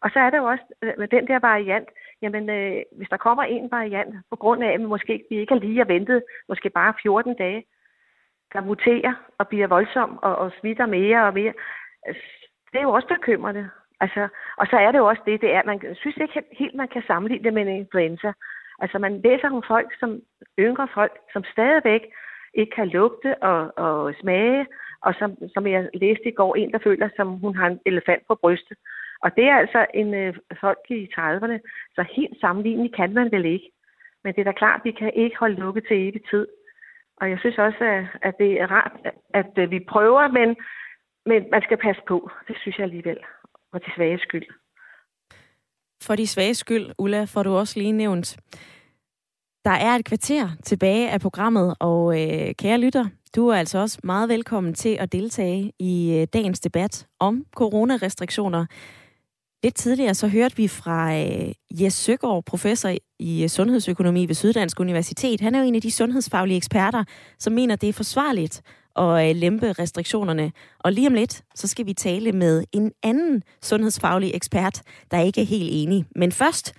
Og 0.01 0.09
så 0.13 0.19
er 0.19 0.29
der 0.29 0.37
jo 0.37 0.45
også 0.45 0.65
øh, 0.81 0.93
med 0.97 1.07
den 1.07 1.27
der 1.27 1.39
variant, 1.39 1.89
jamen 2.21 2.49
øh, 2.49 2.81
hvis 2.97 3.09
der 3.09 3.17
kommer 3.17 3.43
en 3.43 3.71
variant, 3.71 4.15
på 4.29 4.35
grund 4.35 4.63
af, 4.63 4.71
at 4.73 4.79
vi 4.79 4.85
måske 4.85 5.23
vi 5.29 5.35
ikke 5.37 5.53
har 5.53 5.59
lige 5.59 5.77
har 5.77 5.85
ventet, 5.85 6.23
måske 6.49 6.69
bare 6.69 6.93
14 7.01 7.35
dage, 7.35 7.65
der 8.53 8.61
muterer 8.61 9.13
og 9.37 9.47
bliver 9.47 9.67
voldsom 9.67 10.19
og, 10.21 10.35
og 10.35 10.51
smitter 10.59 10.85
mere 10.85 11.25
og 11.27 11.33
mere, 11.33 11.53
det 12.75 12.81
er 12.81 12.89
jo 12.89 12.97
også 12.97 13.07
bekymrende. 13.07 13.69
Altså, 13.99 14.27
og 14.57 14.67
så 14.67 14.75
er 14.77 14.91
det 14.91 14.99
jo 14.99 15.07
også 15.07 15.21
det, 15.25 15.41
det 15.41 15.53
er, 15.53 15.61
man 15.65 15.79
synes 15.95 16.17
ikke 16.17 16.43
helt, 16.51 16.75
man 16.75 16.87
kan 16.87 17.03
sammenligne 17.07 17.43
det 17.43 17.53
med 17.53 17.61
en 17.61 17.75
influenza. 17.75 18.31
Altså 18.79 18.99
man 18.99 19.21
læser 19.21 19.49
nogle 19.49 19.67
folk, 19.67 19.89
som 19.99 20.21
yngre 20.59 20.87
folk, 20.93 21.15
som 21.33 21.43
stadigvæk 21.43 22.03
ikke 22.53 22.75
kan 22.75 22.87
lugte 22.87 23.43
og, 23.43 23.77
og 23.77 24.13
smage, 24.21 24.65
og 25.01 25.13
som, 25.19 25.37
som 25.53 25.67
jeg 25.67 25.89
læste 25.93 26.27
i 26.27 26.37
går, 26.39 26.55
en, 26.55 26.71
der 26.71 26.79
føler, 26.83 27.09
som 27.15 27.27
hun 27.27 27.55
har 27.55 27.67
en 27.67 27.79
elefant 27.85 28.23
på 28.27 28.35
brystet. 28.35 28.77
Og 29.23 29.35
det 29.35 29.45
er 29.45 29.55
altså 29.55 29.85
en 29.93 30.13
øh, 30.13 30.35
folk 30.59 30.83
i 30.89 31.09
30'erne, 31.17 31.57
så 31.95 32.05
helt 32.15 32.39
sammenlignet 32.41 32.95
kan 32.95 33.13
man 33.13 33.31
vel 33.31 33.45
ikke. 33.45 33.71
Men 34.23 34.33
det 34.33 34.41
er 34.41 34.51
da 34.51 34.51
klart, 34.51 34.79
at 34.79 34.85
vi 34.85 34.91
kan 34.91 35.11
ikke 35.13 35.37
holde 35.39 35.55
lukket 35.55 35.83
til 35.87 36.09
evig 36.09 36.21
tid. 36.29 36.47
Og 37.17 37.29
jeg 37.29 37.39
synes 37.39 37.57
også, 37.57 37.83
at, 37.83 38.05
at 38.21 38.37
det 38.37 38.61
er 38.61 38.71
rart, 38.71 38.91
at, 39.33 39.45
at 39.55 39.71
vi 39.71 39.79
prøver, 39.79 40.27
men, 40.27 40.55
men 41.25 41.43
man 41.51 41.61
skal 41.61 41.77
passe 41.77 42.01
på. 42.07 42.29
Det 42.47 42.55
synes 42.61 42.77
jeg 42.77 42.83
alligevel. 42.83 43.17
For 43.71 43.79
de 43.79 43.91
svage 43.95 44.19
skyld. 44.19 44.47
For 46.03 46.15
de 46.15 46.27
svage 46.27 46.53
skyld, 46.53 46.91
Ulla, 46.97 47.23
får 47.23 47.43
du 47.43 47.55
også 47.55 47.79
lige 47.79 47.91
nævnt. 47.91 48.37
Der 49.65 49.71
er 49.71 49.95
et 49.95 50.05
kvarter 50.05 50.49
tilbage 50.63 51.09
af 51.09 51.21
programmet, 51.21 51.75
og 51.79 52.21
øh, 52.21 52.55
kære 52.55 52.77
lytter, 52.77 53.05
du 53.35 53.47
er 53.47 53.55
altså 53.55 53.77
også 53.79 53.99
meget 54.03 54.29
velkommen 54.29 54.73
til 54.73 54.97
at 54.99 55.11
deltage 55.11 55.71
i 55.79 56.17
øh, 56.21 56.27
dagens 56.33 56.59
debat 56.59 57.07
om 57.19 57.45
coronarestriktioner. 57.55 58.65
Lidt 59.65 59.75
tidligere 59.75 60.15
så 60.15 60.27
hørte 60.27 60.57
vi 60.57 60.67
fra 60.67 61.15
øh, 61.15 61.51
Jes 61.81 61.93
Søgaard, 61.93 62.43
professor 62.45 62.89
i 63.19 63.43
øh, 63.43 63.49
sundhedsøkonomi 63.49 64.27
ved 64.27 64.35
Syddansk 64.35 64.79
Universitet. 64.79 65.41
Han 65.41 65.55
er 65.55 65.59
jo 65.59 65.65
en 65.65 65.75
af 65.75 65.81
de 65.81 65.91
sundhedsfaglige 65.91 66.57
eksperter, 66.57 67.03
som 67.39 67.53
mener, 67.53 67.75
det 67.75 67.89
er 67.89 67.93
forsvarligt 67.93 68.61
at 68.95 69.29
øh, 69.29 69.35
lempe 69.35 69.73
restriktionerne. 69.73 70.51
Og 70.79 70.91
lige 70.91 71.07
om 71.07 71.13
lidt, 71.13 71.43
så 71.55 71.67
skal 71.67 71.85
vi 71.85 71.93
tale 71.93 72.31
med 72.31 72.63
en 72.71 72.91
anden 73.03 73.43
sundhedsfaglig 73.61 74.31
ekspert, 74.33 74.81
der 75.11 75.19
ikke 75.19 75.41
er 75.41 75.45
helt 75.45 75.69
enig. 75.73 76.05
Men 76.15 76.31
først, 76.31 76.73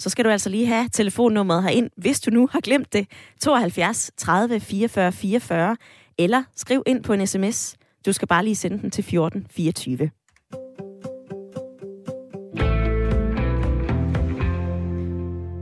så 0.00 0.10
skal 0.10 0.24
du 0.24 0.30
altså 0.30 0.50
lige 0.50 0.66
have 0.66 0.88
telefonnummeret 0.92 1.62
herind, 1.62 1.90
hvis 1.96 2.20
du 2.20 2.30
nu 2.30 2.48
har 2.52 2.60
glemt 2.60 2.92
det. 2.92 3.06
72 3.40 4.10
30 4.16 4.60
44 4.60 5.12
44, 5.12 5.76
eller 6.18 6.42
skriv 6.56 6.82
ind 6.86 7.02
på 7.04 7.12
en 7.12 7.26
sms. 7.26 7.76
Du 8.06 8.12
skal 8.12 8.28
bare 8.28 8.44
lige 8.44 8.56
sende 8.56 8.78
den 8.78 8.90
til 8.90 9.04
14 9.04 9.46
24. 9.50 10.10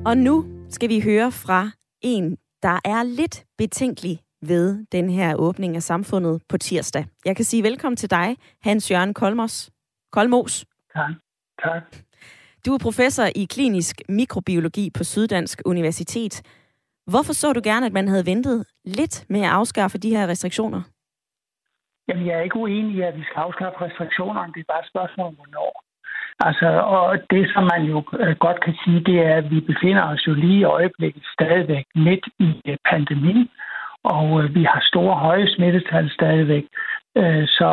Og 0.06 0.16
nu 0.16 0.44
skal 0.68 0.88
vi 0.88 1.00
høre 1.00 1.30
fra 1.32 1.70
en, 2.02 2.36
der 2.62 2.78
er 2.84 3.02
lidt 3.02 3.44
betænkelig 3.58 4.18
ved 4.42 4.86
den 4.92 5.10
her 5.10 5.34
åbning 5.36 5.76
af 5.76 5.82
samfundet 5.82 6.42
på 6.48 6.58
tirsdag. 6.58 7.04
Jeg 7.24 7.36
kan 7.36 7.44
sige 7.44 7.62
velkommen 7.62 7.96
til 7.96 8.10
dig, 8.10 8.36
Hans 8.62 8.90
Jørgen 8.90 9.14
Kolmos. 9.14 9.70
Kolmos. 10.12 10.66
Tak. 10.94 11.10
tak. 11.62 11.82
Du 12.66 12.74
er 12.74 12.78
professor 12.78 13.24
i 13.36 13.44
klinisk 13.44 13.96
mikrobiologi 14.08 14.90
på 14.98 15.04
Syddansk 15.04 15.62
Universitet. 15.66 16.42
Hvorfor 17.06 17.32
så 17.32 17.52
du 17.52 17.60
gerne, 17.64 17.86
at 17.86 17.92
man 17.92 18.08
havde 18.08 18.26
ventet 18.26 18.66
lidt 18.84 19.26
med 19.28 19.40
at 19.40 19.50
afskaffe 19.50 19.98
de 19.98 20.16
her 20.16 20.26
restriktioner? 20.26 20.82
Jamen, 22.08 22.26
jeg 22.26 22.34
er 22.34 22.40
ikke 22.42 22.56
uenig 22.56 22.94
i, 22.96 23.00
at 23.00 23.16
vi 23.16 23.22
skal 23.22 23.40
afskaffe 23.46 23.78
restriktionerne. 23.86 24.52
Det 24.52 24.60
er 24.60 24.72
bare 24.72 24.80
et 24.80 24.88
spørgsmål 24.88 25.26
om, 25.26 25.34
hvornår. 25.34 25.84
Altså, 26.40 26.66
og 26.66 27.18
det, 27.30 27.50
som 27.54 27.64
man 27.72 27.82
jo 27.92 28.04
øh, 28.20 28.36
godt 28.36 28.60
kan 28.64 28.74
sige, 28.84 29.00
det 29.00 29.18
er, 29.26 29.34
at 29.34 29.50
vi 29.50 29.60
befinder 29.60 30.02
os 30.02 30.26
jo 30.26 30.34
lige 30.34 30.58
i 30.58 30.64
øjeblikket 30.64 31.22
stadigvæk 31.32 31.84
midt 31.94 32.24
i 32.38 32.60
øh, 32.68 32.76
pandemien, 32.90 33.48
og 34.04 34.42
øh, 34.42 34.54
vi 34.54 34.62
har 34.64 34.80
store 34.82 35.16
høje 35.16 35.48
smittetal 35.48 36.10
stadigvæk. 36.10 36.64
Så 37.58 37.70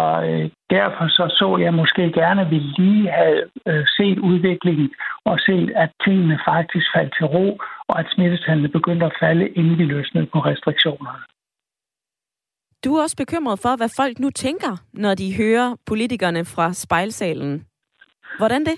derfor 0.70 1.08
så, 1.08 1.36
så 1.40 1.58
jeg 1.58 1.74
måske 1.74 2.12
gerne, 2.12 2.42
at 2.42 2.52
vi 2.52 2.60
lige 2.60 3.10
havde 3.12 3.44
set 3.98 4.20
udviklingen 4.20 4.90
og 5.26 5.40
set, 5.40 5.72
at 5.76 5.90
tingene 6.06 6.40
faktisk 6.48 6.86
faldt 6.96 7.14
til 7.18 7.26
ro, 7.26 7.58
og 7.88 8.00
at 8.00 8.06
smittetallene 8.14 8.70
begyndte 8.70 9.06
at 9.06 9.18
falde, 9.20 9.50
inden 9.50 9.78
vi 9.78 9.84
løsnede 9.84 10.26
på 10.26 10.40
restriktionerne. 10.40 11.24
Du 12.86 12.96
er 12.96 13.02
også 13.02 13.18
bekymret 13.18 13.60
for, 13.60 13.78
hvad 13.78 13.90
folk 13.96 14.20
nu 14.20 14.30
tænker, 14.30 14.74
når 14.94 15.16
de 15.16 15.38
hører 15.38 15.76
politikerne 15.86 16.46
fra 16.46 16.74
spejlsalen. 16.74 17.66
Hvordan 18.38 18.66
det? 18.66 18.78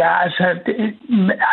Ja, 0.00 0.22
altså, 0.24 0.58
det, 0.66 0.74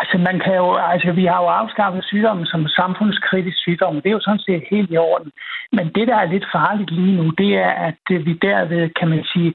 altså, 0.01 0.17
man 0.17 0.39
kan 0.39 0.55
jo, 0.55 0.75
altså, 0.75 1.11
vi 1.11 1.25
har 1.25 1.39
jo 1.41 1.47
afskaffet 1.47 2.03
sygdommen 2.03 2.45
som 2.45 2.67
samfundskritisk 2.67 3.57
sygdom, 3.57 4.01
det 4.01 4.09
er 4.09 4.17
jo 4.19 4.27
sådan 4.27 4.45
set 4.47 4.63
helt 4.69 4.91
i 4.91 4.97
orden. 4.97 5.31
Men 5.71 5.85
det, 5.95 6.07
der 6.07 6.15
er 6.15 6.31
lidt 6.33 6.45
farligt 6.51 6.91
lige 6.91 7.17
nu, 7.17 7.29
det 7.29 7.51
er, 7.55 7.71
at 7.89 8.01
vi 8.09 8.33
derved, 8.33 8.89
kan 8.99 9.07
man 9.07 9.23
sige, 9.33 9.53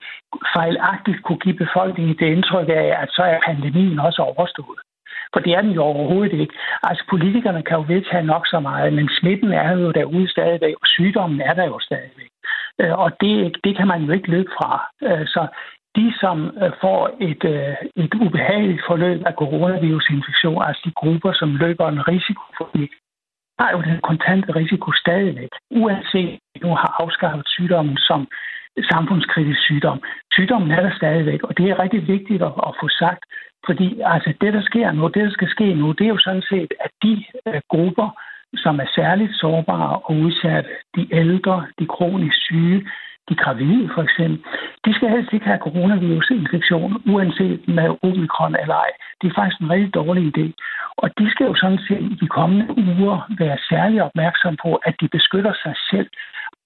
fejlagtigt 0.57 1.23
kunne 1.23 1.39
give 1.39 1.63
befolkningen 1.65 2.17
det 2.19 2.27
indtryk 2.27 2.69
af, 2.69 2.97
at 3.03 3.09
så 3.11 3.23
er 3.23 3.39
pandemien 3.47 3.99
også 3.99 4.23
overstået. 4.23 4.81
For 5.33 5.41
det 5.41 5.53
er 5.53 5.61
den 5.61 5.71
jo 5.71 5.83
overhovedet 5.83 6.33
ikke. 6.33 6.55
Altså 6.83 7.05
politikerne 7.11 7.63
kan 7.63 7.77
jo 7.77 7.85
vedtage 7.89 8.23
nok 8.23 8.47
så 8.47 8.61
meget, 8.61 8.93
men 8.93 9.09
smitten 9.21 9.53
er 9.53 9.73
jo 9.73 9.91
derude 9.93 10.31
stadigvæk, 10.31 10.75
og 10.83 10.87
sygdommen 10.87 11.41
er 11.41 11.55
der 11.55 11.65
jo 11.65 11.79
stadigvæk. 11.81 12.31
Øh, 12.81 12.99
og 12.99 13.11
det, 13.21 13.57
det 13.65 13.77
kan 13.77 13.87
man 13.87 14.03
jo 14.03 14.13
ikke 14.13 14.31
løbe 14.31 14.51
fra. 14.59 14.71
Øh, 15.03 15.27
så 15.27 15.47
de, 15.97 16.13
som 16.21 16.37
øh, 16.63 16.73
får 16.81 17.01
et, 17.29 17.45
øh, 17.55 17.77
et 18.05 18.15
ubehageligt 18.15 18.83
forløb 18.89 19.21
af 19.27 19.35
coronavirusinfektion, 19.43 20.63
altså 20.67 20.83
de 20.85 20.93
grupper, 21.01 21.33
som 21.33 21.57
løber 21.57 21.89
en 21.89 22.09
risiko 22.09 22.45
for 22.59 22.69
det, 22.75 22.89
har 23.61 23.71
jo 23.77 23.81
den 23.83 24.01
kontante 24.11 24.51
risiko 24.61 24.93
stadigvæk, 24.93 25.53
uanset 25.71 26.39
at 26.55 26.63
nu 26.63 26.69
har 26.69 26.91
afskaffet 27.03 27.49
sygdommen 27.49 27.97
som 27.97 28.29
samfundskritisk 28.93 29.61
sygdom. 29.69 29.99
Sygdommen 30.33 30.71
er 30.71 30.83
der 30.83 30.93
stadigvæk, 30.97 31.43
og 31.43 31.59
det 31.59 31.71
er 31.71 31.79
rigtig 31.79 32.09
vigtigt 32.09 32.43
at, 32.43 32.53
at 32.69 32.73
få 32.81 32.89
sagt, 32.89 33.23
fordi 33.67 34.01
altså, 34.05 34.33
det, 34.41 34.53
der 34.53 34.63
sker 34.63 34.93
nu, 34.93 35.09
det, 35.09 35.23
der 35.25 35.31
skal 35.31 35.49
ske 35.49 35.75
nu, 35.75 35.93
det 35.93 36.05
er 36.05 36.15
jo 36.17 36.19
sådan 36.19 36.47
set, 36.53 36.73
at 36.85 36.91
de 37.03 37.25
øh, 37.47 37.61
grupper, 37.69 38.09
som 38.57 38.81
er 38.81 38.89
særligt 38.95 39.35
sårbare 39.37 39.97
og 39.97 40.13
udsatte, 40.17 40.71
de 40.97 41.15
ældre, 41.15 41.67
de 41.79 41.87
kronisk 41.87 42.37
syge, 42.37 42.87
de 43.31 43.35
gravide 43.43 43.91
for 43.95 44.03
eksempel, 44.03 44.39
de 44.85 44.95
skal 44.95 45.09
helst 45.09 45.33
ikke 45.33 45.47
have 45.47 45.65
coronavirusinfektion, 45.67 47.03
uanset 47.13 47.69
med 47.69 47.89
omikron 48.03 48.55
eller 48.63 48.75
ej. 48.75 48.93
Det 49.21 49.27
er 49.27 49.35
faktisk 49.39 49.61
en 49.61 49.71
rigtig 49.71 49.95
dårlig 49.95 50.23
idé. 50.33 50.47
Og 51.03 51.09
de 51.19 51.31
skal 51.31 51.47
jo 51.47 51.55
sådan 51.55 51.83
set 51.89 52.05
i 52.13 52.17
de 52.23 52.29
kommende 52.39 52.67
uger 52.85 53.19
være 53.39 53.59
særlig 53.71 54.03
opmærksom 54.03 54.57
på, 54.65 54.71
at 54.75 54.95
de 55.01 55.09
beskytter 55.09 55.55
sig 55.65 55.75
selv. 55.91 56.09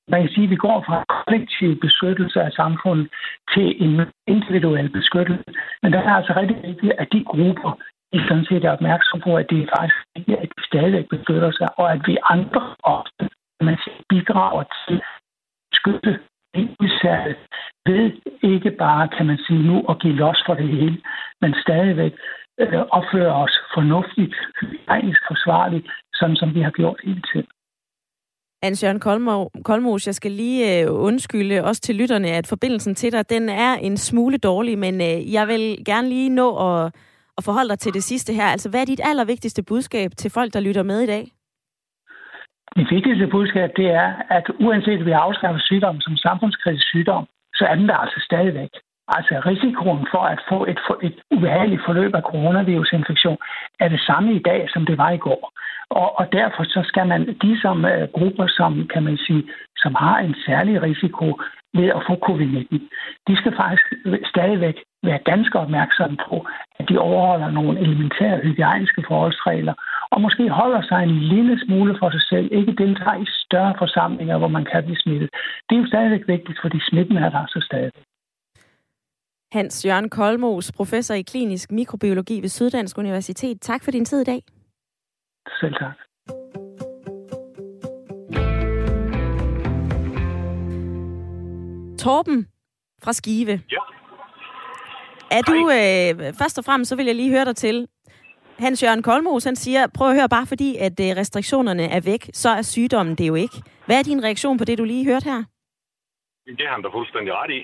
Man 0.09 0.21
kan 0.21 0.31
sige, 0.31 0.45
at 0.45 0.51
vi 0.51 0.57
går 0.57 0.85
fra 0.87 1.05
kollektiv 1.15 1.81
beskyttelse 1.81 2.39
af 2.43 2.53
samfundet 2.53 3.09
til 3.55 3.67
en 3.85 4.01
individuel 4.27 4.89
beskyttelse. 4.89 5.51
Men 5.83 5.93
der 5.93 5.99
er 5.99 6.15
altså 6.19 6.33
rigtig 6.37 6.59
vigtigt, 6.63 6.93
at 6.99 7.09
de 7.13 7.25
grupper, 7.25 7.71
de 8.13 8.19
sådan 8.29 8.47
set 8.49 8.65
er 8.65 8.71
opmærksom 8.71 9.21
på, 9.21 9.37
at 9.37 9.47
det 9.51 9.59
er 9.63 9.73
faktisk 9.77 9.97
vigtigt, 10.15 10.39
at 10.43 10.49
de 10.57 10.67
stadigvæk 10.67 11.07
beskytter 11.09 11.51
sig, 11.59 11.69
og 11.79 11.93
at 11.93 12.01
vi 12.07 12.17
andre 12.35 12.63
også 12.83 13.29
man 13.61 13.79
bidrager 14.09 14.65
til 14.89 14.97
at 14.97 15.03
beskytte 15.71 16.21
udsatte 16.83 17.37
ved 17.87 18.13
ikke 18.43 18.71
bare, 18.71 19.09
kan 19.17 19.27
man 19.27 19.39
sige 19.47 19.63
nu, 19.63 19.77
at 19.91 19.99
give 20.03 20.17
los 20.17 20.43
for 20.47 20.55
det 20.55 20.69
hele, 20.69 20.97
men 21.41 21.55
stadigvæk 21.65 22.13
øh, 22.61 22.81
opføre 22.99 23.35
os 23.45 23.55
fornuftigt, 23.75 24.35
hygiejnisk 24.61 25.23
forsvarligt, 25.31 25.87
sådan 26.15 26.37
som 26.37 26.55
vi 26.55 26.61
har 26.61 26.71
gjort 26.71 27.01
hele 27.05 27.23
tiden. 27.33 27.47
Hans-Jørgen 28.63 29.01
Kolmos, 29.65 30.07
jeg 30.07 30.15
skal 30.15 30.33
lige 30.33 30.83
øh, 30.83 30.87
undskylde 30.91 31.65
også 31.65 31.81
til 31.83 31.95
lytterne, 31.95 32.29
at 32.29 32.47
forbindelsen 32.47 32.95
til 32.95 33.13
dig, 33.13 33.31
den 33.31 33.49
er 33.49 33.75
en 33.75 33.97
smule 33.97 34.39
dårlig, 34.39 34.79
men 34.79 34.95
øh, 35.01 35.33
jeg 35.33 35.49
vil 35.49 35.85
gerne 35.85 36.09
lige 36.09 36.29
nå 36.31 36.49
at, 36.57 36.95
at 37.39 37.45
forholde 37.45 37.69
dig 37.69 37.79
til 37.79 37.95
det 37.95 38.05
sidste 38.05 38.33
her. 38.33 38.45
Altså, 38.45 38.71
hvad 38.71 38.81
er 38.81 38.85
dit 38.85 39.01
allervigtigste 39.05 39.63
budskab 39.63 40.11
til 40.17 40.31
folk, 40.31 40.55
der 40.55 40.61
lytter 40.61 40.83
med 40.83 41.01
i 41.01 41.07
dag? 41.07 41.34
Det 42.77 42.91
vigtigste 42.91 43.27
budskab, 43.27 43.71
det 43.77 43.89
er, 43.91 44.13
at 44.31 44.47
uanset 44.61 45.01
at 45.01 45.07
vi 45.07 45.11
afskaffer 45.11 45.61
sygdommen 45.61 46.01
som 46.03 46.17
samfundskritisk 46.17 46.87
sygdom, 46.87 47.27
så 47.55 47.65
er 47.71 47.75
den 47.75 47.89
der 47.89 47.97
altså 47.97 48.21
stadigvæk. 48.21 48.71
Altså 49.09 49.35
risikoen 49.47 50.07
for 50.11 50.23
at 50.35 50.41
få 50.49 50.65
et, 50.65 50.81
et 51.03 51.17
ubehageligt 51.31 51.83
forløb 51.87 52.15
af 52.15 52.23
coronavirusinfektion 52.23 53.39
er 53.81 53.89
det 53.89 54.01
samme 54.01 54.35
i 54.35 54.39
dag, 54.39 54.71
som 54.73 54.87
det 54.87 54.99
var 54.99 55.11
i 55.11 55.19
går. 55.27 55.53
Og, 55.91 56.19
og 56.19 56.33
derfor 56.33 56.65
så 56.65 56.81
skal 56.85 57.07
man, 57.07 57.21
de 57.43 57.61
som 57.61 57.85
uh, 57.85 58.05
grupper, 58.17 58.47
som 58.47 58.89
kan 58.93 59.03
man 59.03 59.17
sige, 59.17 59.45
som 59.77 59.95
har 59.95 60.19
en 60.19 60.35
særlig 60.47 60.83
risiko 60.83 61.41
ved 61.79 61.89
at 61.97 62.03
få 62.09 62.15
covid-19, 62.27 62.75
de 63.29 63.35
skal 63.41 63.53
faktisk 63.63 63.87
stadigvæk 64.33 64.77
være 65.03 65.21
ganske 65.31 65.59
opmærksomme 65.59 66.17
på, 66.29 66.47
at 66.79 66.89
de 66.89 66.99
overholder 66.99 67.51
nogle 67.51 67.81
elementære 67.81 68.41
hygiejniske 68.47 69.05
forholdsregler, 69.09 69.75
og 70.13 70.21
måske 70.21 70.49
holder 70.49 70.83
sig 70.83 71.01
en 71.03 71.19
lille 71.35 71.55
smule 71.65 71.97
for 72.01 72.11
sig 72.11 72.23
selv, 72.33 72.49
ikke 72.53 72.73
deltager 72.85 73.23
i 73.23 73.27
større 73.45 73.75
forsamlinger, 73.79 74.39
hvor 74.39 74.49
man 74.49 74.65
kan 74.65 74.85
blive 74.85 75.03
smittet. 75.05 75.29
Det 75.69 75.77
er 75.77 75.81
jo 75.81 75.87
stadigvæk 75.87 76.25
vigtigt, 76.29 76.59
fordi 76.63 76.79
smitten 76.91 77.17
er 77.17 77.31
der 77.31 77.45
så 77.49 77.61
stadig. 77.71 77.93
Hans 79.53 79.85
Jørgen 79.87 80.11
Kolmos, 80.11 80.73
professor 80.73 81.15
i 81.15 81.23
klinisk 81.23 81.73
mikrobiologi 81.73 82.41
ved 82.43 82.49
Syddansk 82.49 82.99
Universitet. 82.99 83.61
Tak 83.61 83.85
for 83.85 83.91
din 83.91 84.05
tid 84.05 84.21
i 84.21 84.25
dag. 84.25 84.43
Selv 85.61 85.75
tak. 85.75 86.04
Torben 92.05 92.39
fra 93.05 93.13
Skive. 93.13 93.55
Ja. 93.77 93.83
Er 95.39 95.43
du, 95.51 95.59
øh, 95.79 96.13
først 96.41 96.59
og 96.61 96.65
fremmest, 96.65 96.89
så 96.89 96.97
vil 96.97 97.07
jeg 97.07 97.15
lige 97.15 97.35
høre 97.37 97.45
dig 97.51 97.57
til. 97.57 97.77
Hans 98.59 98.83
Jørgen 98.83 99.03
Kolmos, 99.03 99.45
han 99.45 99.57
siger, 99.57 99.83
prøv 99.97 100.09
at 100.11 100.17
høre, 100.19 100.29
bare 100.37 100.47
fordi 100.53 100.71
at 100.87 100.97
øh, 101.07 101.11
restriktionerne 101.21 101.85
er 101.97 102.03
væk, 102.13 102.23
så 102.43 102.49
er 102.59 102.63
sygdommen 102.63 103.15
det 103.21 103.27
jo 103.33 103.35
ikke. 103.45 103.57
Hvad 103.87 103.97
er 103.99 104.03
din 104.11 104.25
reaktion 104.27 104.59
på 104.59 104.65
det, 104.65 104.79
du 104.79 104.85
lige 104.85 105.05
hørte 105.11 105.27
her? 105.31 105.41
Det 106.59 106.67
har 106.67 106.75
han 106.77 106.83
da 106.83 106.89
fuldstændig 106.99 107.33
ret 107.41 107.53
i. 107.59 107.61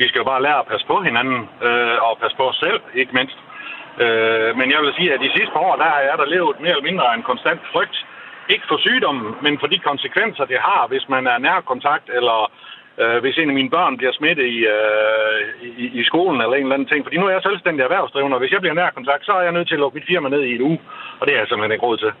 Vi 0.00 0.04
skal 0.08 0.18
jo 0.22 0.26
bare 0.32 0.42
lære 0.42 0.58
at 0.62 0.70
passe 0.72 0.86
på 0.92 0.96
hinanden, 1.08 1.38
øh, 1.66 1.96
og 2.06 2.12
passe 2.22 2.36
på 2.36 2.44
os 2.50 2.58
selv, 2.64 2.80
ikke 3.00 3.12
mindst. 3.18 3.38
Øh, 4.04 4.50
men 4.58 4.66
jeg 4.74 4.80
vil 4.82 4.92
sige, 4.98 5.12
at 5.14 5.20
de 5.24 5.30
sidste 5.36 5.52
par 5.54 5.64
år, 5.68 5.76
der 5.82 5.88
har 5.94 6.00
jeg 6.08 6.14
der 6.18 6.32
levet 6.34 6.60
mere 6.60 6.74
eller 6.74 6.88
mindre 6.90 7.14
en 7.14 7.28
konstant 7.30 7.60
frygt. 7.72 7.96
Ikke 8.54 8.66
for 8.68 8.78
sygdommen, 8.86 9.28
men 9.44 9.54
for 9.60 9.66
de 9.72 9.78
konsekvenser, 9.90 10.44
det 10.44 10.58
har, 10.68 10.82
hvis 10.86 11.08
man 11.14 11.26
er 11.26 11.38
nærkontakt, 11.38 12.06
eller 12.18 12.38
øh, 13.00 13.18
hvis 13.22 13.38
en 13.38 13.48
af 13.48 13.54
mine 13.54 13.70
børn 13.70 13.96
bliver 13.96 14.12
smittet 14.12 14.46
i, 14.46 14.58
øh, 14.76 15.40
i, 15.84 16.00
i 16.00 16.04
skolen 16.04 16.40
eller 16.40 16.56
en 16.56 16.62
eller 16.62 16.74
anden 16.74 16.88
ting. 16.88 17.04
Fordi 17.04 17.16
nu 17.16 17.26
er 17.26 17.30
jeg 17.30 17.42
selvstændig 17.42 17.82
erhvervsdrivende, 17.82 18.36
og 18.36 18.40
hvis 18.40 18.52
jeg 18.52 18.60
bliver 18.60 18.74
nærkontakt, 18.74 19.26
så 19.26 19.32
er 19.32 19.42
jeg 19.42 19.52
nødt 19.52 19.68
til 19.68 19.74
at 19.74 19.80
lukke 19.80 19.98
mit 19.98 20.10
firma 20.10 20.28
ned 20.28 20.42
i 20.42 20.54
en 20.54 20.62
uge. 20.62 20.80
Og 21.18 21.26
det 21.26 21.34
er 21.34 21.38
jeg 21.38 21.48
simpelthen 21.48 21.72
ikke 21.72 21.86
råd 21.86 21.98
til. 21.98 22.12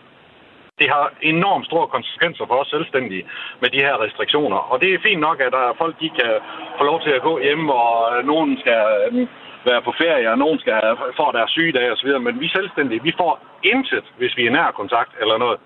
Det 0.80 0.88
har 0.90 1.12
enormt 1.22 1.66
store 1.66 1.86
konsekvenser 1.86 2.44
for 2.46 2.56
os 2.62 2.68
selvstændige 2.68 3.24
med 3.60 3.70
de 3.70 3.84
her 3.86 4.02
restriktioner. 4.04 4.56
Og 4.72 4.80
det 4.80 4.94
er 4.94 5.04
fint 5.08 5.20
nok, 5.20 5.40
at 5.40 5.52
der 5.52 5.62
er 5.68 5.78
folk, 5.78 5.94
de 6.00 6.10
kan 6.20 6.32
få 6.78 6.84
lov 6.84 7.02
til 7.02 7.10
at 7.10 7.22
gå 7.22 7.38
hjem, 7.46 7.68
og 7.68 7.92
øh, 8.12 8.26
nogen 8.26 8.58
skal 8.62 8.82
øh, 9.12 9.26
være 9.64 9.82
på 9.82 9.92
ferie, 10.02 10.30
og 10.30 10.38
nogen 10.38 10.58
skal 10.58 10.80
øh, 10.90 10.96
få 11.16 11.26
deres 11.32 11.50
sygedag 11.50 11.92
osv. 11.92 12.10
Men 12.20 12.40
vi 12.40 12.48
selvstændige, 12.48 13.02
vi 13.02 13.12
får 13.20 13.32
intet, 13.62 14.04
hvis 14.18 14.36
vi 14.36 14.46
er 14.46 14.50
nær 14.50 14.70
kontakt 14.70 15.12
eller 15.20 15.38
noget. 15.38 15.58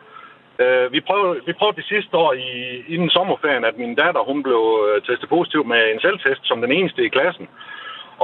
Uh, 0.64 0.92
vi, 0.94 1.00
prøvede, 1.08 1.40
vi 1.46 1.52
prøvede 1.52 1.76
det 1.76 1.90
sidste 1.92 2.16
år 2.16 2.32
i, 2.32 2.50
inden 2.94 3.10
sommerferien, 3.10 3.64
at 3.64 3.78
min 3.78 3.94
datter 3.94 4.22
hun 4.30 4.42
blev 4.42 4.62
uh, 4.84 5.02
testet 5.06 5.28
positiv 5.28 5.64
med 5.72 5.80
en 5.92 6.00
selvtest 6.00 6.42
som 6.44 6.60
den 6.60 6.72
eneste 6.72 7.04
i 7.04 7.08
klassen. 7.16 7.48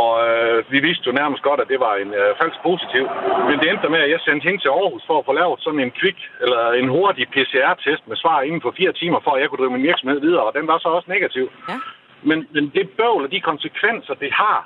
Og 0.04 0.14
uh, 0.28 0.72
vi 0.72 0.78
vidste 0.80 1.06
jo 1.06 1.12
nærmest 1.12 1.42
godt, 1.42 1.60
at 1.60 1.68
det 1.72 1.80
var 1.80 1.94
en 1.94 2.12
uh, 2.20 2.30
falsk 2.40 2.58
positiv. 2.68 3.04
Men 3.48 3.56
det 3.60 3.66
endte 3.68 3.88
med, 3.94 4.00
at 4.04 4.10
jeg 4.10 4.20
sendte 4.20 4.44
hende 4.46 4.60
til 4.62 4.74
Aarhus 4.76 5.04
for 5.06 5.18
at 5.18 5.26
få 5.28 5.32
lavet 5.32 5.60
sådan 5.60 5.80
en 5.80 5.96
kvik, 6.00 6.18
eller 6.42 6.60
en 6.80 6.88
hurtig 6.88 7.26
PCR-test 7.34 8.02
med 8.08 8.16
svar 8.16 8.42
inden 8.42 8.62
for 8.62 8.74
fire 8.80 8.92
timer, 8.92 9.20
for 9.24 9.30
at 9.34 9.40
jeg 9.40 9.48
kunne 9.48 9.62
drive 9.62 9.76
min 9.76 9.88
virksomhed 9.90 10.20
videre. 10.20 10.44
Og 10.48 10.54
den 10.58 10.66
var 10.66 10.78
så 10.78 10.88
også 10.88 11.08
negativ. 11.10 11.46
Ja. 11.68 11.76
Men, 12.22 12.38
men 12.54 12.64
det 12.74 12.90
bøvl 12.98 13.24
og 13.24 13.30
de 13.30 13.40
konsekvenser, 13.40 14.14
det 14.14 14.32
har 14.32 14.58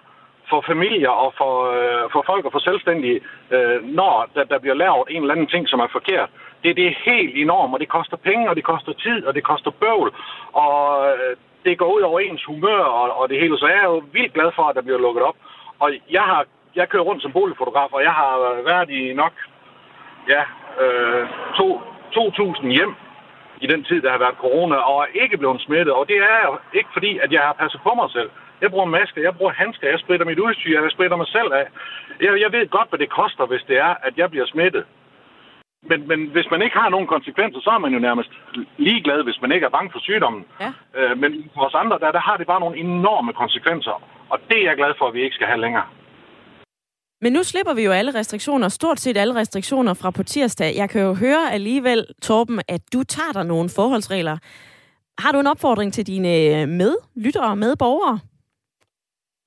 for 0.50 0.60
familier 0.66 1.08
og 1.08 1.34
for, 1.40 1.54
øh, 1.76 2.10
for 2.12 2.22
folk 2.26 2.44
og 2.44 2.52
for 2.52 2.58
selvstændige, 2.58 3.20
øh, 3.50 3.78
når 3.98 4.28
der, 4.34 4.44
der 4.44 4.58
bliver 4.58 4.74
lavet 4.74 5.06
en 5.10 5.22
eller 5.22 5.34
anden 5.34 5.52
ting, 5.54 5.68
som 5.68 5.80
er 5.80 5.90
forkert. 5.92 6.30
Det, 6.62 6.76
det 6.76 6.86
er 6.86 7.02
helt 7.10 7.32
enormt, 7.36 7.74
og 7.74 7.80
det 7.80 7.88
koster 7.88 8.16
penge, 8.16 8.50
og 8.50 8.56
det 8.56 8.64
koster 8.64 8.92
tid, 8.92 9.24
og 9.26 9.34
det 9.34 9.44
koster 9.44 9.70
bøvl, 9.70 10.14
og 10.52 11.08
øh, 11.08 11.36
det 11.64 11.78
går 11.78 11.90
ud 11.96 12.00
over 12.00 12.20
ens 12.20 12.44
humør 12.44 12.82
og, 12.98 13.20
og 13.20 13.28
det 13.28 13.40
hele. 13.40 13.58
Så 13.58 13.66
jeg 13.66 13.78
er 13.78 13.90
jo 13.94 14.02
vildt 14.12 14.34
glad 14.34 14.50
for, 14.56 14.62
at 14.62 14.76
der 14.76 14.82
bliver 14.82 14.98
lukket 14.98 15.22
op. 15.22 15.36
Og 15.78 15.92
jeg 16.10 16.22
har 16.22 16.44
jeg 16.76 16.88
kører 16.88 17.02
rundt 17.02 17.22
som 17.22 17.32
boligfotograf, 17.32 17.92
og 17.92 18.02
jeg 18.02 18.12
har 18.12 18.62
været 18.64 18.90
i 18.90 19.12
nok 19.12 19.32
ja, 20.28 20.42
øh, 20.82 21.28
to, 21.56 21.80
2.000 22.12 22.68
hjem 22.68 22.94
i 23.60 23.66
den 23.66 23.84
tid, 23.84 24.02
der 24.02 24.10
har 24.10 24.18
været 24.18 24.42
corona, 24.44 24.76
og 24.76 24.96
er 25.02 25.22
ikke 25.22 25.36
blevet 25.38 25.60
smittet. 25.60 25.94
Og 25.94 26.08
det 26.08 26.16
er 26.16 26.60
ikke 26.72 26.88
fordi, 26.92 27.18
at 27.18 27.32
jeg 27.32 27.40
har 27.40 27.52
passet 27.52 27.80
på 27.82 27.92
mig 27.94 28.10
selv. 28.10 28.30
Jeg 28.62 28.70
bruger 28.70 28.94
masker, 28.98 29.20
jeg 29.22 29.36
bruger 29.36 29.52
handsker, 29.52 29.88
jeg 29.88 29.98
spritter 29.98 30.26
mit 30.26 30.38
udstyr, 30.38 30.82
jeg 30.82 30.90
spritter 30.96 31.16
mig 31.16 31.28
selv 31.36 31.50
af. 31.60 31.66
Jeg, 32.24 32.40
jeg 32.44 32.50
ved 32.52 32.68
godt, 32.76 32.88
hvad 32.88 32.98
det 32.98 33.10
koster, 33.20 33.46
hvis 33.46 33.64
det 33.68 33.76
er, 33.78 33.92
at 34.06 34.14
jeg 34.16 34.30
bliver 34.30 34.46
smittet. 34.46 34.84
Men, 35.90 36.08
men 36.10 36.20
hvis 36.34 36.48
man 36.50 36.62
ikke 36.62 36.76
har 36.82 36.88
nogen 36.88 37.06
konsekvenser, 37.06 37.60
så 37.60 37.70
er 37.70 37.78
man 37.78 37.92
jo 37.92 37.98
nærmest 37.98 38.30
ligeglad, 38.78 39.22
hvis 39.22 39.40
man 39.42 39.52
ikke 39.52 39.66
er 39.66 39.76
bange 39.76 39.90
for 39.92 40.00
sygdommen. 40.08 40.44
Ja. 40.60 40.70
Øh, 40.98 41.18
men 41.22 41.50
for 41.54 41.62
os 41.68 41.74
andre, 41.74 41.98
der, 41.98 42.12
der 42.12 42.20
har 42.28 42.36
det 42.36 42.46
bare 42.46 42.60
nogle 42.60 42.78
enorme 42.78 43.32
konsekvenser. 43.32 43.96
Og 44.32 44.38
det 44.48 44.58
er 44.58 44.68
jeg 44.68 44.76
glad 44.76 44.92
for, 44.98 45.06
at 45.08 45.14
vi 45.14 45.22
ikke 45.22 45.34
skal 45.34 45.46
have 45.46 45.60
længere. 45.60 45.86
Men 47.20 47.32
nu 47.32 47.42
slipper 47.42 47.74
vi 47.74 47.84
jo 47.84 47.92
alle 47.92 48.14
restriktioner, 48.14 48.68
stort 48.68 49.00
set 49.00 49.16
alle 49.16 49.34
restriktioner 49.34 49.94
fra 49.94 50.10
på 50.10 50.22
tirsdag. 50.22 50.76
Jeg 50.76 50.90
kan 50.90 51.02
jo 51.02 51.14
høre 51.14 51.52
alligevel, 51.52 52.06
Torben, 52.22 52.60
at 52.68 52.80
du 52.92 53.02
tager 53.02 53.32
dig 53.32 53.44
nogle 53.46 53.68
forholdsregler. 53.76 54.38
Har 55.18 55.32
du 55.32 55.40
en 55.40 55.46
opfordring 55.46 55.92
til 55.92 56.06
dine 56.06 56.66
medlyttere 56.66 57.44
og 57.44 57.58
medborgere? 57.58 58.18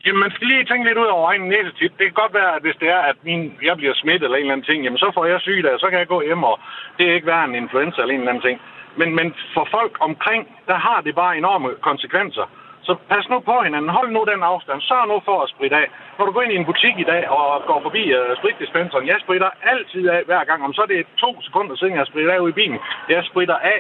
Jamen, 0.06 0.20
man 0.20 0.32
skal 0.32 0.48
lige 0.48 0.66
tænke 0.66 0.88
lidt 0.88 0.98
ud 0.98 1.06
over 1.16 1.30
egen 1.30 1.46
næsetip. 1.54 1.92
Det 1.98 2.06
kan 2.06 2.22
godt 2.24 2.34
være, 2.34 2.56
at 2.56 2.62
hvis 2.62 2.78
det 2.82 2.90
er, 2.90 3.02
at 3.12 3.18
min, 3.24 3.42
jeg 3.70 3.78
bliver 3.78 3.94
smittet 3.94 4.26
eller 4.26 4.38
en 4.38 4.42
eller 4.42 4.54
anden 4.54 4.70
ting, 4.70 4.84
jamen 4.84 4.98
så 4.98 5.12
får 5.14 5.26
jeg 5.26 5.42
sygedag, 5.42 5.80
så 5.80 5.88
kan 5.90 6.00
jeg 6.00 6.08
gå 6.08 6.22
hjem, 6.22 6.44
og 6.44 6.60
det 6.98 7.10
er 7.10 7.14
ikke 7.14 7.28
værre 7.28 7.46
en 7.46 7.56
influenza 7.56 8.02
eller 8.02 8.14
en 8.14 8.20
eller 8.20 8.34
anden 8.34 8.48
ting. 8.48 8.62
Men, 9.00 9.16
men 9.16 9.28
for 9.54 9.68
folk 9.72 9.94
omkring, 10.00 10.42
der 10.68 10.78
har 10.88 11.02
det 11.02 11.16
bare 11.16 11.38
enorme 11.38 11.70
konsekvenser. 11.90 12.46
Så 12.82 12.96
pas 13.10 13.30
nu 13.30 13.40
på 13.40 13.62
hinanden. 13.64 13.90
Hold 13.98 14.10
nu 14.12 14.26
den 14.32 14.44
afstand. 14.44 14.82
Sørg 14.82 15.08
nu 15.08 15.22
for 15.26 15.38
at 15.42 15.50
spritte 15.50 15.76
af. 15.76 15.88
Når 16.18 16.26
du 16.26 16.32
går 16.32 16.42
ind 16.42 16.54
i 16.54 16.62
en 16.62 16.70
butik 16.72 16.96
i 17.00 17.04
dag 17.04 17.30
og 17.30 17.64
går 17.70 17.80
forbi 17.82 18.04
uh, 18.18 18.38
spritdispenseren, 18.40 19.08
jeg 19.08 19.18
spritter 19.26 19.50
altid 19.72 20.10
af 20.10 20.22
hver 20.26 20.44
gang. 20.44 20.64
Om 20.64 20.74
så 20.74 20.82
er 20.82 20.86
det 20.86 21.06
to 21.18 21.42
sekunder 21.42 21.76
siden, 21.76 21.96
jeg 21.96 22.08
spritter 22.08 22.34
af 22.34 22.40
ude 22.40 22.54
i 22.56 22.60
bilen. 22.62 22.80
Jeg 23.10 23.24
spritter 23.24 23.58
af. 23.74 23.80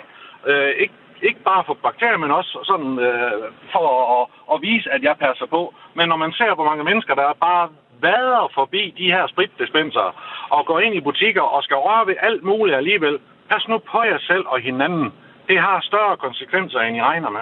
Uh, 0.49 0.71
ikke 0.83 0.93
ikke 1.27 1.43
bare 1.49 1.63
for 1.67 1.77
bakterier, 1.87 2.17
men 2.17 2.31
også 2.31 2.53
sådan 2.69 2.91
øh, 3.07 3.43
for 3.73 3.87
at, 4.17 4.23
at 4.53 4.61
vise, 4.61 4.87
at 4.95 5.01
jeg 5.03 5.15
passer 5.25 5.47
på. 5.55 5.61
Men 5.97 6.05
når 6.09 6.17
man 6.23 6.31
ser, 6.39 6.55
hvor 6.55 6.69
mange 6.69 6.83
mennesker, 6.83 7.13
der 7.15 7.43
bare 7.47 7.69
vader 8.01 8.51
forbi 8.57 8.83
de 8.97 9.11
her 9.15 9.27
spritdispenser 9.27 10.07
og 10.55 10.65
går 10.65 10.79
ind 10.79 10.95
i 10.95 11.01
butikker 11.07 11.41
og 11.41 11.63
skal 11.63 11.77
røre 11.77 12.07
ved 12.07 12.15
alt 12.27 12.43
muligt 12.43 12.77
alligevel, 12.77 13.15
pas 13.49 13.63
nu 13.69 13.77
på 13.91 13.99
jer 14.03 14.19
selv 14.19 14.45
og 14.47 14.59
hinanden. 14.61 15.07
Det 15.47 15.59
har 15.59 15.81
større 15.81 16.17
konsekvenser, 16.17 16.79
end 16.79 16.97
I 16.97 17.01
regner 17.01 17.29
med. 17.29 17.41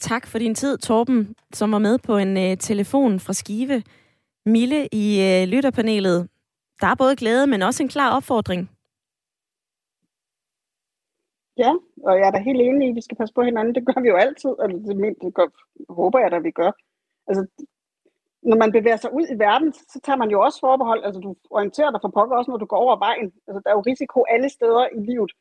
Tak 0.00 0.26
for 0.26 0.38
din 0.38 0.54
tid, 0.54 0.78
Torben, 0.78 1.34
som 1.52 1.72
var 1.72 1.78
med 1.78 1.98
på 2.06 2.16
en 2.16 2.36
øh, 2.36 2.56
telefon 2.56 3.20
fra 3.20 3.32
Skive. 3.32 3.82
Mille 4.46 4.88
i 4.92 5.06
øh, 5.28 5.48
lytterpanelet. 5.48 6.28
Der 6.80 6.86
er 6.86 6.94
både 6.98 7.16
glæde, 7.16 7.46
men 7.46 7.62
også 7.62 7.82
en 7.82 7.88
klar 7.88 8.16
opfordring. 8.16 8.70
Ja, 11.58 11.72
og 12.06 12.18
jeg 12.18 12.26
er 12.26 12.30
da 12.30 12.38
helt 12.38 12.60
enig 12.60 12.86
i, 12.86 12.90
at 12.90 12.96
vi 12.96 13.00
skal 13.00 13.16
passe 13.16 13.34
på 13.34 13.42
hinanden. 13.42 13.74
Det 13.74 13.86
gør 13.86 14.00
vi 14.02 14.08
jo 14.08 14.16
altid, 14.16 14.50
og 14.50 14.68
det, 14.68 15.16
det 15.22 15.34
gør, 15.34 15.46
håber 15.92 16.18
jeg 16.18 16.30
da, 16.30 16.38
vi 16.38 16.50
gør. 16.50 16.70
Altså, 17.28 17.46
når 18.42 18.56
man 18.56 18.72
bevæger 18.72 18.96
sig 18.96 19.12
ud 19.12 19.26
i 19.34 19.38
verden, 19.38 19.72
så 19.72 20.00
tager 20.04 20.16
man 20.16 20.30
jo 20.30 20.40
også 20.40 20.60
forbehold. 20.60 21.04
Altså, 21.04 21.20
du 21.20 21.36
orienterer 21.50 21.90
dig 21.90 22.00
for 22.02 22.08
pokker 22.08 22.36
også, 22.36 22.50
når 22.50 22.58
du 22.58 22.66
går 22.66 22.76
over 22.76 22.96
vejen. 22.96 23.32
Altså, 23.46 23.60
der 23.64 23.70
er 23.70 23.76
jo 23.78 23.88
risiko 23.92 24.24
alle 24.34 24.48
steder 24.48 24.84
i 24.98 25.00
livet. 25.10 25.32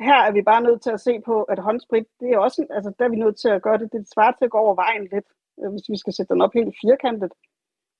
Her 0.00 0.18
er 0.28 0.32
vi 0.32 0.42
bare 0.42 0.62
nødt 0.62 0.82
til 0.82 0.90
at 0.90 1.00
se 1.00 1.20
på, 1.20 1.42
at 1.42 1.58
håndsprit, 1.58 2.06
det 2.20 2.28
er 2.32 2.38
også, 2.38 2.66
altså, 2.70 2.92
der 2.98 3.04
er 3.04 3.08
vi 3.08 3.16
nødt 3.16 3.38
til 3.38 3.48
at 3.48 3.62
gøre 3.62 3.78
det. 3.78 3.92
Det 3.92 4.12
svarer 4.14 4.32
til 4.32 4.44
at 4.44 4.50
gå 4.50 4.58
over 4.58 4.74
vejen 4.74 5.04
lidt, 5.12 5.28
øh, 5.60 5.70
hvis 5.70 5.88
vi 5.88 5.96
skal 5.96 6.12
sætte 6.12 6.34
den 6.34 6.42
op 6.42 6.54
helt 6.54 6.74
firkantet. 6.84 7.32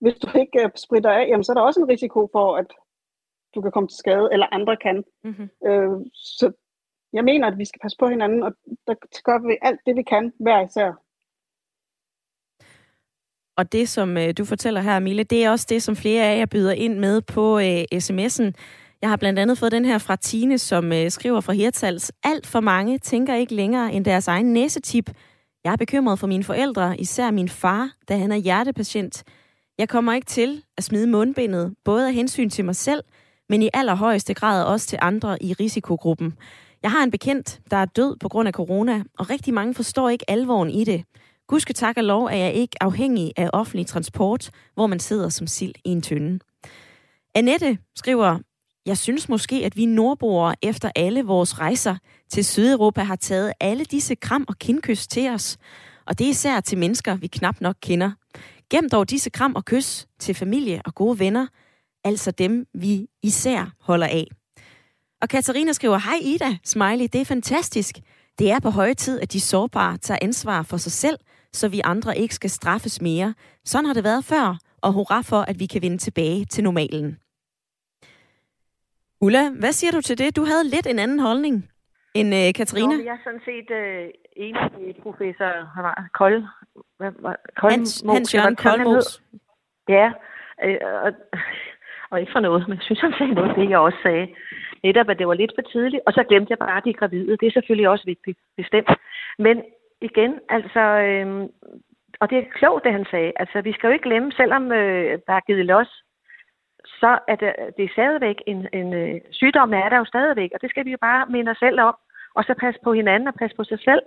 Hvis 0.00 0.14
du 0.14 0.38
ikke 0.38 0.58
uh, 0.64 0.70
spritter 0.74 1.10
af, 1.10 1.28
jamen, 1.28 1.44
så 1.44 1.52
er 1.52 1.54
der 1.54 1.68
også 1.68 1.80
en 1.80 1.88
risiko 1.88 2.28
for, 2.32 2.56
at 2.56 2.70
du 3.54 3.60
kan 3.60 3.72
komme 3.72 3.88
til 3.88 3.96
skade, 3.96 4.28
eller 4.32 4.54
andre 4.56 4.76
kan. 4.76 5.04
Mm-hmm. 5.24 5.48
Øh, 5.68 5.90
så 6.14 6.52
jeg 7.12 7.24
mener, 7.24 7.46
at 7.48 7.58
vi 7.58 7.64
skal 7.64 7.80
passe 7.82 7.98
på 7.98 8.08
hinanden, 8.08 8.42
og 8.42 8.52
der 8.86 8.94
gør 9.24 9.48
vi 9.48 9.56
alt 9.62 9.80
det, 9.86 9.96
vi 9.96 10.02
kan, 10.02 10.32
hver 10.40 10.66
især. 10.66 10.92
Og 13.56 13.72
det, 13.72 13.88
som 13.88 14.16
øh, 14.16 14.34
du 14.38 14.44
fortæller 14.44 14.80
her, 14.80 14.98
Mille, 14.98 15.24
det 15.24 15.44
er 15.44 15.50
også 15.50 15.66
det, 15.68 15.82
som 15.82 15.96
flere 15.96 16.24
af 16.24 16.38
jer 16.38 16.46
byder 16.46 16.72
ind 16.72 16.98
med 16.98 17.20
på 17.20 17.58
øh, 17.58 17.84
sms'en. 17.94 18.52
Jeg 19.02 19.10
har 19.10 19.16
blandt 19.16 19.38
andet 19.38 19.58
fået 19.58 19.72
den 19.72 19.84
her 19.84 19.98
fra 19.98 20.16
Tine, 20.16 20.58
som 20.58 20.92
øh, 20.92 21.10
skriver 21.10 21.40
fra 21.40 21.52
Hirtals. 21.52 22.12
Alt 22.24 22.46
for 22.46 22.60
mange 22.60 22.98
tænker 22.98 23.34
ikke 23.34 23.54
længere 23.54 23.92
end 23.92 24.04
deres 24.04 24.28
egen 24.28 24.52
næsetip. 24.52 25.10
Jeg 25.64 25.72
er 25.72 25.76
bekymret 25.76 26.18
for 26.18 26.26
mine 26.26 26.44
forældre, 26.44 27.00
især 27.00 27.30
min 27.30 27.48
far, 27.48 27.90
da 28.08 28.16
han 28.16 28.32
er 28.32 28.36
hjertepatient. 28.36 29.24
Jeg 29.78 29.88
kommer 29.88 30.12
ikke 30.12 30.26
til 30.26 30.62
at 30.76 30.84
smide 30.84 31.06
mundbindet, 31.06 31.74
både 31.84 32.06
af 32.06 32.14
hensyn 32.14 32.50
til 32.50 32.64
mig 32.64 32.76
selv, 32.76 33.04
men 33.48 33.62
i 33.62 33.68
allerhøjeste 33.74 34.34
grad 34.34 34.64
også 34.64 34.86
til 34.86 34.98
andre 35.02 35.42
i 35.42 35.52
risikogruppen. 35.52 36.34
Jeg 36.82 36.90
har 36.90 37.02
en 37.02 37.10
bekendt, 37.10 37.60
der 37.70 37.76
er 37.76 37.84
død 37.84 38.16
på 38.16 38.28
grund 38.28 38.48
af 38.48 38.54
corona, 38.54 39.02
og 39.18 39.30
rigtig 39.30 39.54
mange 39.54 39.74
forstår 39.74 40.08
ikke 40.08 40.30
alvoren 40.30 40.70
i 40.70 40.84
det. 40.84 41.04
Gudske 41.46 41.72
tak 41.72 41.96
og 41.96 42.04
lov 42.04 42.24
er 42.24 42.36
jeg 42.36 42.52
ikke 42.52 42.82
afhængig 42.82 43.32
af 43.36 43.50
offentlig 43.52 43.86
transport, 43.86 44.50
hvor 44.74 44.86
man 44.86 45.00
sidder 45.00 45.28
som 45.28 45.46
sild 45.46 45.74
i 45.84 45.88
en 45.88 46.02
tynde. 46.02 46.38
Annette 47.34 47.78
skriver, 47.96 48.38
jeg 48.86 48.98
synes 48.98 49.28
måske, 49.28 49.64
at 49.64 49.76
vi 49.76 49.86
nordboere 49.86 50.54
efter 50.62 50.90
alle 50.96 51.22
vores 51.22 51.58
rejser 51.60 51.96
til 52.28 52.44
Sydeuropa 52.44 53.02
har 53.02 53.16
taget 53.16 53.52
alle 53.60 53.84
disse 53.84 54.14
kram 54.14 54.44
og 54.48 54.58
kindkys 54.58 55.06
til 55.06 55.30
os. 55.30 55.56
Og 56.06 56.18
det 56.18 56.24
er 56.24 56.30
især 56.30 56.60
til 56.60 56.78
mennesker, 56.78 57.16
vi 57.16 57.26
knap 57.26 57.60
nok 57.60 57.76
kender. 57.82 58.10
Gem 58.70 58.88
dog 58.90 59.10
disse 59.10 59.30
kram 59.30 59.54
og 59.54 59.64
kys 59.64 60.06
til 60.18 60.34
familie 60.34 60.82
og 60.84 60.94
gode 60.94 61.18
venner, 61.18 61.46
altså 62.04 62.30
dem, 62.30 62.66
vi 62.74 63.06
især 63.22 63.72
holder 63.80 64.06
af. 64.06 64.26
Og 65.22 65.28
Katarina 65.28 65.72
skriver, 65.72 65.98
hej 65.98 66.18
Ida, 66.22 66.50
smiley, 66.64 67.06
det 67.12 67.20
er 67.20 67.24
fantastisk. 67.24 67.94
Det 68.38 68.50
er 68.50 68.60
på 68.60 68.70
høje 68.70 68.94
tid, 68.94 69.20
at 69.20 69.32
de 69.32 69.40
sårbare 69.40 69.96
tager 69.96 70.18
ansvar 70.22 70.62
for 70.62 70.76
sig 70.76 70.92
selv, 70.92 71.18
så 71.52 71.68
vi 71.68 71.80
andre 71.84 72.18
ikke 72.18 72.34
skal 72.34 72.50
straffes 72.50 73.00
mere. 73.02 73.34
Sådan 73.64 73.86
har 73.86 73.94
det 73.94 74.04
været 74.04 74.24
før, 74.24 74.58
og 74.82 74.92
hurra 74.92 75.20
for, 75.20 75.40
at 75.50 75.56
vi 75.60 75.66
kan 75.66 75.82
vende 75.82 75.98
tilbage 75.98 76.44
til 76.44 76.64
normalen. 76.64 77.18
Ulla, 79.20 79.50
hvad 79.50 79.72
siger 79.72 79.92
du 79.92 80.00
til 80.00 80.18
det? 80.18 80.36
Du 80.36 80.44
havde 80.44 80.64
lidt 80.64 80.86
en 80.86 80.98
anden 80.98 81.20
holdning 81.20 81.70
end 82.14 82.28
uh, 82.34 82.52
Katrine. 82.56 82.94
Jo, 82.94 83.04
jeg 83.04 83.12
er 83.18 83.24
sådan 83.24 83.40
set 83.44 83.68
uh, 83.80 84.08
enig 84.36 84.62
med 84.78 85.02
professor 85.02 85.50
han 85.74 85.84
var, 85.84 86.08
Kold. 86.14 86.42
Hvad, 86.98 87.12
hvad, 87.20 87.34
Kold 87.60 87.72
Hans, 87.72 88.04
Hans 88.14 88.34
Jørgen 88.34 88.56
Koldmos. 88.56 89.22
Ja, 89.88 90.06
øh, 90.64 90.78
og, 91.04 91.12
og 92.10 92.20
ikke 92.20 92.32
for 92.32 92.40
noget, 92.40 92.68
men 92.68 92.76
jeg 92.76 92.84
synes, 92.84 93.00
han 93.00 93.14
sagde 93.18 93.34
noget 93.34 93.56
det, 93.56 93.70
jeg 93.70 93.78
også 93.78 93.98
sagde. 94.02 94.26
Netop, 94.82 95.08
at 95.10 95.18
det 95.18 95.28
var 95.28 95.34
lidt 95.34 95.52
for 95.54 95.62
tidligt, 95.62 96.02
og 96.06 96.12
så 96.12 96.24
glemte 96.28 96.50
jeg 96.50 96.58
bare 96.58 96.82
de 96.84 96.92
gravide. 96.92 97.36
Det 97.36 97.46
er 97.46 97.50
selvfølgelig 97.50 97.88
også 97.88 98.04
vigtigt, 98.04 98.38
bestemt. 98.56 98.90
Men 99.38 99.62
igen, 100.00 100.40
altså, 100.48 100.80
øh, 100.80 101.48
og 102.20 102.30
det 102.30 102.38
er 102.38 102.52
klogt, 102.58 102.84
det 102.84 102.92
han 102.92 103.06
sagde. 103.10 103.32
Altså, 103.36 103.60
vi 103.60 103.72
skal 103.72 103.86
jo 103.86 103.92
ikke 103.92 104.08
glemme, 104.08 104.32
selvom 104.32 104.72
øh, 104.72 105.18
der 105.26 105.32
er 105.32 105.46
givet 105.46 105.66
los, 105.66 106.04
så 106.84 107.18
er 107.28 107.36
det, 107.36 107.52
det 107.76 107.84
er 107.84 107.92
stadigvæk 107.92 108.36
en, 108.46 108.68
en 108.72 108.94
øh, 108.94 109.20
sygdom, 109.30 109.74
er 109.74 109.88
der 109.88 109.98
jo 109.98 110.04
stadigvæk, 110.04 110.50
og 110.54 110.62
det 110.62 110.70
skal 110.70 110.84
vi 110.84 110.90
jo 110.90 110.98
bare 111.00 111.26
minde 111.30 111.50
os 111.50 111.58
selv 111.58 111.80
om, 111.80 111.94
og 112.34 112.44
så 112.44 112.54
passe 112.60 112.80
på 112.84 112.92
hinanden 112.92 113.28
og 113.28 113.34
passe 113.34 113.56
på 113.56 113.64
sig 113.64 113.80
selv. 113.80 114.02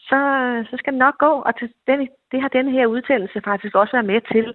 Så, 0.00 0.16
øh, 0.16 0.66
så 0.70 0.76
skal 0.76 0.92
det 0.92 0.98
nok 0.98 1.18
gå, 1.18 1.32
og 1.46 1.58
til 1.58 1.72
den, 1.86 2.08
det 2.32 2.40
har 2.40 2.48
den 2.48 2.68
her 2.68 2.86
udtalelse 2.86 3.40
faktisk 3.44 3.74
også 3.74 3.92
været 3.92 4.06
med 4.12 4.20
til, 4.32 4.54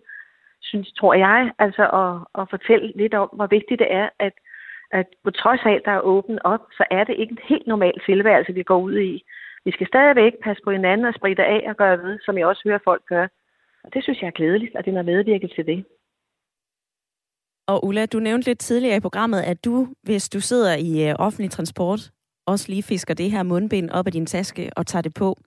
synes, 0.61 0.91
tror 0.91 1.13
jeg, 1.13 1.51
altså 1.59 1.83
at, 2.01 2.41
at 2.41 2.49
fortælle 2.49 2.93
lidt 2.95 3.13
om, 3.13 3.29
hvor 3.33 3.47
vigtigt 3.47 3.79
det 3.79 3.93
er, 3.93 4.09
at, 4.19 4.33
at 4.91 5.07
på 5.23 5.31
trods 5.31 5.61
af, 5.65 5.73
at 5.75 5.85
der 5.85 5.91
er 5.91 6.07
åbent 6.13 6.39
op, 6.43 6.63
så 6.77 6.83
er 6.91 7.03
det 7.03 7.15
ikke 7.19 7.31
en 7.31 7.47
helt 7.49 7.67
normal 7.67 7.93
tilværelse, 8.05 8.53
vi 8.53 8.63
går 8.63 8.79
ud 8.79 8.97
i. 8.99 9.23
Vi 9.65 9.71
skal 9.71 9.87
stadigvæk 9.87 10.33
passe 10.43 10.61
på 10.63 10.71
hinanden 10.71 11.05
og 11.05 11.13
spritte 11.13 11.43
af 11.43 11.61
og 11.69 11.75
gøre 11.77 11.97
ved, 12.03 12.19
som 12.25 12.37
jeg 12.37 12.45
også 12.45 12.61
hører 12.65 12.79
folk 12.83 13.03
gøre. 13.05 13.29
Og 13.83 13.93
det 13.93 14.03
synes 14.03 14.21
jeg 14.21 14.27
er 14.27 14.39
glædeligt, 14.39 14.75
at 14.75 14.85
den 14.85 14.95
har 14.95 15.03
medvirket 15.03 15.51
til 15.55 15.65
det. 15.65 15.85
Og 17.67 17.85
Ulla, 17.85 18.05
du 18.05 18.19
nævnte 18.19 18.47
lidt 18.47 18.59
tidligere 18.59 18.97
i 18.97 18.99
programmet, 18.99 19.41
at 19.41 19.65
du, 19.65 19.87
hvis 20.03 20.29
du 20.29 20.39
sidder 20.39 20.75
i 20.75 21.09
øh, 21.09 21.15
offentlig 21.19 21.51
transport, 21.51 21.99
også 22.45 22.65
lige 22.69 22.83
fisker 22.83 23.13
det 23.13 23.31
her 23.31 23.43
mundbind 23.43 23.89
op 23.89 24.05
af 24.05 24.11
din 24.11 24.25
taske 24.25 24.69
og 24.75 24.87
tager 24.87 25.01
det 25.01 25.13
på. 25.13 25.37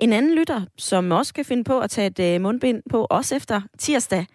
En 0.00 0.12
anden 0.12 0.34
lytter, 0.38 0.60
som 0.78 1.10
også 1.10 1.34
kan 1.34 1.44
finde 1.44 1.64
på 1.64 1.80
at 1.80 1.90
tage 1.90 2.06
et 2.06 2.34
øh, 2.34 2.40
mundbind 2.40 2.82
på, 2.90 3.06
også 3.10 3.36
efter 3.36 3.60
tirsdag, 3.78 4.26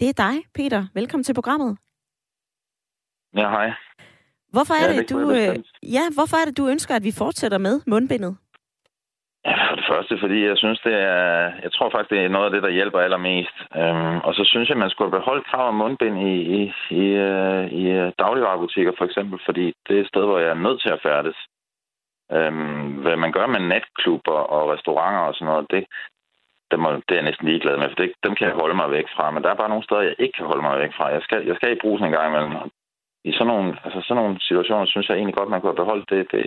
det 0.00 0.08
er 0.08 0.12
dig, 0.12 0.42
Peter. 0.54 0.86
Velkommen 0.94 1.24
til 1.24 1.34
programmet. 1.34 1.78
Ja, 3.36 3.48
hej. 3.56 3.72
Hvorfor 4.54 4.74
er, 4.74 4.92
ja, 4.92 4.98
det, 4.98 5.10
du, 5.10 5.18
øh, 5.30 5.56
ja, 5.96 6.04
hvorfor 6.16 6.36
er 6.40 6.44
det, 6.48 6.58
du 6.58 6.68
ønsker, 6.68 6.94
at 6.96 7.04
vi 7.04 7.12
fortsætter 7.22 7.58
med 7.58 7.80
mundbindet? 7.86 8.36
Ja, 9.48 9.56
for 9.70 9.76
det 9.76 9.86
første, 9.92 10.14
fordi 10.22 10.38
jeg 10.50 10.56
synes, 10.58 10.80
det 10.80 10.94
er... 10.94 11.52
Jeg 11.64 11.72
tror 11.72 11.90
faktisk, 11.90 12.10
det 12.10 12.20
er 12.24 12.34
noget 12.36 12.46
af 12.46 12.52
det, 12.52 12.62
der 12.62 12.76
hjælper 12.78 13.00
allermest. 13.00 13.56
Øhm, 13.80 14.18
og 14.26 14.34
så 14.34 14.42
synes 14.44 14.68
jeg, 14.68 14.78
man 14.78 14.90
skulle 14.90 15.16
beholde 15.18 15.44
krav 15.50 15.68
om 15.68 15.74
mundbind 15.74 16.16
i, 16.32 16.34
i, 16.58 16.60
i, 17.02 17.04
uh, 17.28 17.64
i 17.80 17.84
øh, 18.00 18.12
dagligvarerbutikker, 18.18 18.92
for 18.98 19.04
eksempel, 19.04 19.40
fordi 19.44 19.64
det 19.86 19.96
er 19.96 20.00
et 20.00 20.12
sted, 20.12 20.24
hvor 20.26 20.38
jeg 20.38 20.50
er 20.50 20.64
nødt 20.66 20.80
til 20.82 20.90
at 20.92 21.02
færdes. 21.02 21.36
Øhm, 22.32 22.88
hvad 23.02 23.16
man 23.16 23.32
gør 23.32 23.46
med 23.46 23.60
natklubber 23.60 24.40
og 24.56 24.62
restauranter 24.72 25.20
og 25.20 25.34
sådan 25.34 25.50
noget, 25.52 25.66
det, 25.70 25.84
det, 26.70 26.78
må, 26.78 26.88
det 26.92 27.12
er 27.12 27.20
jeg 27.20 27.28
næsten 27.28 27.48
ligeglad 27.48 27.76
med, 27.76 27.88
for 27.88 27.98
det, 28.02 28.12
dem 28.24 28.34
kan 28.34 28.46
jeg 28.48 28.56
holde 28.62 28.76
mig 28.80 28.90
væk 28.90 29.08
fra. 29.16 29.30
Men 29.30 29.42
der 29.42 29.50
er 29.50 29.60
bare 29.60 29.68
nogle 29.68 29.84
steder, 29.84 30.00
jeg 30.00 30.14
ikke 30.18 30.36
kan 30.38 30.46
holde 30.46 30.62
mig 30.62 30.78
væk 30.78 30.92
fra. 30.96 31.06
Jeg 31.16 31.22
skal, 31.22 31.46
jeg 31.46 31.56
skal 31.56 31.72
i 31.72 31.82
brusen 31.82 32.06
en 32.06 32.12
gang 32.12 32.28
imellem. 32.28 32.70
I 33.24 33.32
sådan 33.32 33.46
nogle, 33.46 33.78
altså 33.84 34.00
sådan 34.00 34.22
nogle 34.22 34.40
situationer, 34.40 34.86
synes 34.86 35.08
jeg 35.08 35.16
egentlig 35.16 35.34
godt, 35.34 35.48
man 35.48 35.60
kunne 35.60 35.72
have 35.72 35.82
beholdt 35.84 36.10
det, 36.10 36.32
det 36.32 36.44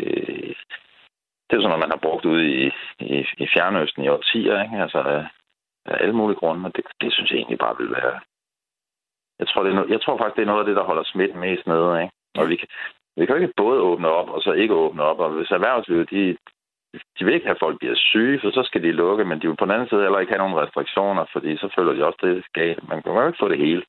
det 1.48 1.54
er 1.56 1.62
sådan 1.62 1.70
noget, 1.70 1.86
man 1.86 1.96
har 1.96 2.06
brugt 2.08 2.26
ude 2.26 2.44
i, 2.56 2.72
i, 3.00 3.18
i 3.44 3.46
Fjernøsten 3.54 4.04
i 4.04 4.08
årtier, 4.08 4.64
ikke? 4.64 4.78
Altså, 4.86 5.00
øh, 5.14 5.26
af 5.86 5.98
alle 6.04 6.16
mulige 6.16 6.40
grunde, 6.42 6.66
og 6.68 6.76
det, 6.76 6.86
det 7.02 7.14
synes 7.14 7.32
jeg 7.32 7.38
egentlig 7.38 7.60
bare 7.60 7.78
vil 7.80 7.92
være... 7.92 8.20
Jeg 9.40 9.48
tror, 9.48 9.64
det 9.64 9.72
er 9.72 9.76
no, 9.76 9.86
jeg 9.90 10.02
tror 10.02 10.18
faktisk, 10.18 10.36
det 10.36 10.42
er 10.42 10.52
noget 10.52 10.60
af 10.60 10.66
det, 10.66 10.76
der 10.76 10.84
holder 10.90 11.04
smitten 11.04 11.40
mest 11.40 11.68
nede, 11.68 12.02
ikke? 12.02 12.14
Og 12.40 12.50
vi 12.50 12.56
kan, 12.56 12.68
vi 13.18 13.26
kan 13.26 13.36
jo 13.36 13.42
ikke 13.42 13.62
både 13.64 13.80
åbne 13.82 14.08
op, 14.08 14.30
og 14.30 14.42
så 14.42 14.52
ikke 14.52 14.74
åbne 14.74 15.04
op. 15.04 15.20
Og 15.20 15.30
hvis 15.30 15.52
erhvervslivet, 15.52 16.10
de, 16.10 16.38
de 17.20 17.26
vil 17.26 17.34
ikke 17.34 17.46
have, 17.46 17.56
at 17.56 17.64
folk 17.66 17.80
bliver 17.80 17.96
syge, 17.96 18.40
for 18.40 18.52
så 18.52 18.64
skal 18.64 18.84
de 18.84 18.92
lukke, 18.92 19.26
men 19.26 19.42
de 19.42 19.48
vil 19.48 19.58
på 19.58 19.66
den 19.66 19.74
anden 19.74 19.90
side 19.90 20.02
heller 20.02 20.20
ikke 20.20 20.34
have 20.34 20.44
nogen 20.44 20.60
restriktioner, 20.64 21.26
fordi 21.34 21.58
så 21.58 21.68
føler 21.76 21.94
de 21.94 22.06
også, 22.06 22.20
det 22.22 22.38
er 22.38 22.42
galt. 22.54 22.88
Man 22.88 23.02
kan 23.02 23.12
jo 23.12 23.28
ikke 23.28 23.44
få 23.44 23.50
det 23.50 23.58
hele. 23.58 23.84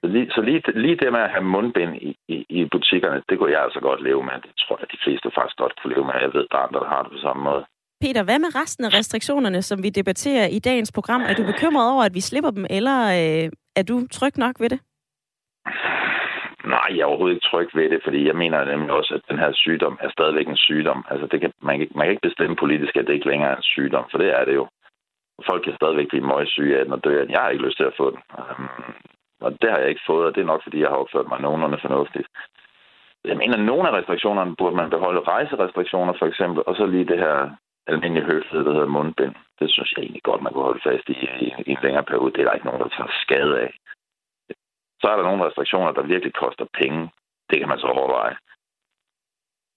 Så 0.00 0.06
lige, 0.14 0.30
så 0.34 0.40
lige, 0.40 0.62
lige 0.84 0.96
det 0.96 1.12
med 1.12 1.20
at 1.20 1.30
have 1.30 1.44
mundbind 1.54 1.92
i, 2.08 2.10
i, 2.28 2.36
i 2.48 2.64
butikkerne, 2.74 3.22
det 3.28 3.38
kunne 3.38 3.52
jeg 3.52 3.62
altså 3.62 3.80
godt 3.80 4.02
leve 4.02 4.22
med. 4.22 4.36
Det 4.46 4.52
tror 4.58 4.76
jeg, 4.76 4.86
at 4.86 4.92
de 4.94 5.04
fleste 5.04 5.30
faktisk 5.38 5.56
godt 5.56 5.74
kunne 5.76 5.94
leve 5.94 6.06
med. 6.06 6.14
Jeg 6.26 6.34
ved, 6.34 6.46
der 6.50 6.58
er 6.58 6.66
andre, 6.66 6.80
der 6.80 6.88
har 6.94 7.02
det 7.02 7.12
på 7.12 7.18
samme 7.18 7.42
måde. 7.42 7.64
Peter, 8.04 8.22
hvad 8.24 8.38
med 8.38 8.54
resten 8.60 8.84
af 8.84 8.94
restriktionerne, 8.98 9.62
som 9.62 9.82
vi 9.82 9.90
debatterer 9.90 10.46
i 10.46 10.58
dagens 10.58 10.92
program? 10.92 11.22
Er 11.22 11.34
du 11.34 11.44
bekymret 11.52 11.92
over, 11.92 12.04
at 12.04 12.14
vi 12.14 12.20
slipper 12.20 12.50
dem, 12.50 12.66
eller 12.70 12.98
øh, 13.18 13.46
er 13.76 13.84
du 13.90 14.06
tryg 14.16 14.34
nok 14.38 14.56
ved 14.60 14.70
det? 14.74 14.80
Nej, 16.64 16.88
jeg 16.94 17.02
er 17.02 17.10
overhovedet 17.10 17.34
ikke 17.34 17.48
tryg 17.50 17.68
ved 17.74 17.90
det, 17.90 18.00
fordi 18.04 18.26
jeg 18.26 18.36
mener 18.36 18.64
nemlig 18.64 18.92
også, 18.92 19.14
at 19.14 19.28
den 19.30 19.38
her 19.38 19.52
sygdom 19.52 19.98
er 20.00 20.10
stadigvæk 20.10 20.48
en 20.48 20.56
sygdom. 20.56 21.04
Altså, 21.10 21.26
det 21.26 21.40
kan, 21.40 21.52
man, 21.62 21.78
kan, 21.78 21.88
man 21.94 22.04
kan 22.04 22.10
ikke 22.14 22.28
bestemme 22.28 22.56
politisk, 22.56 22.96
at 22.96 23.06
det 23.06 23.12
ikke 23.14 23.30
længere 23.30 23.50
er 23.50 23.56
en 23.56 23.70
sygdom, 23.74 24.04
for 24.10 24.18
det 24.18 24.30
er 24.40 24.44
det 24.44 24.54
jo. 24.54 24.68
Folk 25.50 25.62
kan 25.64 25.74
stadigvæk 25.76 26.08
blive 26.08 26.26
møgsyge 26.26 26.78
af 26.78 26.84
den 26.84 26.92
og 26.92 27.04
dø. 27.04 27.24
Jeg 27.28 27.40
har 27.40 27.48
ikke 27.48 27.66
lyst 27.66 27.76
til 27.76 27.84
at 27.84 27.96
få 27.96 28.10
den. 28.10 28.20
Og 29.40 29.50
det 29.60 29.70
har 29.70 29.78
jeg 29.78 29.88
ikke 29.88 30.06
fået, 30.06 30.26
og 30.26 30.34
det 30.34 30.40
er 30.40 30.52
nok, 30.52 30.62
fordi 30.62 30.80
jeg 30.80 30.88
har 30.88 30.96
opført 30.96 31.28
mig 31.28 31.40
nogenlunde 31.40 31.78
fornuftigt. 31.80 32.28
Jeg 33.24 33.36
mener, 33.36 33.56
nogle 33.56 33.88
af 33.88 33.92
restriktionerne 33.92 34.56
burde 34.56 34.76
man 34.76 34.90
beholde 34.90 35.20
rejserestriktioner, 35.20 36.14
for 36.18 36.26
eksempel, 36.26 36.62
og 36.66 36.76
så 36.76 36.86
lige 36.86 37.04
det 37.04 37.18
her 37.18 37.50
almindelige 37.86 38.30
høflighed, 38.32 38.64
der 38.64 38.72
hedder 38.72 38.96
mundbind. 38.96 39.34
Det 39.60 39.72
synes 39.72 39.92
jeg 39.92 40.02
egentlig 40.02 40.22
godt, 40.22 40.42
man 40.42 40.52
kunne 40.52 40.68
holde 40.70 40.86
fast 40.88 41.08
i, 41.08 41.16
i, 41.46 41.46
i 41.66 41.70
en 41.70 41.82
længere 41.82 42.04
periode. 42.04 42.32
Det 42.32 42.40
er 42.40 42.44
der 42.44 42.52
ikke 42.52 42.66
nogen, 42.66 42.82
der 42.82 42.88
tager 42.88 43.10
skade 43.22 43.60
af. 43.60 43.72
Så 45.00 45.06
er 45.08 45.16
der 45.16 45.22
nogle 45.22 45.46
restriktioner, 45.46 45.92
der 45.92 46.02
virkelig 46.02 46.34
koster 46.34 46.66
penge. 46.80 47.10
Det 47.50 47.58
kan 47.58 47.68
man 47.68 47.78
så 47.78 47.86
overveje. 47.86 48.36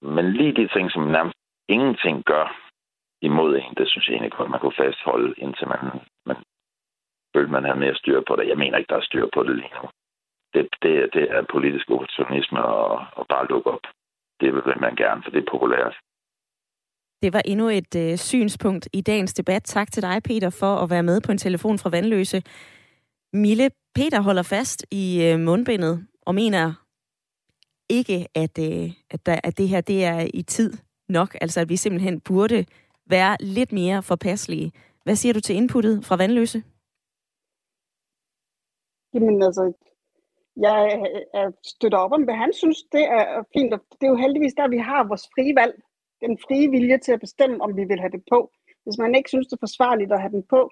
Men 0.02 0.34
lige 0.34 0.54
de 0.54 0.68
ting, 0.68 0.92
som 0.92 1.04
nærmest 1.04 1.38
ingenting 1.70 2.24
gør 2.24 2.46
imod 3.22 3.56
en, 3.56 3.74
det 3.78 3.90
synes 3.90 4.08
jeg 4.08 4.14
egentlig 4.14 4.32
godt, 4.32 4.50
man 4.50 4.60
kunne 4.60 4.82
fastholde, 4.84 5.34
indtil 5.38 5.68
man, 5.68 5.80
man 6.26 6.38
følte, 7.34 7.52
man 7.52 7.64
havde 7.64 7.80
mere 7.80 7.96
styr 7.96 8.22
på 8.28 8.36
det. 8.36 8.48
Jeg 8.48 8.58
mener 8.58 8.78
ikke, 8.78 8.90
der 8.90 9.00
er 9.00 9.10
styr 9.10 9.28
på 9.34 9.44
det 9.44 9.56
lige 9.56 9.76
nu. 9.82 9.90
Det, 10.54 10.64
det, 10.84 10.94
det 11.14 11.26
er 11.32 11.52
politisk 11.52 11.90
opportunisme 11.90 12.62
og, 12.66 13.06
og 13.20 13.26
bare 13.30 13.48
lukke 13.48 13.70
op. 13.72 13.86
Det 14.42 14.54
vil 14.54 14.80
man 14.86 14.96
gerne, 14.96 15.24
for 15.24 15.32
det 15.32 15.40
er 15.40 15.52
populært. 15.52 15.96
Det 17.24 17.34
var 17.34 17.42
endnu 17.46 17.70
et 17.70 17.96
øh, 17.96 18.18
synspunkt 18.18 18.90
i 18.94 19.02
dagens 19.02 19.34
debat. 19.34 19.64
Tak 19.64 19.92
til 19.92 20.04
dig, 20.04 20.24
Peter, 20.24 20.50
for 20.50 20.76
at 20.76 20.90
være 20.90 21.04
med 21.04 21.22
på 21.22 21.32
en 21.32 21.38
telefon 21.38 21.80
fra 21.80 21.90
Vandløse. 21.90 22.44
Mille, 23.34 23.70
Peter 23.96 24.22
holder 24.22 24.44
fast 24.44 24.86
i 24.92 25.24
øh, 25.24 25.40
mundbindet 25.40 26.08
og 26.22 26.36
mener 26.36 26.74
ikke, 27.90 28.28
at, 28.36 28.60
øh, 28.60 28.92
at, 29.10 29.26
der, 29.26 29.40
at 29.44 29.58
det 29.58 29.70
her 29.70 29.82
det 29.82 30.06
er 30.06 30.28
i 30.34 30.42
tid 30.42 30.74
nok. 31.10 31.38
Altså, 31.42 31.62
at 31.62 31.70
vi 31.70 31.76
simpelthen 31.76 32.22
burde 32.22 32.66
være 33.10 33.38
lidt 33.40 33.72
mere 33.72 34.04
forpasselige. 34.04 34.72
Hvad 35.04 35.16
siger 35.16 35.34
du 35.34 35.40
til 35.40 35.56
inputtet 35.56 36.06
fra 36.06 36.16
Vandløse? 36.16 36.64
Jamen 39.14 39.44
altså, 39.44 39.74
jeg 40.56 40.80
er 41.34 41.52
støtter 41.64 41.98
op 41.98 42.12
om, 42.12 42.24
hvad 42.24 42.36
han 42.36 42.54
synes, 42.54 42.84
det 42.92 43.04
er 43.04 43.44
fint. 43.54 43.74
Og 43.74 43.80
det 44.00 44.06
er 44.06 44.12
jo 44.12 44.24
heldigvis 44.26 44.54
der, 44.54 44.68
vi 44.68 44.78
har 44.78 45.08
vores 45.08 45.28
frie 45.36 45.56
valg. 45.56 45.76
Den 46.22 46.38
frie 46.38 46.70
vilje 46.70 46.98
til 46.98 47.12
at 47.12 47.20
bestemme, 47.20 47.62
om 47.62 47.78
vi 47.78 47.84
vil 47.84 48.00
have 48.00 48.12
det 48.12 48.24
på. 48.32 48.52
Hvis 48.84 48.98
man 48.98 49.16
ikke 49.16 49.30
synes, 49.30 49.48
det 49.48 49.54
er 49.54 49.68
forsvarligt 49.68 50.12
at 50.12 50.22
have 50.22 50.32
den 50.32 50.44
på, 50.44 50.72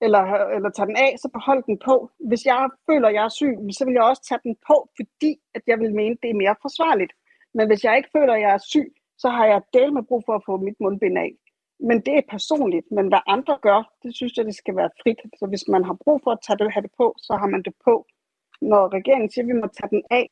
eller, 0.00 0.22
eller 0.56 0.70
tage 0.70 0.86
den 0.86 0.96
af, 0.96 1.12
så 1.18 1.28
behold 1.32 1.62
den 1.70 1.78
på. 1.88 2.10
Hvis 2.28 2.44
jeg 2.46 2.68
føler, 2.90 3.08
jeg 3.08 3.24
er 3.24 3.34
syg, 3.40 3.54
så 3.78 3.84
vil 3.84 3.94
jeg 3.94 4.02
også 4.02 4.22
tage 4.28 4.40
den 4.44 4.56
på, 4.68 4.76
fordi 4.96 5.32
at 5.54 5.62
jeg 5.66 5.78
vil 5.78 5.94
mene, 5.94 6.16
det 6.22 6.30
er 6.30 6.42
mere 6.42 6.56
forsvarligt. 6.62 7.12
Men 7.54 7.66
hvis 7.66 7.84
jeg 7.84 7.96
ikke 7.96 8.14
føler, 8.16 8.34
jeg 8.34 8.50
er 8.54 8.62
syg, 8.72 8.88
så 9.18 9.28
har 9.28 9.46
jeg 9.46 9.62
del 9.72 9.92
med 9.92 10.02
brug 10.02 10.22
for 10.26 10.34
at 10.34 10.44
få 10.46 10.56
mit 10.56 10.78
mundbind 10.80 11.18
af. 11.18 11.30
Men 11.80 12.00
det 12.00 12.14
er 12.16 12.30
personligt, 12.30 12.86
men 12.90 13.08
hvad 13.08 13.18
andre 13.26 13.58
gør, 13.62 13.92
det 14.02 14.16
synes 14.16 14.36
jeg, 14.36 14.44
det 14.44 14.54
skal 14.54 14.76
være 14.76 14.90
frit. 15.02 15.20
Så 15.38 15.46
hvis 15.46 15.68
man 15.68 15.84
har 15.84 15.96
brug 16.04 16.20
for 16.24 16.30
at 16.30 16.38
tage 16.46 16.58
det, 16.58 16.72
have 16.72 16.82
det 16.82 16.90
på, 16.96 17.14
så 17.18 17.32
har 17.36 17.46
man 17.46 17.62
det 17.62 17.74
på. 17.84 18.06
Når 18.60 18.92
regeringen 18.96 19.30
siger, 19.30 19.44
at 19.44 19.48
vi 19.48 19.60
må 19.60 19.66
tage 19.66 19.90
den 19.90 20.02
af, 20.10 20.30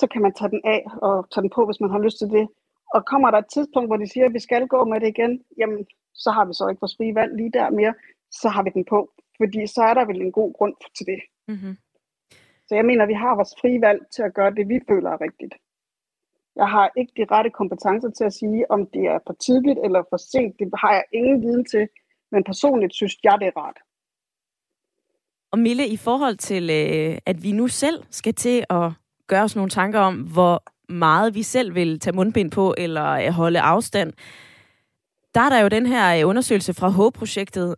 så 0.00 0.06
kan 0.06 0.22
man 0.22 0.34
tage 0.34 0.50
den 0.50 0.60
af 0.64 0.82
og 1.02 1.30
tage 1.30 1.42
den 1.42 1.50
på, 1.50 1.66
hvis 1.66 1.80
man 1.80 1.90
har 1.90 1.98
lyst 1.98 2.18
til 2.18 2.30
det. 2.36 2.48
Og 2.94 3.06
kommer 3.06 3.30
der 3.30 3.38
et 3.38 3.52
tidspunkt, 3.54 3.88
hvor 3.88 3.96
de 3.96 4.08
siger, 4.12 4.26
at 4.26 4.34
vi 4.34 4.38
skal 4.38 4.66
gå 4.68 4.84
med 4.84 5.00
det 5.00 5.08
igen, 5.08 5.44
jamen, 5.58 5.86
så 6.14 6.30
har 6.30 6.44
vi 6.44 6.52
så 6.52 6.68
ikke 6.68 6.80
vores 6.80 6.96
frie 6.96 7.14
valg 7.14 7.36
lige 7.36 7.52
der 7.52 7.70
mere, 7.70 7.94
så 8.30 8.48
har 8.48 8.62
vi 8.62 8.70
den 8.74 8.84
på. 8.84 9.10
Fordi 9.36 9.66
så 9.66 9.82
er 9.82 9.94
der 9.94 10.04
vel 10.04 10.20
en 10.22 10.32
god 10.32 10.52
grund 10.52 10.74
til 10.96 11.06
det. 11.06 11.20
Mm-hmm. 11.48 11.76
Så 12.66 12.74
jeg 12.74 12.84
mener, 12.84 13.02
at 13.02 13.08
vi 13.08 13.14
har 13.24 13.34
vores 13.34 13.54
frie 13.60 13.80
valg 13.80 14.00
til 14.14 14.22
at 14.22 14.34
gøre 14.34 14.54
det, 14.54 14.68
vi 14.68 14.80
føler 14.88 15.10
er 15.10 15.20
rigtigt. 15.20 15.54
Jeg 16.60 16.68
har 16.68 16.86
ikke 16.96 17.12
de 17.16 17.24
rette 17.34 17.50
kompetencer 17.50 18.10
til 18.10 18.24
at 18.24 18.32
sige, 18.32 18.70
om 18.70 18.80
det 18.94 19.04
er 19.14 19.18
for 19.26 19.34
tidligt 19.46 19.78
eller 19.84 20.02
for 20.10 20.16
sent. 20.16 20.54
Det 20.58 20.68
har 20.82 20.92
jeg 20.92 21.04
ingen 21.12 21.42
viden 21.42 21.64
til, 21.64 21.84
men 22.32 22.44
personligt 22.44 22.94
synes 22.94 23.14
jeg, 23.24 23.36
det 23.40 23.46
er 23.46 23.56
rart. 23.60 23.78
Og 25.52 25.58
Mille, 25.58 25.88
i 25.88 25.96
forhold 25.96 26.36
til, 26.36 26.70
øh, 26.70 27.18
at 27.26 27.42
vi 27.42 27.52
nu 27.52 27.68
selv 27.68 28.04
skal 28.10 28.34
til 28.34 28.64
at 28.70 28.92
gøre 29.26 29.42
os 29.42 29.56
nogle 29.56 29.70
tanker 29.70 30.00
om, 30.00 30.14
hvor 30.14 30.62
meget 30.92 31.34
vi 31.34 31.42
selv 31.42 31.74
vil 31.74 32.00
tage 32.00 32.16
mundbind 32.16 32.50
på 32.50 32.74
eller 32.78 33.10
øh, 33.10 33.28
holde 33.28 33.60
afstand. 33.60 34.12
Der 35.34 35.40
er 35.40 35.48
der 35.48 35.58
jo 35.60 35.68
den 35.68 35.86
her 35.86 36.20
øh, 36.20 36.28
undersøgelse 36.28 36.74
fra 36.74 36.88
H-projektet, 36.88 37.74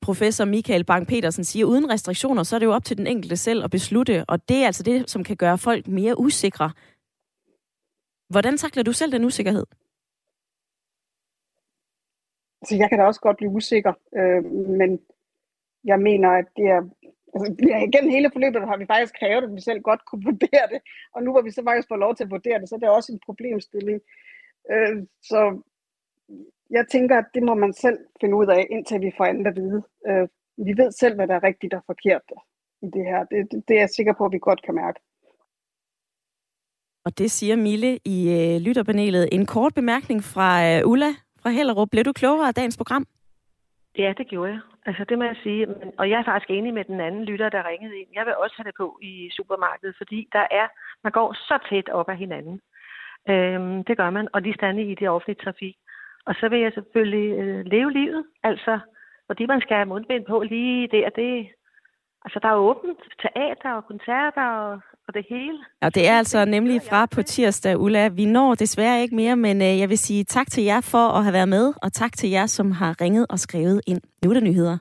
professor 0.00 0.44
Michael 0.44 0.84
Bang-Petersen 0.90 1.44
siger, 1.44 1.66
uden 1.66 1.90
restriktioner, 1.90 2.42
så 2.42 2.56
er 2.56 2.58
det 2.58 2.66
jo 2.66 2.72
op 2.72 2.84
til 2.84 2.98
den 2.98 3.06
enkelte 3.06 3.36
selv 3.36 3.64
at 3.64 3.70
beslutte, 3.70 4.24
og 4.28 4.48
det 4.48 4.56
er 4.56 4.66
altså 4.66 4.82
det, 4.82 5.10
som 5.10 5.24
kan 5.24 5.36
gøre 5.36 5.58
folk 5.58 5.88
mere 5.88 6.20
usikre. 6.20 6.70
Hvordan 8.32 8.56
takler 8.56 8.82
du 8.82 8.92
selv 8.92 9.12
den 9.12 9.24
usikkerhed? 9.24 9.66
Så 12.66 12.76
jeg 12.76 12.88
kan 12.88 12.98
da 12.98 13.04
også 13.04 13.20
godt 13.20 13.36
blive 13.36 13.50
usikker, 13.50 13.92
øh, 14.18 14.44
men 14.80 15.00
jeg 15.84 16.00
mener, 16.00 16.30
at 16.30 16.46
det 16.56 16.66
er... 16.76 16.82
Altså, 17.34 17.54
gennem 17.92 18.10
hele 18.10 18.30
forløbet 18.32 18.68
har 18.68 18.76
vi 18.76 18.86
faktisk 18.86 19.14
krævet, 19.18 19.44
at 19.44 19.54
vi 19.54 19.60
selv 19.60 19.80
godt 19.82 20.04
kunne 20.04 20.24
vurdere 20.30 20.66
det, 20.72 20.80
og 21.14 21.22
nu 21.22 21.30
hvor 21.32 21.42
vi 21.42 21.50
så 21.50 21.62
faktisk 21.64 21.88
får 21.88 21.96
lov 21.96 22.14
til 22.14 22.24
at 22.24 22.30
vurdere 22.30 22.60
det, 22.60 22.68
så 22.68 22.74
er 22.74 22.78
det 22.78 22.88
også 22.88 23.12
en 23.12 23.20
problemstilling. 23.26 24.00
Øh, 24.72 24.96
så 25.22 25.40
jeg 26.70 26.84
tænker, 26.88 27.18
at 27.18 27.28
det 27.34 27.42
må 27.42 27.54
man 27.54 27.72
selv 27.72 27.98
finde 28.20 28.36
ud 28.36 28.46
af, 28.46 28.66
indtil 28.70 29.00
vi 29.00 29.12
får 29.16 29.24
andet 29.24 29.46
at 29.46 29.56
vide. 29.56 29.82
Øh, 30.08 30.28
vi 30.56 30.72
ved 30.76 30.90
selv, 30.92 31.14
hvad 31.14 31.28
der 31.28 31.34
er 31.34 31.42
rigtigt 31.42 31.74
og 31.74 31.82
forkert 31.86 32.22
i 32.82 32.86
det 32.86 33.04
her. 33.04 33.24
Det, 33.24 33.52
det, 33.52 33.68
det 33.68 33.76
er 33.76 33.80
jeg 33.80 33.90
sikker 33.90 34.12
på, 34.18 34.24
at 34.24 34.32
vi 34.32 34.38
godt 34.38 34.62
kan 34.62 34.74
mærke. 34.74 35.00
Og 37.04 37.18
det 37.18 37.30
siger 37.30 37.56
Mille 37.56 37.98
i 38.04 38.18
øh, 38.38 38.60
lytterpanelet. 38.66 39.28
En 39.32 39.46
kort 39.46 39.74
bemærkning 39.74 40.24
fra 40.24 40.48
øh, 40.68 40.90
Ulla 40.90 41.10
fra 41.42 41.50
Hellerup. 41.50 41.88
Blev 41.90 42.04
du 42.04 42.12
klogere 42.12 42.48
af 42.48 42.54
dagens 42.54 42.76
program? 42.76 43.06
Ja, 43.98 44.14
det 44.18 44.26
gjorde 44.26 44.50
jeg. 44.50 44.60
Altså 44.86 45.04
det 45.08 45.18
må 45.18 45.24
jeg 45.24 45.36
sige. 45.42 45.66
Men, 45.66 45.92
og 45.98 46.10
jeg 46.10 46.18
er 46.20 46.24
faktisk 46.24 46.50
enig 46.50 46.74
med 46.74 46.84
den 46.84 47.00
anden 47.00 47.24
lytter, 47.24 47.48
der 47.48 47.68
ringede 47.68 47.98
ind. 47.98 48.08
Jeg 48.14 48.26
vil 48.26 48.36
også 48.36 48.54
have 48.56 48.68
det 48.68 48.74
på 48.76 48.98
i 49.02 49.30
supermarkedet, 49.36 49.94
fordi 49.98 50.28
der 50.32 50.46
er, 50.50 50.66
man 51.04 51.12
går 51.12 51.32
så 51.32 51.58
tæt 51.70 51.88
op 51.88 52.08
af 52.08 52.16
hinanden. 52.16 52.60
Øhm, 53.28 53.84
det 53.84 53.96
gør 53.96 54.10
man, 54.10 54.28
og 54.32 54.44
de 54.44 54.54
stande 54.54 54.82
i 54.82 54.94
det 54.94 55.08
offentlige 55.08 55.42
trafik. 55.44 55.76
Og 56.26 56.34
så 56.40 56.48
vil 56.48 56.60
jeg 56.60 56.72
selvfølgelig 56.74 57.28
øh, 57.38 57.64
leve 57.64 57.92
livet, 57.92 58.24
altså 58.42 58.78
fordi 59.26 59.46
man 59.46 59.60
skal 59.60 59.76
have 59.76 59.88
mundbind 59.92 60.24
på 60.24 60.40
lige 60.40 60.88
der, 60.88 61.08
det, 61.10 61.48
altså 62.24 62.38
der 62.42 62.48
er 62.48 62.64
åbent 62.68 63.00
teater 63.22 63.72
og 63.72 63.86
koncerter 63.86 64.48
og, 64.66 64.80
og 65.12 65.14
det 65.14 65.26
hele. 65.28 65.58
Ja, 65.82 65.88
det 65.88 66.08
er 66.08 66.18
altså 66.18 66.44
nemlig 66.44 66.82
fra 66.88 67.06
på 67.06 67.22
tirsdag, 67.22 67.80
Ulla. 67.80 68.08
Vi 68.08 68.24
når 68.24 68.54
desværre 68.54 69.02
ikke 69.02 69.16
mere, 69.16 69.36
men 69.36 69.62
øh, 69.62 69.78
jeg 69.78 69.88
vil 69.88 69.98
sige 69.98 70.24
tak 70.24 70.50
til 70.50 70.64
jer 70.64 70.80
for 70.80 71.08
at 71.08 71.22
have 71.22 71.32
været 71.32 71.48
med, 71.48 71.72
og 71.82 71.92
tak 71.92 72.16
til 72.16 72.30
jer, 72.30 72.46
som 72.46 72.70
har 72.70 73.00
ringet 73.00 73.26
og 73.30 73.38
skrevet 73.38 73.80
ind. 73.86 74.00
Nu 74.24 74.30
er 74.30 74.34
der 74.34 74.40
nyheder. 74.40 74.78